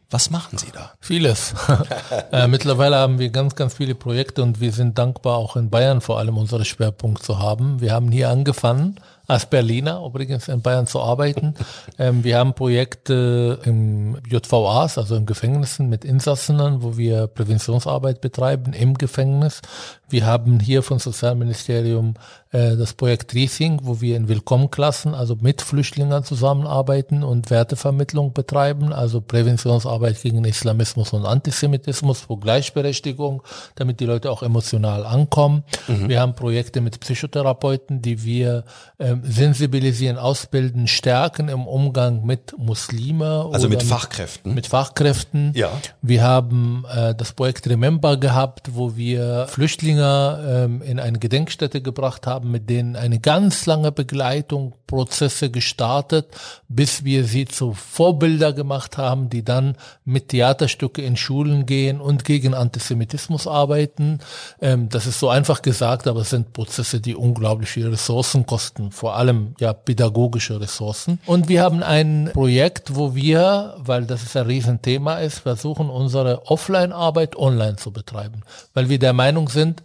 Was 0.08 0.30
machen 0.30 0.56
Sie 0.56 0.70
da? 0.72 0.92
Vieles. 1.00 1.52
äh, 2.32 2.46
mittlerweile 2.46 2.96
haben 2.96 3.18
wir 3.18 3.30
ganz, 3.30 3.56
ganz 3.56 3.74
viele 3.74 3.96
Projekte 3.96 4.42
und 4.42 4.60
wir 4.60 4.70
sind 4.70 4.96
dankbar, 4.98 5.36
auch 5.36 5.56
in 5.56 5.68
Bayern 5.68 6.00
vor 6.00 6.20
allem 6.20 6.38
unsere 6.38 6.64
Schwerpunkt 6.64 7.24
zu 7.24 7.40
haben. 7.40 7.80
Wir 7.80 7.92
haben 7.92 8.12
hier 8.12 8.30
angefangen 8.30 9.00
als 9.26 9.46
Berliner 9.46 10.04
übrigens 10.06 10.46
in 10.46 10.62
Bayern 10.62 10.86
zu 10.86 11.00
arbeiten. 11.00 11.54
Ähm, 11.98 12.24
wir 12.24 12.36
haben 12.36 12.52
Projekte 12.52 13.58
im 13.64 14.18
JVAs, 14.28 14.98
also 14.98 15.16
in 15.16 15.24
Gefängnissen 15.24 15.88
mit 15.88 16.04
Insassen, 16.04 16.82
wo 16.82 16.98
wir 16.98 17.26
Präventionsarbeit 17.26 18.20
betreiben 18.20 18.74
im 18.74 18.98
Gefängnis. 18.98 19.62
Wir 20.08 20.24
haben 20.24 20.60
hier 20.60 20.82
vom 20.82 20.98
Sozialministerium 20.98 22.14
äh, 22.52 22.76
das 22.76 22.94
Projekt 22.94 23.34
Riesing, 23.34 23.80
wo 23.82 24.00
wir 24.00 24.16
in 24.16 24.28
Willkommenklassen, 24.28 25.14
also 25.14 25.36
mit 25.40 25.62
Flüchtlingen 25.62 26.22
zusammenarbeiten 26.22 27.24
und 27.24 27.50
Wertevermittlung 27.50 28.32
betreiben, 28.32 28.92
also 28.92 29.20
Präventionsarbeit 29.20 30.22
gegen 30.22 30.44
Islamismus 30.44 31.12
und 31.12 31.26
Antisemitismus, 31.26 32.20
für 32.20 32.36
Gleichberechtigung, 32.36 33.42
damit 33.74 33.98
die 33.98 34.06
Leute 34.06 34.30
auch 34.30 34.44
emotional 34.44 35.04
ankommen. 35.04 35.64
Mhm. 35.88 36.08
Wir 36.08 36.20
haben 36.20 36.34
Projekte 36.34 36.80
mit 36.80 37.00
Psychotherapeuten, 37.00 38.00
die 38.00 38.22
wir 38.22 38.64
äh, 38.98 39.16
sensibilisieren, 39.22 40.18
ausbilden, 40.18 40.86
stärken 40.86 41.48
im 41.48 41.66
Umgang 41.66 42.24
mit 42.24 42.56
Muslime. 42.56 43.50
Also 43.52 43.68
mit 43.68 43.82
Fachkräften. 43.82 44.54
Mit 44.54 44.68
Fachkräften. 44.68 45.52
Ja. 45.54 45.70
Wir 46.00 46.22
haben 46.22 46.84
äh, 46.94 47.14
das 47.14 47.32
Projekt 47.32 47.68
Remember 47.68 48.16
gehabt, 48.16 48.70
wo 48.74 48.96
wir 48.96 49.46
Flüchtlinge 49.48 49.95
ähm, 50.04 50.82
in 50.82 50.98
eine 50.98 51.18
Gedenkstätte 51.18 51.80
gebracht 51.80 52.26
haben, 52.26 52.50
mit 52.50 52.68
denen 52.68 52.96
eine 52.96 53.20
ganz 53.20 53.66
lange 53.66 53.92
Begleitung, 53.92 54.74
Prozesse 54.86 55.50
gestartet, 55.50 56.28
bis 56.68 57.04
wir 57.04 57.24
sie 57.24 57.44
zu 57.44 57.72
Vorbilder 57.74 58.52
gemacht 58.52 58.98
haben, 58.98 59.30
die 59.30 59.44
dann 59.44 59.76
mit 60.04 60.28
Theaterstücke 60.28 61.02
in 61.02 61.16
Schulen 61.16 61.66
gehen 61.66 62.00
und 62.00 62.24
gegen 62.24 62.54
Antisemitismus 62.54 63.46
arbeiten. 63.46 64.20
Ähm, 64.60 64.88
das 64.88 65.06
ist 65.06 65.18
so 65.18 65.28
einfach 65.28 65.62
gesagt, 65.62 66.06
aber 66.06 66.20
es 66.20 66.30
sind 66.30 66.52
Prozesse, 66.52 67.00
die 67.00 67.16
unglaublich 67.16 67.70
viele 67.70 67.92
Ressourcen 67.92 68.46
kosten 68.46 68.92
vor 68.92 69.16
allem 69.16 69.54
ja 69.60 69.72
pädagogische 69.72 70.60
Ressourcen. 70.60 71.20
Und 71.26 71.48
wir 71.48 71.62
haben 71.62 71.82
ein 71.82 72.30
Projekt, 72.32 72.94
wo 72.96 73.14
wir, 73.14 73.74
weil 73.78 74.04
das 74.06 74.36
ein 74.36 74.46
Riesenthema 74.46 75.18
ist, 75.18 75.40
versuchen 75.40 75.90
unsere 75.90 76.46
Offline-Arbeit 76.46 77.36
online 77.36 77.76
zu 77.76 77.90
betreiben, 77.90 78.42
weil 78.74 78.88
wir 78.88 78.98
der 78.98 79.12
Meinung 79.12 79.48
sind, 79.48 79.82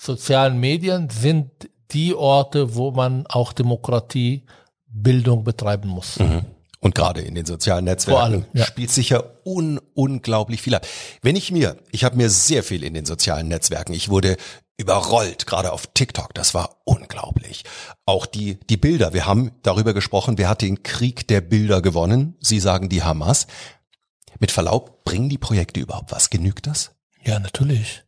sozialen 0.00 0.58
Medien 0.58 1.10
sind 1.10 1.50
die 1.90 2.14
Orte, 2.14 2.74
wo 2.74 2.90
man 2.90 3.26
auch 3.26 3.52
Demokratiebildung 3.52 5.44
betreiben 5.44 5.88
muss. 5.88 6.18
Mhm. 6.18 6.46
Und 6.82 6.94
gerade 6.94 7.20
in 7.20 7.34
den 7.34 7.44
sozialen 7.44 7.84
Netzwerken 7.84 8.22
allem, 8.22 8.44
ja. 8.54 8.64
spielt 8.64 8.90
sich 8.90 9.10
ja 9.10 9.22
un 9.44 9.78
unglaublich 9.92 10.62
viel 10.62 10.74
ab. 10.74 10.86
Wenn 11.20 11.36
ich 11.36 11.52
mir, 11.52 11.76
ich 11.92 12.04
habe 12.04 12.16
mir 12.16 12.30
sehr 12.30 12.62
viel 12.62 12.82
in 12.84 12.94
den 12.94 13.04
sozialen 13.04 13.48
Netzwerken, 13.48 13.92
ich 13.92 14.08
wurde 14.08 14.38
überrollt, 14.78 15.46
gerade 15.46 15.72
auf 15.72 15.88
TikTok. 15.88 16.32
Das 16.32 16.54
war 16.54 16.80
unglaublich. 16.84 17.64
Auch 18.06 18.24
die, 18.24 18.58
die 18.70 18.78
Bilder. 18.78 19.12
Wir 19.12 19.26
haben 19.26 19.50
darüber 19.62 19.92
gesprochen, 19.92 20.38
wer 20.38 20.48
hat 20.48 20.62
den 20.62 20.82
Krieg 20.82 21.28
der 21.28 21.42
Bilder 21.42 21.82
gewonnen? 21.82 22.36
Sie 22.40 22.60
sagen 22.60 22.88
die 22.88 23.02
Hamas. 23.02 23.46
Mit 24.38 24.50
Verlaub, 24.50 25.04
bringen 25.04 25.28
die 25.28 25.36
Projekte 25.36 25.80
überhaupt 25.80 26.12
was? 26.12 26.30
Genügt 26.30 26.66
das? 26.66 26.92
Ja, 27.22 27.38
natürlich. 27.38 28.04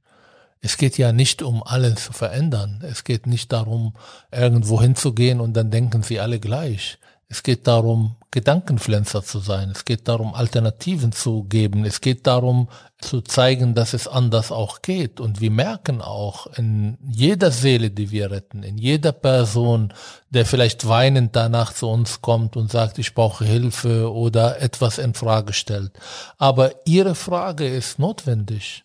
Es 0.63 0.77
geht 0.77 0.97
ja 0.97 1.13
nicht 1.13 1.43
um 1.43 1.63
alles 1.63 2.05
zu 2.05 2.13
verändern. 2.13 2.83
Es 2.89 3.03
geht 3.03 3.27
nicht 3.27 3.53
darum, 3.53 3.95
irgendwo 4.31 4.81
hinzugehen 4.81 5.41
und 5.41 5.55
dann 5.55 5.73
denken 5.73 6.05
sie 6.05 6.21
alle 6.21 6.39
gleich. 6.39 6.99
Es 7.29 7.43
geht 7.43 7.67
darum, 7.67 8.17
Gedankenpflanzer 8.31 9.25
zu 9.25 9.39
sein. 9.39 9.71
Es 9.71 9.85
geht 9.85 10.07
darum, 10.07 10.35
Alternativen 10.35 11.13
zu 11.13 11.45
geben. 11.45 11.85
Es 11.85 12.01
geht 12.01 12.27
darum, 12.27 12.69
zu 13.01 13.23
zeigen, 13.23 13.75
dass 13.75 13.93
es 13.95 14.07
anders 14.07 14.53
auch 14.53 14.83
geht. 14.83 15.19
Und 15.19 15.41
wir 15.41 15.51
merken 15.51 16.01
auch 16.01 16.47
in 16.59 16.99
jeder 17.03 17.51
Seele, 17.51 17.91
die 17.91 18.11
wir 18.11 18.31
retten, 18.31 18.63
in 18.63 18.79
jeder 18.79 19.13
Person, 19.13 19.93
der 20.31 20.47
vielleicht 20.47 20.87
weinend 20.87 21.35
danach 21.35 21.73
zu 21.73 21.89
uns 21.89 22.21
kommt 22.21 22.57
und 22.57 22.71
sagt, 22.71 22.99
ich 22.99 23.15
brauche 23.15 23.47
Hilfe 23.47 24.13
oder 24.13 24.61
etwas 24.61 24.99
in 24.99 25.15
Frage 25.15 25.55
stellt. 25.55 25.93
Aber 26.39 26.71
Ihre 26.85 27.15
Frage 27.15 27.67
ist 27.67 27.99
notwendig, 27.99 28.85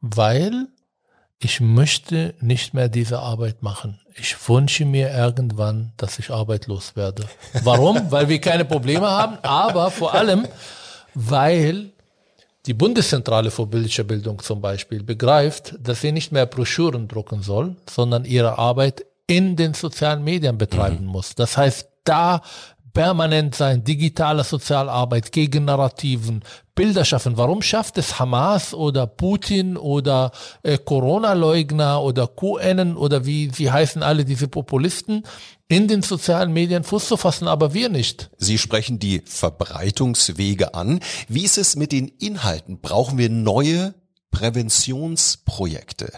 weil 0.00 0.68
ich 1.42 1.60
möchte 1.60 2.34
nicht 2.40 2.74
mehr 2.74 2.88
diese 2.90 3.18
Arbeit 3.18 3.62
machen. 3.62 3.98
Ich 4.14 4.36
wünsche 4.46 4.84
mir 4.84 5.10
irgendwann, 5.10 5.92
dass 5.96 6.18
ich 6.18 6.30
arbeitslos 6.30 6.96
werde. 6.96 7.24
Warum? 7.64 7.98
weil 8.10 8.28
wir 8.28 8.40
keine 8.40 8.66
Probleme 8.66 9.08
haben, 9.08 9.38
aber 9.42 9.90
vor 9.90 10.14
allem, 10.14 10.46
weil 11.14 11.90
die 12.66 12.74
Bundeszentrale 12.74 13.50
für 13.50 13.66
bildliche 13.66 14.04
Bildung 14.04 14.38
zum 14.40 14.60
Beispiel 14.60 15.02
begreift, 15.02 15.74
dass 15.82 16.02
sie 16.02 16.12
nicht 16.12 16.30
mehr 16.30 16.44
Broschüren 16.44 17.08
drucken 17.08 17.42
soll, 17.42 17.74
sondern 17.88 18.26
ihre 18.26 18.58
Arbeit 18.58 19.06
in 19.26 19.56
den 19.56 19.72
sozialen 19.72 20.22
Medien 20.22 20.58
betreiben 20.58 21.06
mhm. 21.06 21.12
muss. 21.12 21.34
Das 21.34 21.56
heißt, 21.56 21.88
da 22.04 22.42
permanent 22.92 23.54
sein, 23.54 23.84
digitale 23.84 24.44
Sozialarbeit 24.44 25.32
gegen 25.32 25.64
Narrativen, 25.66 26.42
Bilder 26.74 27.04
schaffen. 27.04 27.36
Warum 27.36 27.62
schafft 27.62 27.98
es 27.98 28.18
Hamas 28.18 28.72
oder 28.74 29.06
Putin 29.06 29.76
oder 29.76 30.32
äh, 30.62 30.78
Corona-Leugner 30.78 32.02
oder 32.02 32.26
QN 32.26 32.96
oder 32.96 33.26
wie 33.26 33.50
sie 33.50 33.70
heißen 33.70 34.02
alle 34.02 34.24
diese 34.24 34.48
Populisten 34.48 35.24
in 35.68 35.86
den 35.86 36.02
sozialen 36.02 36.52
Medien 36.52 36.82
Fuß 36.82 37.06
zu 37.06 37.16
fassen, 37.16 37.46
aber 37.46 37.74
wir 37.74 37.90
nicht. 37.90 38.30
Sie 38.38 38.58
sprechen 38.58 38.98
die 38.98 39.22
Verbreitungswege 39.24 40.74
an. 40.74 41.00
Wie 41.28 41.44
ist 41.44 41.58
es 41.58 41.76
mit 41.76 41.92
den 41.92 42.08
Inhalten? 42.08 42.80
Brauchen 42.80 43.18
wir 43.18 43.30
neue 43.30 43.94
Präventionsprojekte? 44.32 46.12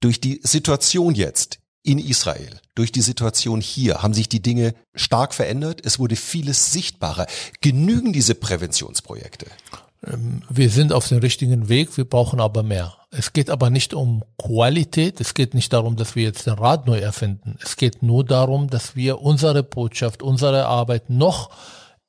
Durch 0.00 0.20
die 0.20 0.40
Situation 0.44 1.14
jetzt 1.14 1.58
in 1.84 1.98
Israel, 1.98 2.60
durch 2.74 2.90
die 2.90 3.02
Situation 3.02 3.60
hier, 3.60 4.02
haben 4.02 4.14
sich 4.14 4.28
die 4.28 4.42
Dinge 4.42 4.74
stark 4.94 5.34
verändert. 5.34 5.82
Es 5.84 5.98
wurde 5.98 6.16
vieles 6.16 6.72
sichtbarer. 6.72 7.26
Genügen 7.60 8.12
diese 8.12 8.34
Präventionsprojekte? 8.34 9.46
Ähm, 10.06 10.42
wir 10.48 10.70
sind 10.70 10.92
auf 10.92 11.06
dem 11.08 11.18
richtigen 11.18 11.68
Weg, 11.68 11.96
wir 11.96 12.06
brauchen 12.06 12.40
aber 12.40 12.62
mehr. 12.62 12.94
Es 13.10 13.34
geht 13.34 13.50
aber 13.50 13.70
nicht 13.70 13.92
um 13.94 14.24
Qualität, 14.38 15.20
es 15.20 15.34
geht 15.34 15.54
nicht 15.54 15.72
darum, 15.72 15.96
dass 15.96 16.16
wir 16.16 16.24
jetzt 16.24 16.46
den 16.46 16.54
Rad 16.54 16.86
neu 16.86 16.98
erfinden. 16.98 17.56
Es 17.62 17.76
geht 17.76 18.02
nur 18.02 18.24
darum, 18.24 18.70
dass 18.70 18.96
wir 18.96 19.20
unsere 19.20 19.62
Botschaft, 19.62 20.22
unsere 20.22 20.66
Arbeit 20.66 21.10
noch 21.10 21.50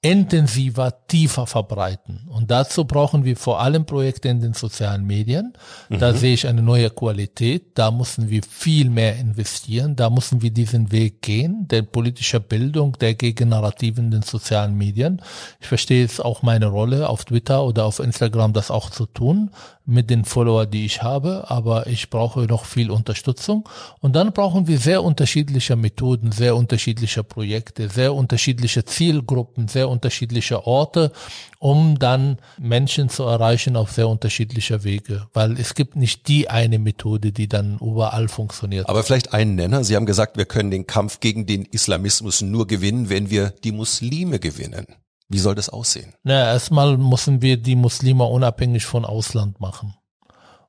intensiver, 0.06 0.93
tiefer 1.08 1.47
verbreiten. 1.47 2.28
Und 2.30 2.51
dazu 2.51 2.86
brauchen 2.86 3.26
wir 3.26 3.36
vor 3.36 3.60
allem 3.60 3.88
Projekte 3.88 4.30
in 4.30 4.39
den 4.39 4.53
sozialen 4.53 5.03
Medien. 5.08 5.53
Da 5.89 6.12
mhm. 6.12 6.18
sehe 6.18 6.36
ich 6.36 6.47
eine 6.47 6.62
neue 6.62 6.91
Qualität. 6.91 7.72
Da 7.74 7.89
müssen 7.89 8.30
wir 8.30 8.43
viel 8.43 8.91
mehr 8.91 9.16
investieren. 9.16 9.95
Da 9.95 10.12
müssen 10.12 10.43
wir 10.43 10.51
diesen 10.51 10.91
Weg 10.91 11.24
gehen, 11.24 11.68
der 11.70 11.82
politischer 11.82 12.39
Bildung, 12.39 12.93
der 12.99 13.16
Gegennarrativen 13.16 14.06
in 14.06 14.12
den 14.12 14.22
sozialen 14.22 14.78
Medien. 14.78 15.24
Ich 15.60 15.66
verstehe 15.66 16.06
es 16.06 16.20
auch 16.20 16.43
meine 16.43 16.68
Rolle 16.68 17.10
auf 17.10 17.26
Twitter 17.26 17.64
oder 17.64 17.86
auf 17.86 17.97
Instagram, 17.97 18.53
das 18.53 18.70
auch 18.70 18.91
zu 18.91 19.08
tun 19.08 19.49
mit 19.86 20.09
den 20.09 20.25
Follower, 20.25 20.65
die 20.65 20.86
ich 20.86 21.03
habe, 21.03 21.45
aber 21.49 21.88
ich 21.88 22.09
brauche 22.09 22.41
noch 22.41 22.65
viel 22.65 22.89
Unterstützung. 22.89 23.69
Und 24.01 24.15
dann 24.15 24.33
brauchen 24.33 24.67
wir 24.67 24.79
sehr 24.79 25.03
unterschiedliche 25.03 25.75
Methoden, 25.75 26.31
sehr 26.31 26.55
unterschiedliche 26.55 27.23
Projekte, 27.23 27.89
sehr 27.89 28.13
unterschiedliche 28.13 28.86
Zielgruppen, 28.86 29.67
sehr 29.67 29.89
unterschiedliche 29.89 30.65
Orte, 30.65 31.11
um 31.59 31.99
dann 31.99 32.38
Menschen 32.57 33.09
zu 33.09 33.23
erreichen 33.23 33.75
auf 33.75 33.91
sehr 33.91 34.09
unterschiedliche 34.09 34.83
Wege. 34.83 35.27
Weil 35.33 35.59
es 35.59 35.75
gibt 35.75 35.95
nicht 35.95 36.27
die 36.27 36.49
eine 36.49 36.79
Methode, 36.79 37.31
die 37.31 37.47
dann 37.47 37.77
überall 37.79 38.27
funktioniert. 38.27 38.89
Aber 38.89 39.03
vielleicht 39.03 39.33
einen 39.33 39.55
Nenner. 39.55 39.83
Sie 39.83 39.95
haben 39.95 40.05
gesagt, 40.05 40.38
wir 40.38 40.45
können 40.45 40.71
den 40.71 40.88
Kampf 40.88 41.19
gegen 41.19 41.45
den 41.45 41.65
Islamismus 41.65 42.41
nur 42.41 42.67
gewinnen, 42.67 43.09
wenn 43.09 43.29
wir 43.29 43.53
die 43.63 43.71
Muslime 43.71 44.39
gewinnen. 44.39 44.86
Wie 45.28 45.39
soll 45.39 45.55
das 45.55 45.69
aussehen? 45.69 46.13
Na, 46.23 46.51
erstmal 46.53 46.97
müssen 46.97 47.41
wir 47.41 47.57
die 47.57 47.76
Muslime 47.76 48.26
unabhängig 48.26 48.86
von 48.86 49.05
Ausland 49.05 49.59
machen. 49.59 49.95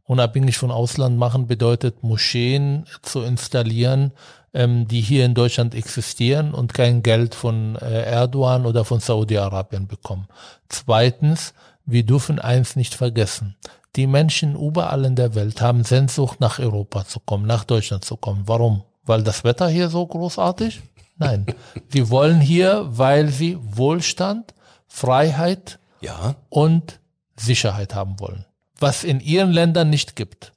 Unabhängig 0.05 0.57
von 0.57 0.71
Ausland 0.71 1.19
machen 1.19 1.47
bedeutet 1.47 2.03
Moscheen 2.03 2.87
zu 3.03 3.23
installieren, 3.23 4.13
ähm, 4.55 4.87
die 4.87 5.01
hier 5.01 5.25
in 5.25 5.35
Deutschland 5.35 5.75
existieren 5.75 6.55
und 6.55 6.73
kein 6.73 7.03
Geld 7.03 7.35
von 7.35 7.77
äh, 7.77 8.03
Erdogan 8.05 8.67
oder 8.67 8.85
von 8.85 9.01
Saudi-Arabien 9.01 9.89
bekommen. 9.89 10.29
Zweitens, 10.69 11.55
wir 11.85 12.05
dürfen 12.05 12.39
eins 12.39 12.77
nicht 12.77 12.95
vergessen. 12.95 13.57
Die 13.97 14.07
Menschen 14.07 14.55
überall 14.55 15.05
in 15.05 15.17
der 15.17 15.35
Welt 15.35 15.61
haben 15.61 15.85
Sehnsucht 15.85 16.41
nach 16.41 16.59
Europa 16.59 17.05
zu 17.05 17.19
kommen, 17.21 17.47
nach 17.47 17.65
Deutschland 17.65 18.05
zu 18.05 18.17
kommen. 18.17 18.43
Warum? 18.47 18.83
Weil 19.05 19.23
das 19.23 19.45
Wetter 19.45 19.69
hier 19.69 19.89
so 19.89 20.07
großartig? 20.07 20.83
Nein, 21.19 21.47
sie 21.89 22.11
wollen 22.11 22.41
hier, 22.41 22.87
weil 22.89 23.29
sie 23.29 23.59
Wohlstand, 23.61 24.55
Freiheit 24.87 25.79
ja. 26.01 26.37
und 26.49 27.01
Sicherheit 27.37 27.95
haben 27.95 28.21
wollen, 28.21 28.45
was 28.79 29.05
in 29.05 29.21
ihren 29.21 29.51
Ländern 29.51 29.91
nicht 29.91 30.17
gibt. 30.17 30.53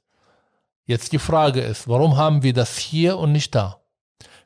Jetzt 0.86 1.12
die 1.12 1.18
Frage 1.18 1.60
ist, 1.60 1.88
warum 1.88 2.16
haben 2.16 2.42
wir 2.42 2.52
das 2.52 2.76
hier 2.76 3.18
und 3.18 3.32
nicht 3.32 3.54
da? 3.54 3.79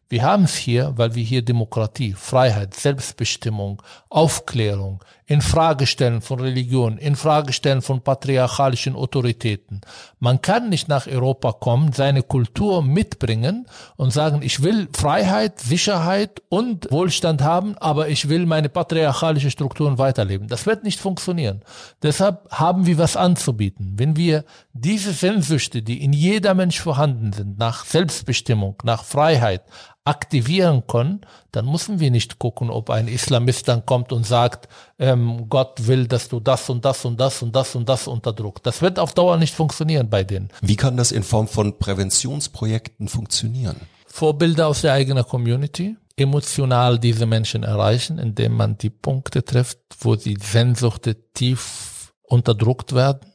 Wir 0.09 0.22
haben 0.22 0.44
es 0.44 0.55
hier, 0.55 0.92
weil 0.96 1.14
wir 1.14 1.24
hier 1.24 1.42
Demokratie, 1.42 2.12
Freiheit, 2.12 2.74
Selbstbestimmung, 2.74 3.82
Aufklärung, 4.11 5.02
Infragestellen 5.26 6.20
von 6.20 6.40
Religion, 6.40 6.98
Infragestellen 6.98 7.80
von 7.80 8.02
patriarchalischen 8.02 8.94
Autoritäten. 8.94 9.80
Man 10.18 10.42
kann 10.42 10.68
nicht 10.68 10.86
nach 10.86 11.07
Europa 11.07 11.52
kommen, 11.52 11.92
seine 11.92 12.22
Kultur 12.22 12.82
mitbringen 12.82 13.66
und 13.96 14.12
sagen, 14.12 14.42
ich 14.42 14.62
will 14.62 14.88
Freiheit, 14.94 15.61
Sicherheit 15.61 16.42
und 16.50 16.90
Wohlstand 16.90 17.40
haben, 17.40 17.78
aber 17.78 18.09
ich 18.09 18.28
will 18.28 18.44
meine 18.44 18.68
patriarchalische 18.68 19.50
Strukturen 19.50 19.96
weiterleben. 19.96 20.48
Das 20.48 20.66
wird 20.66 20.84
nicht 20.84 21.00
funktionieren. 21.00 21.62
Deshalb 22.02 22.46
haben 22.50 22.84
wir 22.84 22.98
was 22.98 23.16
anzubieten. 23.16 23.94
Wenn 23.96 24.16
wir 24.16 24.44
diese 24.74 25.12
Sehnsüchte, 25.12 25.80
die 25.80 26.05
in 26.05 26.12
jeder 26.12 26.52
Mensch 26.52 26.78
vorhanden 26.78 27.32
sind, 27.32 27.59
nach 27.59 27.86
Selbstbestimmung, 27.86 28.76
nach 28.84 29.05
Freiheit, 29.05 29.62
aktivieren 30.05 30.86
können, 30.86 31.22
dann 31.50 31.66
müssen 31.66 31.98
wir 31.98 32.11
nicht 32.11 32.38
gucken, 32.38 32.68
ob 32.68 32.90
ein 32.90 33.09
Islamist 33.09 33.68
dann 33.68 33.86
kommt 33.86 34.12
und 34.12 34.26
sagt, 34.26 34.68
ähm, 34.98 35.48
Gott 35.48 35.86
will, 35.86 36.07
dass 36.07 36.28
du 36.28 36.40
das 36.40 36.68
und 36.68 36.84
das 36.84 37.05
und 37.05 37.18
das 37.18 37.42
und 37.42 37.57
das 37.57 37.74
und 37.74 37.88
das 37.88 38.07
unterdrückt. 38.07 38.66
Das 38.66 38.82
wird 38.82 38.98
auf 38.98 39.14
Dauer 39.14 39.38
nicht 39.38 39.55
funktionieren 39.55 40.11
bei 40.11 40.22
denen. 40.22 40.50
Wie 40.61 40.76
kann 40.76 40.98
das 40.98 41.11
in 41.11 41.22
Form 41.22 41.48
von 41.48 41.78
Präventionsprojekten 41.78 43.09
funktionieren? 43.09 43.76
Vorbilder 44.07 44.68
aus 44.68 44.82
der 44.82 44.92
eigenen 44.92 45.24
Community, 45.24 45.96
emotional 46.16 46.98
diese 46.98 47.26
Menschen 47.26 47.62
erreichen, 47.62 48.18
indem 48.18 48.57
man 48.57 48.76
die 48.76 48.90
Punkte 48.90 49.42
trifft, 49.44 49.78
wo 50.00 50.16
die 50.16 50.36
Sehnsuchte 50.40 51.32
tief 51.32 52.12
unterdrückt 52.22 52.94
werden. 52.94 53.32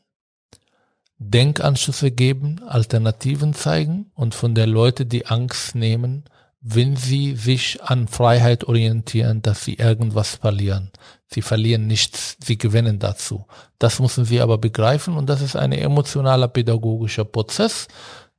Denkanschlüsse 1.17 2.11
geben, 2.11 2.61
Alternativen 2.65 3.53
zeigen 3.53 4.11
und 4.13 4.36
von 4.36 4.55
der 4.55 4.67
Leute 4.67 5.05
die 5.05 5.26
Angst 5.26 5.76
nehmen, 5.76 6.24
wenn 6.62 6.95
sie 6.95 7.36
sich 7.36 7.82
an 7.82 8.07
Freiheit 8.07 8.66
orientieren, 8.66 9.41
dass 9.41 9.64
sie 9.64 9.76
irgendwas 9.76 10.36
verlieren. 10.36 10.91
Sie 11.28 11.41
verlieren 11.41 11.88
nichts, 11.88 12.38
sie 12.43 12.57
gewinnen 12.57 12.99
dazu. 12.99 13.45
Das 13.78 13.99
müssen 13.99 14.26
sie 14.26 14.41
aber 14.41 14.57
begreifen 14.57 15.16
und 15.16 15.28
das 15.28 15.41
ist 15.41 15.55
ein 15.55 15.72
emotionaler 15.72 16.47
pädagogischer 16.47 17.24
Prozess, 17.24 17.88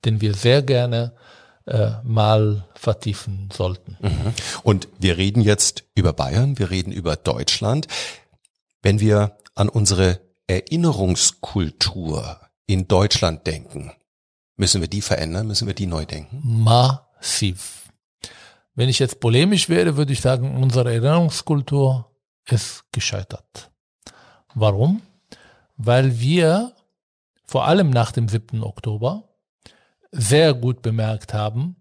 den 0.05 0.21
wir 0.21 0.35
sehr 0.35 0.63
gerne 0.63 1.13
äh, 1.67 1.93
mal 2.03 2.67
vertiefen 2.75 3.49
sollten. 3.53 3.97
Mhm. 4.01 4.35
Und 4.63 4.89
wir 4.99 5.17
reden 5.17 5.41
jetzt 5.41 5.85
über 5.95 6.13
Bayern, 6.13 6.59
wir 6.59 6.71
reden 6.71 6.93
über 6.93 7.17
Deutschland. 7.17 7.87
Wenn 8.83 9.01
wir 9.01 9.37
an 9.55 9.69
unsere 9.69 10.21
Erinnerungskultur 10.47 12.41
in 12.67 12.89
Deutschland 12.89 13.47
denken, 13.47 13.93
müssen 14.57 14.81
wir 14.81 14.89
die 14.89 15.01
verändern, 15.01 15.47
müssen 15.47 15.67
wir 15.67 15.75
die 15.75 15.87
neu 15.87 16.07
denken? 16.07 16.41
Massiv. 16.43 17.80
Wenn 18.81 18.89
ich 18.89 18.99
jetzt 18.99 19.21
polemisch 19.21 19.69
wäre, 19.69 19.99
würde 19.99 20.15
ich 20.15 20.23
sagen, 20.23 20.57
unsere 20.57 20.89
Erinnerungskultur 20.91 22.11
ist 22.47 22.83
gescheitert. 22.93 23.71
Warum? 24.55 25.03
Weil 25.77 26.19
wir 26.19 26.73
vor 27.45 27.67
allem 27.67 27.91
nach 27.91 28.11
dem 28.11 28.27
7. 28.27 28.63
Oktober 28.63 29.25
sehr 30.13 30.55
gut 30.55 30.81
bemerkt 30.81 31.35
haben, 31.35 31.77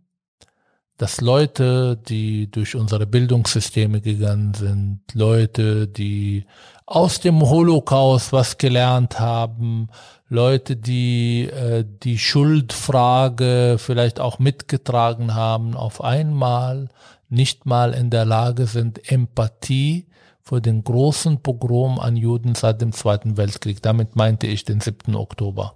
dass 0.98 1.22
Leute, 1.22 1.96
die 1.96 2.52
durch 2.52 2.76
unsere 2.76 3.08
Bildungssysteme 3.08 4.02
gegangen 4.02 4.54
sind, 4.54 5.00
Leute, 5.14 5.88
die 5.88 6.46
aus 6.90 7.20
dem 7.20 7.42
Holocaust 7.42 8.34
was 8.34 8.58
gelernt 8.58 9.20
haben, 9.20 9.90
Leute, 10.28 10.76
die 10.76 11.44
äh, 11.46 11.86
die 12.04 12.18
Schuldfrage 12.18 13.78
vielleicht 13.78 14.20
auch 14.20 14.40
mitgetragen 14.40 15.36
haben, 15.36 15.76
auf 15.76 16.04
einmal 16.04 16.90
nicht 17.30 17.68
mal 17.68 17.94
in 17.94 18.10
der 18.10 18.26
Lage 18.26 18.66
sind, 18.66 19.12
Empathie 19.12 20.08
für 20.42 20.62
den 20.62 20.84
großen 20.84 21.42
Pogrom 21.42 22.00
an 22.00 22.16
Juden 22.16 22.56
seit 22.56 22.82
dem 22.82 22.92
Zweiten 22.92 23.38
Weltkrieg. 23.38 23.84
Damit 23.84 24.16
meinte 24.16 24.48
ich 24.48 24.66
den 24.66 24.82
7. 24.82 25.16
Oktober. 25.16 25.76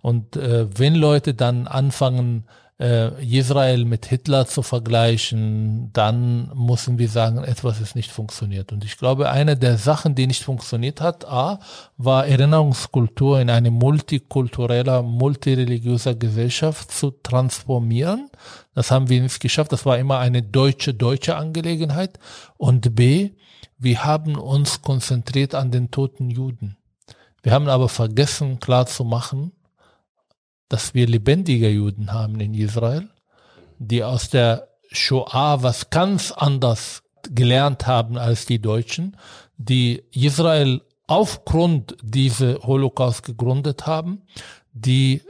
Und 0.00 0.36
äh, 0.36 0.66
wenn 0.78 0.94
Leute 0.94 1.34
dann 1.34 1.66
anfangen, 1.66 2.44
Israel 2.78 3.86
mit 3.86 4.04
Hitler 4.04 4.46
zu 4.46 4.60
vergleichen, 4.60 5.90
dann 5.94 6.52
müssen 6.54 6.98
wir 6.98 7.08
sagen, 7.08 7.42
etwas 7.42 7.80
ist 7.80 7.96
nicht 7.96 8.10
funktioniert. 8.10 8.70
Und 8.70 8.84
ich 8.84 8.98
glaube, 8.98 9.30
eine 9.30 9.56
der 9.56 9.78
Sachen, 9.78 10.14
die 10.14 10.26
nicht 10.26 10.42
funktioniert 10.42 11.00
hat, 11.00 11.24
A, 11.26 11.58
war 11.96 12.26
Erinnerungskultur 12.26 13.40
in 13.40 13.48
eine 13.48 13.70
multikultureller, 13.70 15.02
multireligiöser 15.02 16.16
Gesellschaft 16.16 16.90
zu 16.92 17.12
transformieren. 17.12 18.28
Das 18.74 18.90
haben 18.90 19.08
wir 19.08 19.22
nicht 19.22 19.40
geschafft. 19.40 19.72
Das 19.72 19.86
war 19.86 19.96
immer 19.96 20.18
eine 20.18 20.42
deutsche, 20.42 20.92
deutsche 20.92 21.36
Angelegenheit. 21.36 22.18
Und 22.58 22.94
B, 22.94 23.30
wir 23.78 24.04
haben 24.04 24.36
uns 24.36 24.82
konzentriert 24.82 25.54
an 25.54 25.70
den 25.70 25.90
toten 25.90 26.28
Juden. 26.28 26.76
Wir 27.42 27.52
haben 27.52 27.68
aber 27.68 27.88
vergessen 27.88 28.60
klar 28.60 28.84
zu 28.84 29.04
machen, 29.04 29.52
dass 30.68 30.94
wir 30.94 31.06
lebendige 31.06 31.68
Juden 31.68 32.12
haben 32.12 32.40
in 32.40 32.54
Israel, 32.54 33.08
die 33.78 34.02
aus 34.02 34.30
der 34.30 34.68
Shoah 34.90 35.62
was 35.62 35.90
ganz 35.90 36.32
anders 36.32 37.02
gelernt 37.34 37.86
haben 37.86 38.18
als 38.18 38.46
die 38.46 38.60
Deutschen, 38.60 39.16
die 39.56 40.02
Israel 40.12 40.82
aufgrund 41.06 41.96
dieser 42.02 42.58
Holocaust 42.62 43.24
gegründet 43.24 43.86
haben, 43.86 44.22
die 44.72 45.22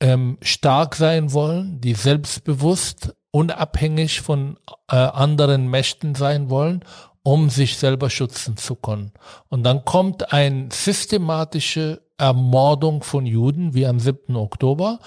ähm, 0.00 0.38
stark 0.42 0.94
sein 0.94 1.32
wollen, 1.32 1.80
die 1.80 1.94
selbstbewusst, 1.94 3.14
unabhängig 3.30 4.20
von 4.20 4.58
äh, 4.90 4.96
anderen 4.96 5.68
Mächten 5.68 6.14
sein 6.14 6.48
wollen, 6.48 6.84
um 7.22 7.50
sich 7.50 7.76
selber 7.76 8.08
schützen 8.08 8.56
zu 8.56 8.76
können. 8.76 9.12
Und 9.48 9.64
dann 9.64 9.84
kommt 9.84 10.32
ein 10.32 10.70
systematische 10.70 12.05
Ermordung 12.18 13.02
von 13.02 13.26
Juden 13.26 13.74
wie 13.74 13.86
am 13.86 14.00
7. 14.00 14.36
Oktober. 14.36 15.00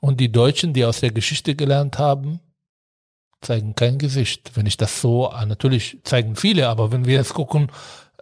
Und 0.00 0.20
die 0.20 0.32
Deutschen, 0.32 0.72
die 0.72 0.84
aus 0.84 1.00
der 1.00 1.12
Geschichte 1.12 1.54
gelernt 1.54 1.98
haben, 1.98 2.40
zeigen 3.40 3.74
kein 3.74 3.98
Gesicht. 3.98 4.52
Wenn 4.54 4.66
ich 4.66 4.76
das 4.76 5.00
so, 5.00 5.28
ah, 5.28 5.46
natürlich 5.46 5.98
zeigen 6.04 6.36
viele, 6.36 6.68
aber 6.68 6.92
wenn 6.92 7.04
wir 7.04 7.14
jetzt 7.14 7.34
gucken, 7.34 7.70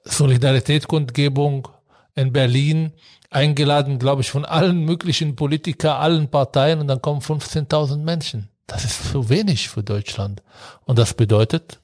Solidaritätskundgebung 0.05 1.69
in 2.15 2.33
Berlin, 2.33 2.93
eingeladen, 3.31 3.99
glaube 3.99 4.23
ich, 4.23 4.31
von 4.31 4.45
allen 4.45 4.85
möglichen 4.85 5.37
Politiker, 5.37 5.99
allen 5.99 6.29
Parteien 6.31 6.81
und 6.81 6.89
dann 6.89 7.01
kommen 7.01 7.21
15.000 7.21 7.99
Menschen. 7.99 8.51
Das 8.67 8.85
ist 8.85 9.11
zu 9.11 9.29
wenig 9.29 9.69
für 9.69 9.83
Deutschland. 9.83 10.43
Und 10.85 10.99
das 10.99 11.15
bedeutet, 11.15 11.81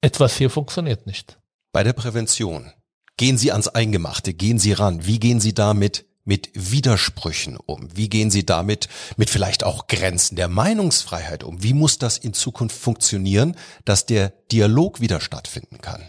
etwas 0.00 0.36
hier 0.36 0.50
funktioniert 0.50 1.06
nicht. 1.06 1.38
Bei 1.72 1.82
der 1.82 1.92
Prävention 1.92 2.72
Gehen 3.20 3.36
Sie 3.36 3.52
ans 3.52 3.68
Eingemachte, 3.68 4.32
gehen 4.32 4.58
Sie 4.58 4.72
ran. 4.72 5.04
Wie 5.04 5.20
gehen 5.20 5.40
Sie 5.40 5.52
damit 5.52 6.06
mit 6.24 6.48
Widersprüchen 6.54 7.58
um? 7.58 7.94
Wie 7.94 8.08
gehen 8.08 8.30
Sie 8.30 8.46
damit 8.46 8.88
mit 9.18 9.28
vielleicht 9.28 9.62
auch 9.62 9.88
Grenzen 9.88 10.36
der 10.36 10.48
Meinungsfreiheit 10.48 11.44
um? 11.44 11.62
Wie 11.62 11.74
muss 11.74 11.98
das 11.98 12.16
in 12.16 12.32
Zukunft 12.32 12.74
funktionieren, 12.74 13.56
dass 13.84 14.06
der 14.06 14.32
Dialog 14.50 15.02
wieder 15.02 15.20
stattfinden 15.20 15.82
kann? 15.82 16.00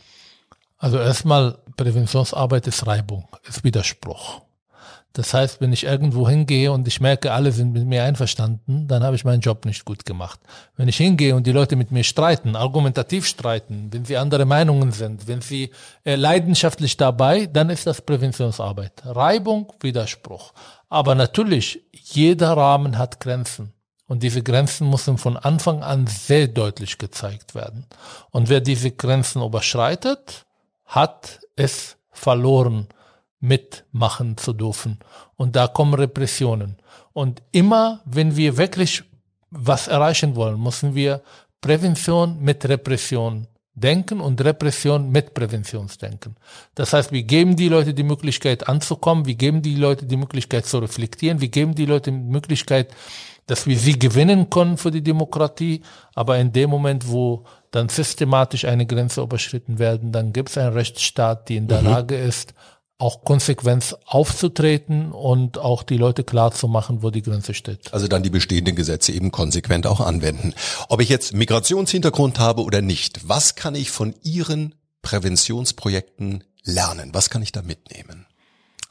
Also 0.77 0.99
erstmal 0.99 1.57
Präventionsarbeit 1.75 2.65
ist 2.67 2.87
Reibung, 2.87 3.27
ist 3.45 3.65
Widerspruch. 3.65 4.43
Das 5.13 5.33
heißt, 5.33 5.59
wenn 5.59 5.73
ich 5.73 5.83
irgendwo 5.83 6.29
hingehe 6.29 6.71
und 6.71 6.87
ich 6.87 7.01
merke, 7.01 7.33
alle 7.33 7.51
sind 7.51 7.73
mit 7.73 7.85
mir 7.85 8.03
einverstanden, 8.03 8.87
dann 8.87 9.03
habe 9.03 9.15
ich 9.15 9.25
meinen 9.25 9.41
Job 9.41 9.65
nicht 9.65 9.83
gut 9.83 10.05
gemacht. 10.05 10.39
Wenn 10.77 10.87
ich 10.87 10.97
hingehe 10.97 11.35
und 11.35 11.45
die 11.45 11.51
Leute 11.51 11.75
mit 11.75 11.91
mir 11.91 12.05
streiten, 12.05 12.55
argumentativ 12.55 13.27
streiten, 13.27 13.89
wenn 13.91 14.05
sie 14.05 14.15
andere 14.15 14.45
Meinungen 14.45 14.93
sind, 14.93 15.27
wenn 15.27 15.41
sie 15.41 15.71
äh, 16.05 16.15
leidenschaftlich 16.15 16.95
dabei, 16.95 17.45
dann 17.45 17.69
ist 17.69 17.87
das 17.87 18.01
Präventionsarbeit. 18.01 18.93
Reibung, 19.03 19.73
Widerspruch. 19.81 20.53
Aber 20.87 21.13
natürlich, 21.13 21.81
jeder 21.91 22.55
Rahmen 22.55 22.97
hat 22.97 23.19
Grenzen. 23.19 23.73
Und 24.07 24.23
diese 24.23 24.43
Grenzen 24.43 24.89
müssen 24.89 25.17
von 25.17 25.37
Anfang 25.37 25.83
an 25.83 26.07
sehr 26.07 26.47
deutlich 26.47 26.97
gezeigt 26.97 27.55
werden. 27.55 27.85
Und 28.31 28.49
wer 28.49 28.59
diese 28.59 28.91
Grenzen 28.91 29.41
überschreitet, 29.41 30.45
hat 30.85 31.39
es 31.55 31.97
verloren 32.11 32.87
mitmachen 33.41 34.37
zu 34.37 34.53
dürfen. 34.53 34.99
Und 35.35 35.55
da 35.55 35.67
kommen 35.67 35.93
Repressionen. 35.93 36.77
Und 37.11 37.41
immer, 37.51 38.01
wenn 38.05 38.37
wir 38.37 38.55
wirklich 38.57 39.03
was 39.49 39.87
erreichen 39.87 40.35
wollen, 40.35 40.61
müssen 40.61 40.95
wir 40.95 41.21
Prävention 41.59 42.39
mit 42.41 42.67
Repression 42.67 43.47
denken 43.73 44.19
und 44.19 44.41
Repression 44.41 45.11
mit 45.11 45.33
Präventionsdenken. 45.33 46.35
Das 46.75 46.93
heißt, 46.93 47.11
wir 47.11 47.23
geben 47.23 47.55
die 47.55 47.69
Leute 47.69 47.93
die 47.93 48.03
Möglichkeit 48.03 48.67
anzukommen, 48.67 49.25
wir 49.25 49.35
geben 49.35 49.61
die 49.61 49.75
Leute 49.75 50.05
die 50.05 50.17
Möglichkeit 50.17 50.65
zu 50.65 50.79
reflektieren, 50.79 51.41
wir 51.41 51.47
geben 51.47 51.73
die 51.73 51.85
Leute 51.85 52.11
die 52.11 52.17
Möglichkeit, 52.17 52.93
dass 53.47 53.65
wir 53.67 53.77
sie 53.77 53.97
gewinnen 53.97 54.49
können 54.49 54.77
für 54.77 54.91
die 54.91 55.01
Demokratie, 55.01 55.81
aber 56.15 56.37
in 56.37 56.51
dem 56.51 56.69
Moment, 56.69 57.07
wo 57.07 57.45
dann 57.71 57.89
systematisch 57.89 58.65
eine 58.65 58.85
Grenze 58.85 59.21
überschritten 59.21 59.79
werden, 59.79 60.11
dann 60.11 60.33
gibt 60.33 60.49
es 60.49 60.57
einen 60.57 60.73
Rechtsstaat, 60.73 61.49
die 61.49 61.57
in 61.57 61.67
der 61.67 61.81
mhm. 61.81 61.87
Lage 61.87 62.15
ist, 62.15 62.53
auch 63.01 63.23
konsequent 63.23 63.97
aufzutreten 64.05 65.11
und 65.11 65.57
auch 65.57 65.81
die 65.81 65.97
Leute 65.97 66.23
klar 66.23 66.51
zu 66.51 66.67
machen, 66.67 67.01
wo 67.01 67.09
die 67.09 67.23
Grenze 67.23 67.55
steht. 67.55 67.91
Also 67.93 68.07
dann 68.07 68.21
die 68.21 68.29
bestehenden 68.29 68.75
Gesetze 68.75 69.11
eben 69.11 69.31
konsequent 69.31 69.87
auch 69.87 69.99
anwenden. 69.99 70.53
Ob 70.87 71.01
ich 71.01 71.09
jetzt 71.09 71.33
Migrationshintergrund 71.33 72.39
habe 72.39 72.63
oder 72.63 72.81
nicht, 72.81 73.27
was 73.27 73.55
kann 73.55 73.73
ich 73.73 73.89
von 73.89 74.13
Ihren 74.21 74.75
Präventionsprojekten 75.01 76.43
lernen? 76.63 77.09
Was 77.13 77.31
kann 77.31 77.41
ich 77.41 77.51
da 77.51 77.63
mitnehmen? 77.63 78.27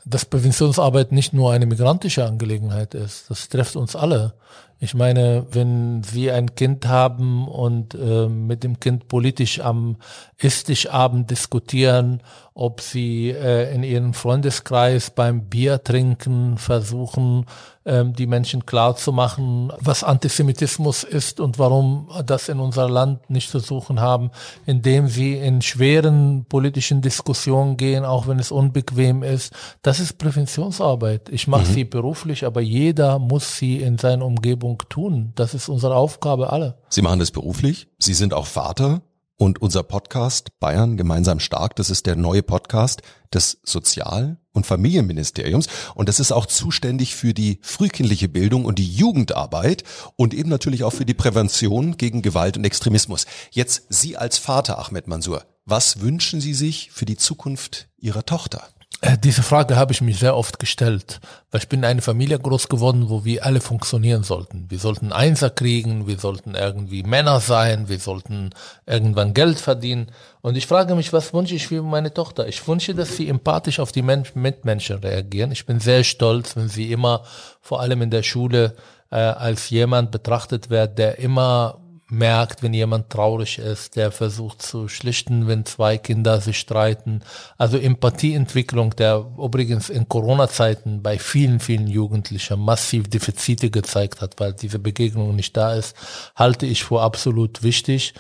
Dass 0.05 0.25
Präventionsarbeit 0.25 1.13
nicht 1.13 1.33
nur 1.33 1.53
eine 1.53 1.67
migrantische 1.67 2.25
Angelegenheit 2.25 2.95
ist. 2.95 3.31
Das 3.31 3.49
trifft 3.49 3.77
uns 3.77 3.95
alle. 3.95 4.35
Ich 4.83 4.95
meine, 4.95 5.47
wenn 5.51 6.03
Sie 6.03 6.31
ein 6.31 6.55
Kind 6.55 6.89
haben 6.89 7.47
und 7.47 7.95
äh, 7.95 8.29
mit 8.29 8.65
dem 8.65 8.81
Kind 8.81 9.09
politisch 9.09 9.61
am 9.61 9.99
Esstischabend 10.39 11.31
diskutieren, 11.31 12.23
ob 12.61 12.83
Sie 12.83 13.31
äh, 13.31 13.75
in 13.75 13.83
Ihrem 13.83 14.13
Freundeskreis 14.13 15.11
beim 15.11 15.49
Bier 15.49 15.83
trinken 15.83 16.59
versuchen, 16.59 17.47
ähm, 17.87 18.13
die 18.13 18.27
Menschen 18.27 18.67
klar 18.67 18.97
zu 18.97 19.13
machen, 19.13 19.73
was 19.81 20.05
Antisemitismus 20.05 21.03
ist 21.03 21.41
und 21.41 21.59
warum 21.59 22.11
das 22.27 22.51
in 22.51 22.61
unser 22.61 22.91
Land 22.91 23.31
nicht 23.31 23.51
zu 23.51 23.61
suchen 23.61 24.01
haben, 24.01 24.31
indem 24.67 25.09
sie 25.09 25.35
in 25.35 25.63
schweren 25.63 26.45
politischen 26.45 27.01
Diskussionen 27.01 27.79
gehen, 27.79 28.05
auch 28.05 28.29
wenn 28.29 28.39
es 28.39 28.53
unbequem 28.53 29.23
ist. 29.23 29.55
Das 29.81 29.99
ist 29.99 30.19
Präventionsarbeit. 30.19 31.31
Ich 31.31 31.49
mache 31.49 31.63
mhm. 31.63 31.73
sie 31.73 31.85
beruflich, 31.85 32.45
aber 32.45 32.61
jeder 32.61 33.19
muss 33.19 33.57
sie 33.57 33.79
in 33.79 33.97
seiner 33.97 34.27
Umgebung 34.27 34.83
tun. 34.91 35.33
Das 35.35 35.55
ist 35.55 35.71
unsere 35.71 35.95
Aufgabe 35.97 36.53
alle. 36.53 36.77
Sie 36.91 37.01
machen 37.01 37.19
das 37.19 37.31
beruflich. 37.31 37.89
Sie 37.99 38.15
sind 38.15 38.35
auch 38.35 38.47
Vater. 38.47 39.01
Und 39.41 39.63
unser 39.63 39.83
Podcast 39.85 40.61
Bayern 40.61 40.99
gemeinsam 40.99 41.41
stark, 41.41 41.75
das 41.77 41.89
ist 41.89 42.05
der 42.05 42.15
neue 42.15 42.43
Podcast 42.43 43.01
des 43.33 43.59
Sozial- 43.63 44.37
und 44.53 44.67
Familienministeriums. 44.67 45.67
Und 45.95 46.11
das 46.11 46.21
ist 46.21 46.31
auch 46.31 46.45
zuständig 46.45 47.17
für 47.17 47.33
die 47.33 47.59
frühkindliche 47.63 48.29
Bildung 48.29 48.67
und 48.67 48.79
die 48.79 48.87
Jugendarbeit 48.87 49.83
und 50.17 50.35
eben 50.35 50.51
natürlich 50.51 50.85
auch 50.85 50.93
für 50.93 51.07
die 51.07 51.15
Prävention 51.15 51.97
gegen 51.97 52.21
Gewalt 52.21 52.59
und 52.59 52.65
Extremismus. 52.65 53.25
Jetzt 53.51 53.85
Sie 53.89 54.19
als 54.19 54.37
Vater, 54.37 54.79
Ahmed 54.79 55.07
Mansour, 55.07 55.47
was 55.65 56.03
wünschen 56.03 56.43
Sie 56.43 56.53
sich 56.53 56.91
für 56.93 57.07
die 57.07 57.17
Zukunft 57.17 57.89
Ihrer 57.97 58.27
Tochter? 58.27 58.69
Äh, 59.03 59.17
diese 59.17 59.43
Frage 59.43 59.77
habe 59.77 59.93
ich 59.93 60.03
mich 60.03 60.19
sehr 60.19 60.37
oft 60.37 60.59
gestellt, 60.59 61.21
weil 61.51 61.63
ich 61.63 61.69
bin 61.69 61.81
in 61.81 61.85
einer 61.87 62.03
Familie 62.03 62.39
groß 62.39 62.69
geworden, 62.69 63.09
wo 63.09 63.25
wir 63.25 63.47
alle 63.47 63.61
funktionieren 63.61 64.25
sollten. 64.25 64.67
Wir 64.69 64.79
sollten 64.79 65.11
Einser 65.13 65.49
kriegen, 65.49 66.07
wir 66.07 66.19
sollten 66.19 66.55
irgendwie 66.55 67.03
Männer 67.03 67.41
sein, 67.41 67.89
wir 67.89 67.99
sollten 67.99 68.51
irgendwann 68.87 69.33
Geld 69.33 69.59
verdienen. 69.59 70.09
Und 70.43 70.57
ich 70.57 70.67
frage 70.67 70.95
mich, 70.95 71.15
was 71.15 71.33
wünsche 71.33 71.55
ich 71.55 71.69
für 71.69 71.83
meine 71.83 72.13
Tochter? 72.13 72.47
Ich 72.47 72.67
wünsche, 72.69 72.95
dass 72.95 73.17
sie 73.17 73.29
empathisch 73.29 73.81
auf 73.81 73.91
die 73.91 74.03
Men 74.03 74.25
Mitmenschen 74.35 74.99
reagieren. 74.99 75.51
Ich 75.53 75.65
bin 75.65 75.81
sehr 75.81 76.05
stolz, 76.05 76.57
wenn 76.57 76.69
sie 76.69 76.93
immer, 76.93 77.25
vor 77.63 77.81
allem 77.81 78.03
in 78.03 78.11
der 78.11 78.23
Schule, 78.23 78.75
äh, 79.11 79.17
als 79.17 79.71
jemand 79.71 80.11
betrachtet 80.11 80.69
wird, 80.69 80.99
der 80.99 81.19
immer 81.19 81.81
merkt, 82.11 82.63
wenn 82.63 82.75
jemand 82.75 83.11
traurig 83.11 83.59
ist, 83.59 83.97
der 83.97 84.13
versucht 84.13 84.63
zu 84.63 84.89
schlichten, 84.89 85.47
wenn 85.47 85.65
zwei 85.65 85.99
Kinder 85.99 86.41
sich 86.41 86.59
streiten. 86.59 87.23
Also 87.59 87.79
Empathieentwicklung, 87.79 88.97
der 88.97 89.27
übrigens 89.39 89.91
in 89.91 90.09
Corona-Zeiten 90.09 91.03
bei 91.03 91.19
vielen, 91.19 91.61
vielen 91.61 91.87
Jugendlichen 91.87 92.61
massiv 92.61 93.09
Defizite 93.09 93.71
gezeigt 93.71 94.21
hat, 94.21 94.41
weil 94.41 94.53
diese 94.53 94.79
Begegnung 94.79 95.37
nicht 95.37 95.57
da 95.57 95.75
ist, 95.75 95.97
halte 96.35 96.67
ich 96.67 96.85
für 96.85 97.01
absolut 97.01 97.63
wichtig. 97.63 98.15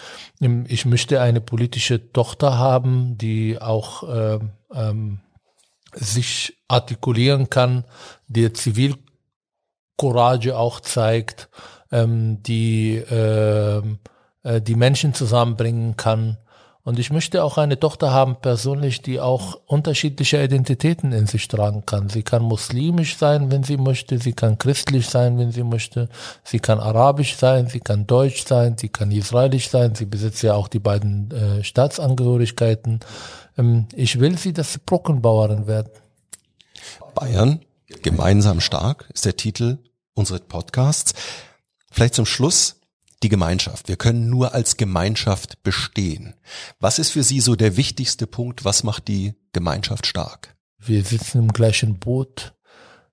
Ich 0.68 0.86
möchte 0.86 1.20
eine 1.20 1.40
politische 1.40 2.12
Tochter 2.12 2.58
haben, 2.58 3.18
die 3.18 3.60
auch 3.60 4.08
äh, 4.08 4.38
ähm, 4.72 5.20
sich 5.92 6.56
artikulieren 6.68 7.50
kann, 7.50 7.84
die 8.28 8.52
Zivilcourage 8.52 10.56
auch 10.56 10.78
zeigt 10.80 11.48
ähm, 11.90 12.42
die 12.42 12.96
äh, 12.96 13.82
äh, 14.42 14.60
die 14.60 14.74
Menschen 14.74 15.14
zusammenbringen 15.14 15.96
kann. 15.96 16.38
Und 16.82 16.98
ich 16.98 17.12
möchte 17.12 17.44
auch 17.44 17.58
eine 17.58 17.78
Tochter 17.78 18.10
haben, 18.10 18.36
persönlich, 18.40 19.02
die 19.02 19.20
auch 19.20 19.60
unterschiedliche 19.66 20.42
Identitäten 20.42 21.12
in 21.12 21.26
sich 21.26 21.46
tragen 21.46 21.84
kann. 21.84 22.08
Sie 22.08 22.22
kann 22.22 22.42
muslimisch 22.42 23.18
sein, 23.18 23.50
wenn 23.50 23.64
sie 23.64 23.76
möchte. 23.76 24.18
Sie 24.18 24.32
kann 24.32 24.56
christlich 24.56 25.06
sein, 25.06 25.38
wenn 25.38 25.52
sie 25.52 25.62
möchte. 25.62 26.08
Sie 26.42 26.58
kann 26.58 26.80
arabisch 26.80 27.36
sein. 27.36 27.68
Sie 27.68 27.80
kann 27.80 28.06
deutsch 28.06 28.46
sein. 28.46 28.78
Sie 28.78 28.88
kann 28.88 29.10
israelisch 29.10 29.68
sein. 29.68 29.94
Sie 29.94 30.06
besitzt 30.06 30.42
ja 30.42 30.54
auch 30.54 30.68
die 30.68 30.78
beiden 30.78 31.30
äh, 31.30 31.62
Staatsangehörigkeiten. 31.62 33.00
Ähm, 33.58 33.86
ich 33.94 34.18
will 34.18 34.38
sie, 34.38 34.54
dass 34.54 34.72
sie 34.72 34.80
Brückenbauerin 34.84 35.66
werden. 35.66 35.90
Bayern, 37.14 37.60
gemeinsam 38.02 38.60
stark, 38.60 39.06
ist 39.12 39.26
der 39.26 39.36
Titel 39.36 39.78
unseres 40.14 40.40
Podcasts. 40.40 41.12
Vielleicht 41.90 42.14
zum 42.14 42.26
Schluss 42.26 42.76
die 43.22 43.28
Gemeinschaft. 43.28 43.88
Wir 43.88 43.96
können 43.96 44.30
nur 44.30 44.54
als 44.54 44.76
Gemeinschaft 44.76 45.62
bestehen. 45.62 46.34
Was 46.78 46.98
ist 46.98 47.10
für 47.10 47.22
Sie 47.22 47.40
so 47.40 47.54
der 47.54 47.76
wichtigste 47.76 48.26
Punkt? 48.26 48.64
Was 48.64 48.82
macht 48.82 49.08
die 49.08 49.34
Gemeinschaft 49.52 50.06
stark? 50.06 50.56
Wir 50.78 51.04
sitzen 51.04 51.38
im 51.38 51.52
gleichen 51.52 51.98
Boot. 51.98 52.54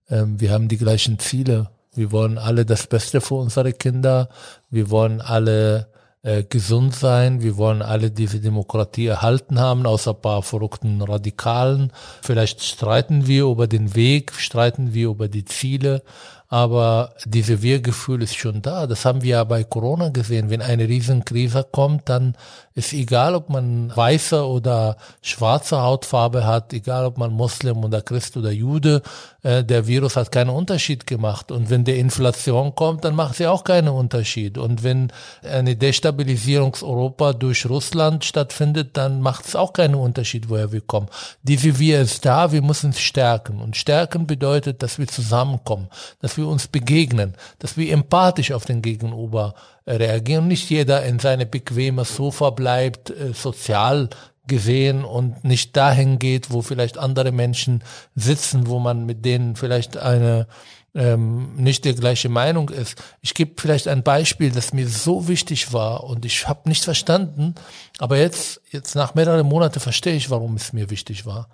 Ähm, 0.09 0.39
wir 0.39 0.51
haben 0.51 0.69
die 0.69 0.77
gleichen 0.77 1.19
Ziele. 1.19 1.69
Wir 1.93 2.11
wollen 2.11 2.37
alle 2.37 2.65
das 2.65 2.87
Beste 2.87 3.19
für 3.19 3.35
unsere 3.35 3.73
Kinder. 3.73 4.29
Wir 4.69 4.89
wollen 4.89 5.19
alle 5.19 5.91
äh, 6.21 6.43
gesund 6.43 6.95
sein. 6.95 7.41
Wir 7.41 7.57
wollen 7.57 7.81
alle 7.81 8.11
diese 8.11 8.39
Demokratie 8.39 9.07
erhalten 9.07 9.59
haben, 9.59 9.85
außer 9.85 10.11
ein 10.11 10.21
paar 10.21 10.43
verrückten 10.43 11.01
Radikalen. 11.01 11.91
Vielleicht 12.21 12.63
streiten 12.63 13.27
wir 13.27 13.45
über 13.45 13.67
den 13.67 13.95
Weg, 13.95 14.33
streiten 14.33 14.93
wir 14.93 15.09
über 15.09 15.27
die 15.27 15.45
Ziele 15.45 16.03
aber 16.49 17.13
diese 17.25 17.61
Wir-Gefühl 17.61 18.21
ist 18.21 18.37
schon 18.37 18.61
da. 18.61 18.87
Das 18.87 19.03
haben 19.03 19.21
wir 19.21 19.31
ja 19.31 19.43
bei 19.43 19.63
Corona 19.63 20.09
gesehen. 20.09 20.49
Wenn 20.49 20.61
eine 20.61 20.87
Riesenkrise 20.87 21.65
kommt, 21.69 22.07
dann 22.07 22.35
ist 22.73 22.93
egal, 22.93 23.33
ob 23.33 23.49
man 23.49 23.91
weiße 23.93 24.45
oder 24.45 24.97
schwarze 25.21 25.81
Hautfarbe 25.81 26.45
hat, 26.45 26.73
egal 26.73 27.05
ob 27.05 27.17
man 27.17 27.33
Muslim 27.33 27.83
oder 27.83 28.01
Christ 28.01 28.37
oder 28.37 28.51
Jude, 28.51 29.01
äh, 29.41 29.63
der 29.63 29.87
Virus 29.87 30.15
hat 30.15 30.31
keinen 30.31 30.51
Unterschied 30.51 31.07
gemacht. 31.07 31.51
Und 31.51 31.71
wenn 31.71 31.85
der 31.85 31.97
Inflation 31.97 32.75
kommt, 32.75 33.03
dann 33.03 33.15
macht 33.15 33.35
sie 33.35 33.47
auch 33.47 33.63
keinen 33.63 33.89
Unterschied. 33.89 34.59
Und 34.59 34.83
wenn 34.83 35.11
eine 35.41 35.75
Destabilisierung 35.75 36.75
Europa 36.81 37.33
durch 37.33 37.65
Russland 37.65 38.23
stattfindet, 38.23 38.95
dann 38.95 39.21
macht 39.21 39.47
es 39.47 39.55
auch 39.55 39.73
keinen 39.73 39.95
Unterschied, 39.95 40.47
woher 40.47 40.71
wir 40.71 40.81
kommen. 40.81 41.07
Diese 41.41 41.79
Wir 41.79 42.01
ist 42.01 42.25
da, 42.25 42.51
wir 42.51 42.61
müssen 42.61 42.91
es 42.91 42.99
stärken. 42.99 43.59
Und 43.59 43.75
stärken 43.75 44.27
bedeutet, 44.27 44.83
dass 44.83 44.99
wir 44.99 45.07
zusammenkommen, 45.07 45.87
dass 46.21 46.36
wir 46.37 46.47
uns 46.47 46.67
begegnen, 46.67 47.33
dass 47.59 47.77
wir 47.77 47.91
empathisch 47.91 48.51
auf 48.51 48.65
den 48.65 48.81
Gegenüber 48.81 49.55
reagieren. 49.85 50.47
Nicht 50.47 50.69
jeder 50.69 51.03
in 51.03 51.19
seine 51.19 51.45
bequeme 51.45 52.05
Sofa 52.05 52.51
bleibt, 52.51 53.09
äh, 53.09 53.33
sozial 53.33 54.09
gesehen 54.47 55.03
und 55.03 55.43
nicht 55.43 55.75
dahin 55.75 56.19
geht, 56.19 56.51
wo 56.51 56.61
vielleicht 56.61 56.97
andere 56.97 57.31
Menschen 57.31 57.83
sitzen, 58.15 58.67
wo 58.67 58.79
man 58.79 59.05
mit 59.05 59.25
denen 59.25 59.55
vielleicht 59.55 59.97
eine 59.97 60.47
ähm, 60.95 61.55
nicht 61.55 61.85
die 61.85 61.93
gleiche 61.93 62.27
Meinung 62.27 62.69
ist. 62.69 63.01
Ich 63.21 63.33
gebe 63.33 63.61
vielleicht 63.61 63.87
ein 63.87 64.03
Beispiel, 64.03 64.51
das 64.51 64.73
mir 64.73 64.87
so 64.87 65.27
wichtig 65.27 65.71
war 65.71 66.03
und 66.03 66.25
ich 66.25 66.47
habe 66.47 66.67
nicht 66.67 66.83
verstanden, 66.83 67.53
aber 67.99 68.17
jetzt, 68.17 68.61
jetzt 68.71 68.95
nach 68.95 69.13
mehreren 69.13 69.45
Monaten 69.45 69.79
verstehe 69.79 70.15
ich, 70.15 70.29
warum 70.29 70.55
es 70.55 70.73
mir 70.73 70.89
wichtig 70.89 71.25
war. 71.25 71.49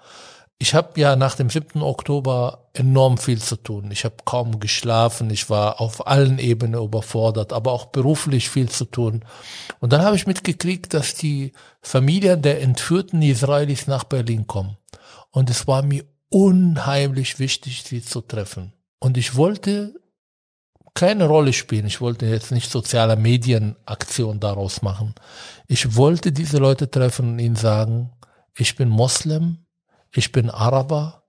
Ich 0.60 0.74
habe 0.74 1.00
ja 1.00 1.16
nach 1.16 1.36
dem 1.36 1.50
7. 1.50 1.82
Oktober 1.82 2.70
enorm 2.74 3.18
viel 3.18 3.42
zu 3.42 3.58
tun. 3.58 3.92
Ich 3.92 4.06
habe 4.06 4.16
kaum 4.24 4.60
geschlafen, 4.60 5.30
ich 5.30 5.50
war 5.50 5.82
auf 5.82 6.08
allen 6.08 6.40
Ebenen 6.40 6.82
überfordert, 6.82 7.52
aber 7.52 7.72
auch 7.72 7.88
beruflich 7.88 8.50
viel 8.50 8.70
zu 8.70 8.86
tun. 8.86 9.26
Und 9.80 9.92
dann 9.92 10.04
habe 10.04 10.16
ich 10.16 10.28
mitgekriegt, 10.28 10.94
dass 10.94 11.16
die 11.16 11.52
Familien 11.82 12.42
der 12.42 12.62
entführten 12.62 13.22
Israelis 13.22 13.88
nach 13.88 14.06
Berlin 14.06 14.48
kommen. 14.48 14.78
Und 15.32 15.50
es 15.50 15.68
war 15.68 15.82
mir 15.82 16.06
unheimlich 16.30 17.40
wichtig, 17.40 17.84
sie 17.84 18.02
zu 18.02 18.22
treffen. 18.22 18.74
Und 19.00 19.18
ich 19.18 19.36
wollte 19.36 19.94
keine 20.94 21.26
Rolle 21.26 21.54
spielen. 21.54 21.88
Ich 21.88 22.02
wollte 22.02 22.26
jetzt 22.26 22.52
nicht 22.52 22.70
soziale 22.72 23.16
Medienaktion 23.16 24.40
daraus 24.40 24.82
machen. 24.82 25.16
Ich 25.68 25.96
wollte 25.96 26.32
diese 26.32 26.58
Leute 26.58 26.90
treffen 26.90 27.34
und 27.34 27.40
ihnen 27.40 27.56
sagen, 27.56 28.12
ich 28.56 28.76
bin 28.76 28.90
Moslem, 28.90 29.66
ich 30.16 30.32
bin 30.32 30.50
Araber, 30.50 31.24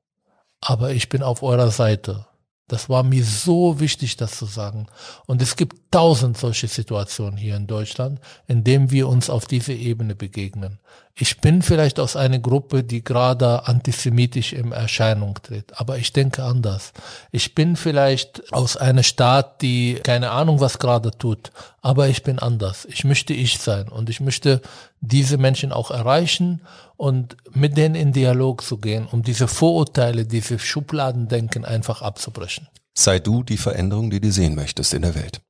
aber 0.60 0.92
ich 0.92 1.08
bin 1.08 1.22
auf 1.22 1.42
eurer 1.42 1.70
Seite. 1.70 2.26
Das 2.68 2.88
war 2.88 3.02
mir 3.02 3.24
so 3.24 3.78
wichtig, 3.78 4.16
das 4.16 4.38
zu 4.38 4.46
sagen. 4.46 4.86
Und 5.26 5.42
es 5.42 5.56
gibt 5.56 5.92
tausend 5.92 6.38
solche 6.38 6.66
Situationen 6.66 7.36
hier 7.36 7.56
in 7.56 7.66
Deutschland, 7.66 8.20
in 8.46 8.64
denen 8.64 8.90
wir 8.90 9.08
uns 9.08 9.28
auf 9.28 9.44
diese 9.46 9.74
Ebene 9.74 10.14
begegnen. 10.14 10.80
Ich 11.16 11.40
bin 11.40 11.62
vielleicht 11.62 12.00
aus 12.00 12.16
einer 12.16 12.40
Gruppe, 12.40 12.82
die 12.82 13.04
gerade 13.04 13.68
antisemitisch 13.68 14.52
in 14.52 14.72
Erscheinung 14.72 15.38
tritt, 15.40 15.78
aber 15.78 15.96
ich 15.96 16.12
denke 16.12 16.42
anders. 16.42 16.92
Ich 17.30 17.54
bin 17.54 17.76
vielleicht 17.76 18.52
aus 18.52 18.76
einer 18.76 19.04
Stadt, 19.04 19.62
die 19.62 20.00
keine 20.02 20.32
Ahnung, 20.32 20.58
was 20.58 20.80
gerade 20.80 21.12
tut, 21.12 21.52
aber 21.82 22.08
ich 22.08 22.24
bin 22.24 22.40
anders. 22.40 22.84
Ich 22.86 23.04
möchte 23.04 23.32
ich 23.32 23.58
sein 23.58 23.88
und 23.88 24.10
ich 24.10 24.18
möchte 24.18 24.60
diese 25.00 25.38
Menschen 25.38 25.70
auch 25.70 25.92
erreichen 25.92 26.62
und 26.96 27.36
mit 27.52 27.76
denen 27.76 27.94
in 27.94 28.12
Dialog 28.12 28.62
zu 28.62 28.78
gehen, 28.78 29.06
um 29.06 29.22
diese 29.22 29.46
Vorurteile, 29.46 30.26
diese 30.26 30.58
Schubladendenken 30.58 31.64
einfach 31.64 32.02
abzubrechen. 32.02 32.66
Sei 32.92 33.20
du 33.20 33.44
die 33.44 33.56
Veränderung, 33.56 34.10
die 34.10 34.20
du 34.20 34.32
sehen 34.32 34.56
möchtest 34.56 34.92
in 34.92 35.02
der 35.02 35.14
Welt. 35.14 35.40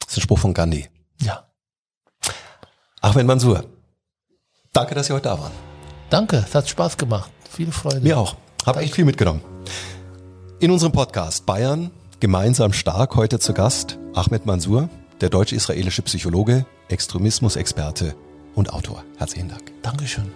Das 0.00 0.10
ist 0.10 0.18
ein 0.18 0.22
Spruch 0.22 0.40
von 0.40 0.52
Gandhi. 0.52 0.90
Ja. 1.22 1.46
Ahmed 3.00 3.26
Mansour, 3.26 3.64
Danke, 4.72 4.94
dass 4.94 5.08
Sie 5.08 5.12
heute 5.12 5.24
da 5.24 5.38
waren. 5.38 5.52
Danke, 6.10 6.44
es 6.46 6.54
hat 6.54 6.68
Spaß 6.68 6.96
gemacht. 6.96 7.30
Viel 7.50 7.72
Freude. 7.72 8.00
Mir 8.00 8.18
auch. 8.18 8.36
Habe 8.64 8.80
echt 8.80 8.94
viel 8.94 9.04
mitgenommen. 9.04 9.42
In 10.60 10.70
unserem 10.70 10.92
Podcast 10.92 11.44
Bayern 11.44 11.90
gemeinsam 12.20 12.72
stark 12.72 13.16
heute 13.16 13.40
zu 13.40 13.52
Gast 13.52 13.98
Ahmed 14.14 14.46
Mansour, 14.46 14.88
der 15.20 15.28
deutsch-israelische 15.28 16.02
Psychologe, 16.02 16.66
Extremismusexperte 16.88 18.14
und 18.54 18.72
Autor. 18.72 19.02
Herzlichen 19.16 19.48
Dank. 19.48 19.72
Dankeschön. 19.82 20.30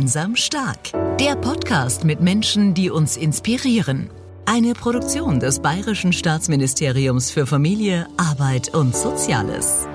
Gemeinsam 0.00 0.34
stark. 0.34 0.92
Der 1.20 1.36
Podcast 1.36 2.04
mit 2.04 2.22
Menschen, 2.22 2.72
die 2.72 2.88
uns 2.88 3.18
inspirieren. 3.18 4.08
Eine 4.46 4.72
Produktion 4.72 5.40
des 5.40 5.60
Bayerischen 5.60 6.14
Staatsministeriums 6.14 7.30
für 7.30 7.46
Familie, 7.46 8.06
Arbeit 8.16 8.74
und 8.74 8.96
Soziales. 8.96 9.86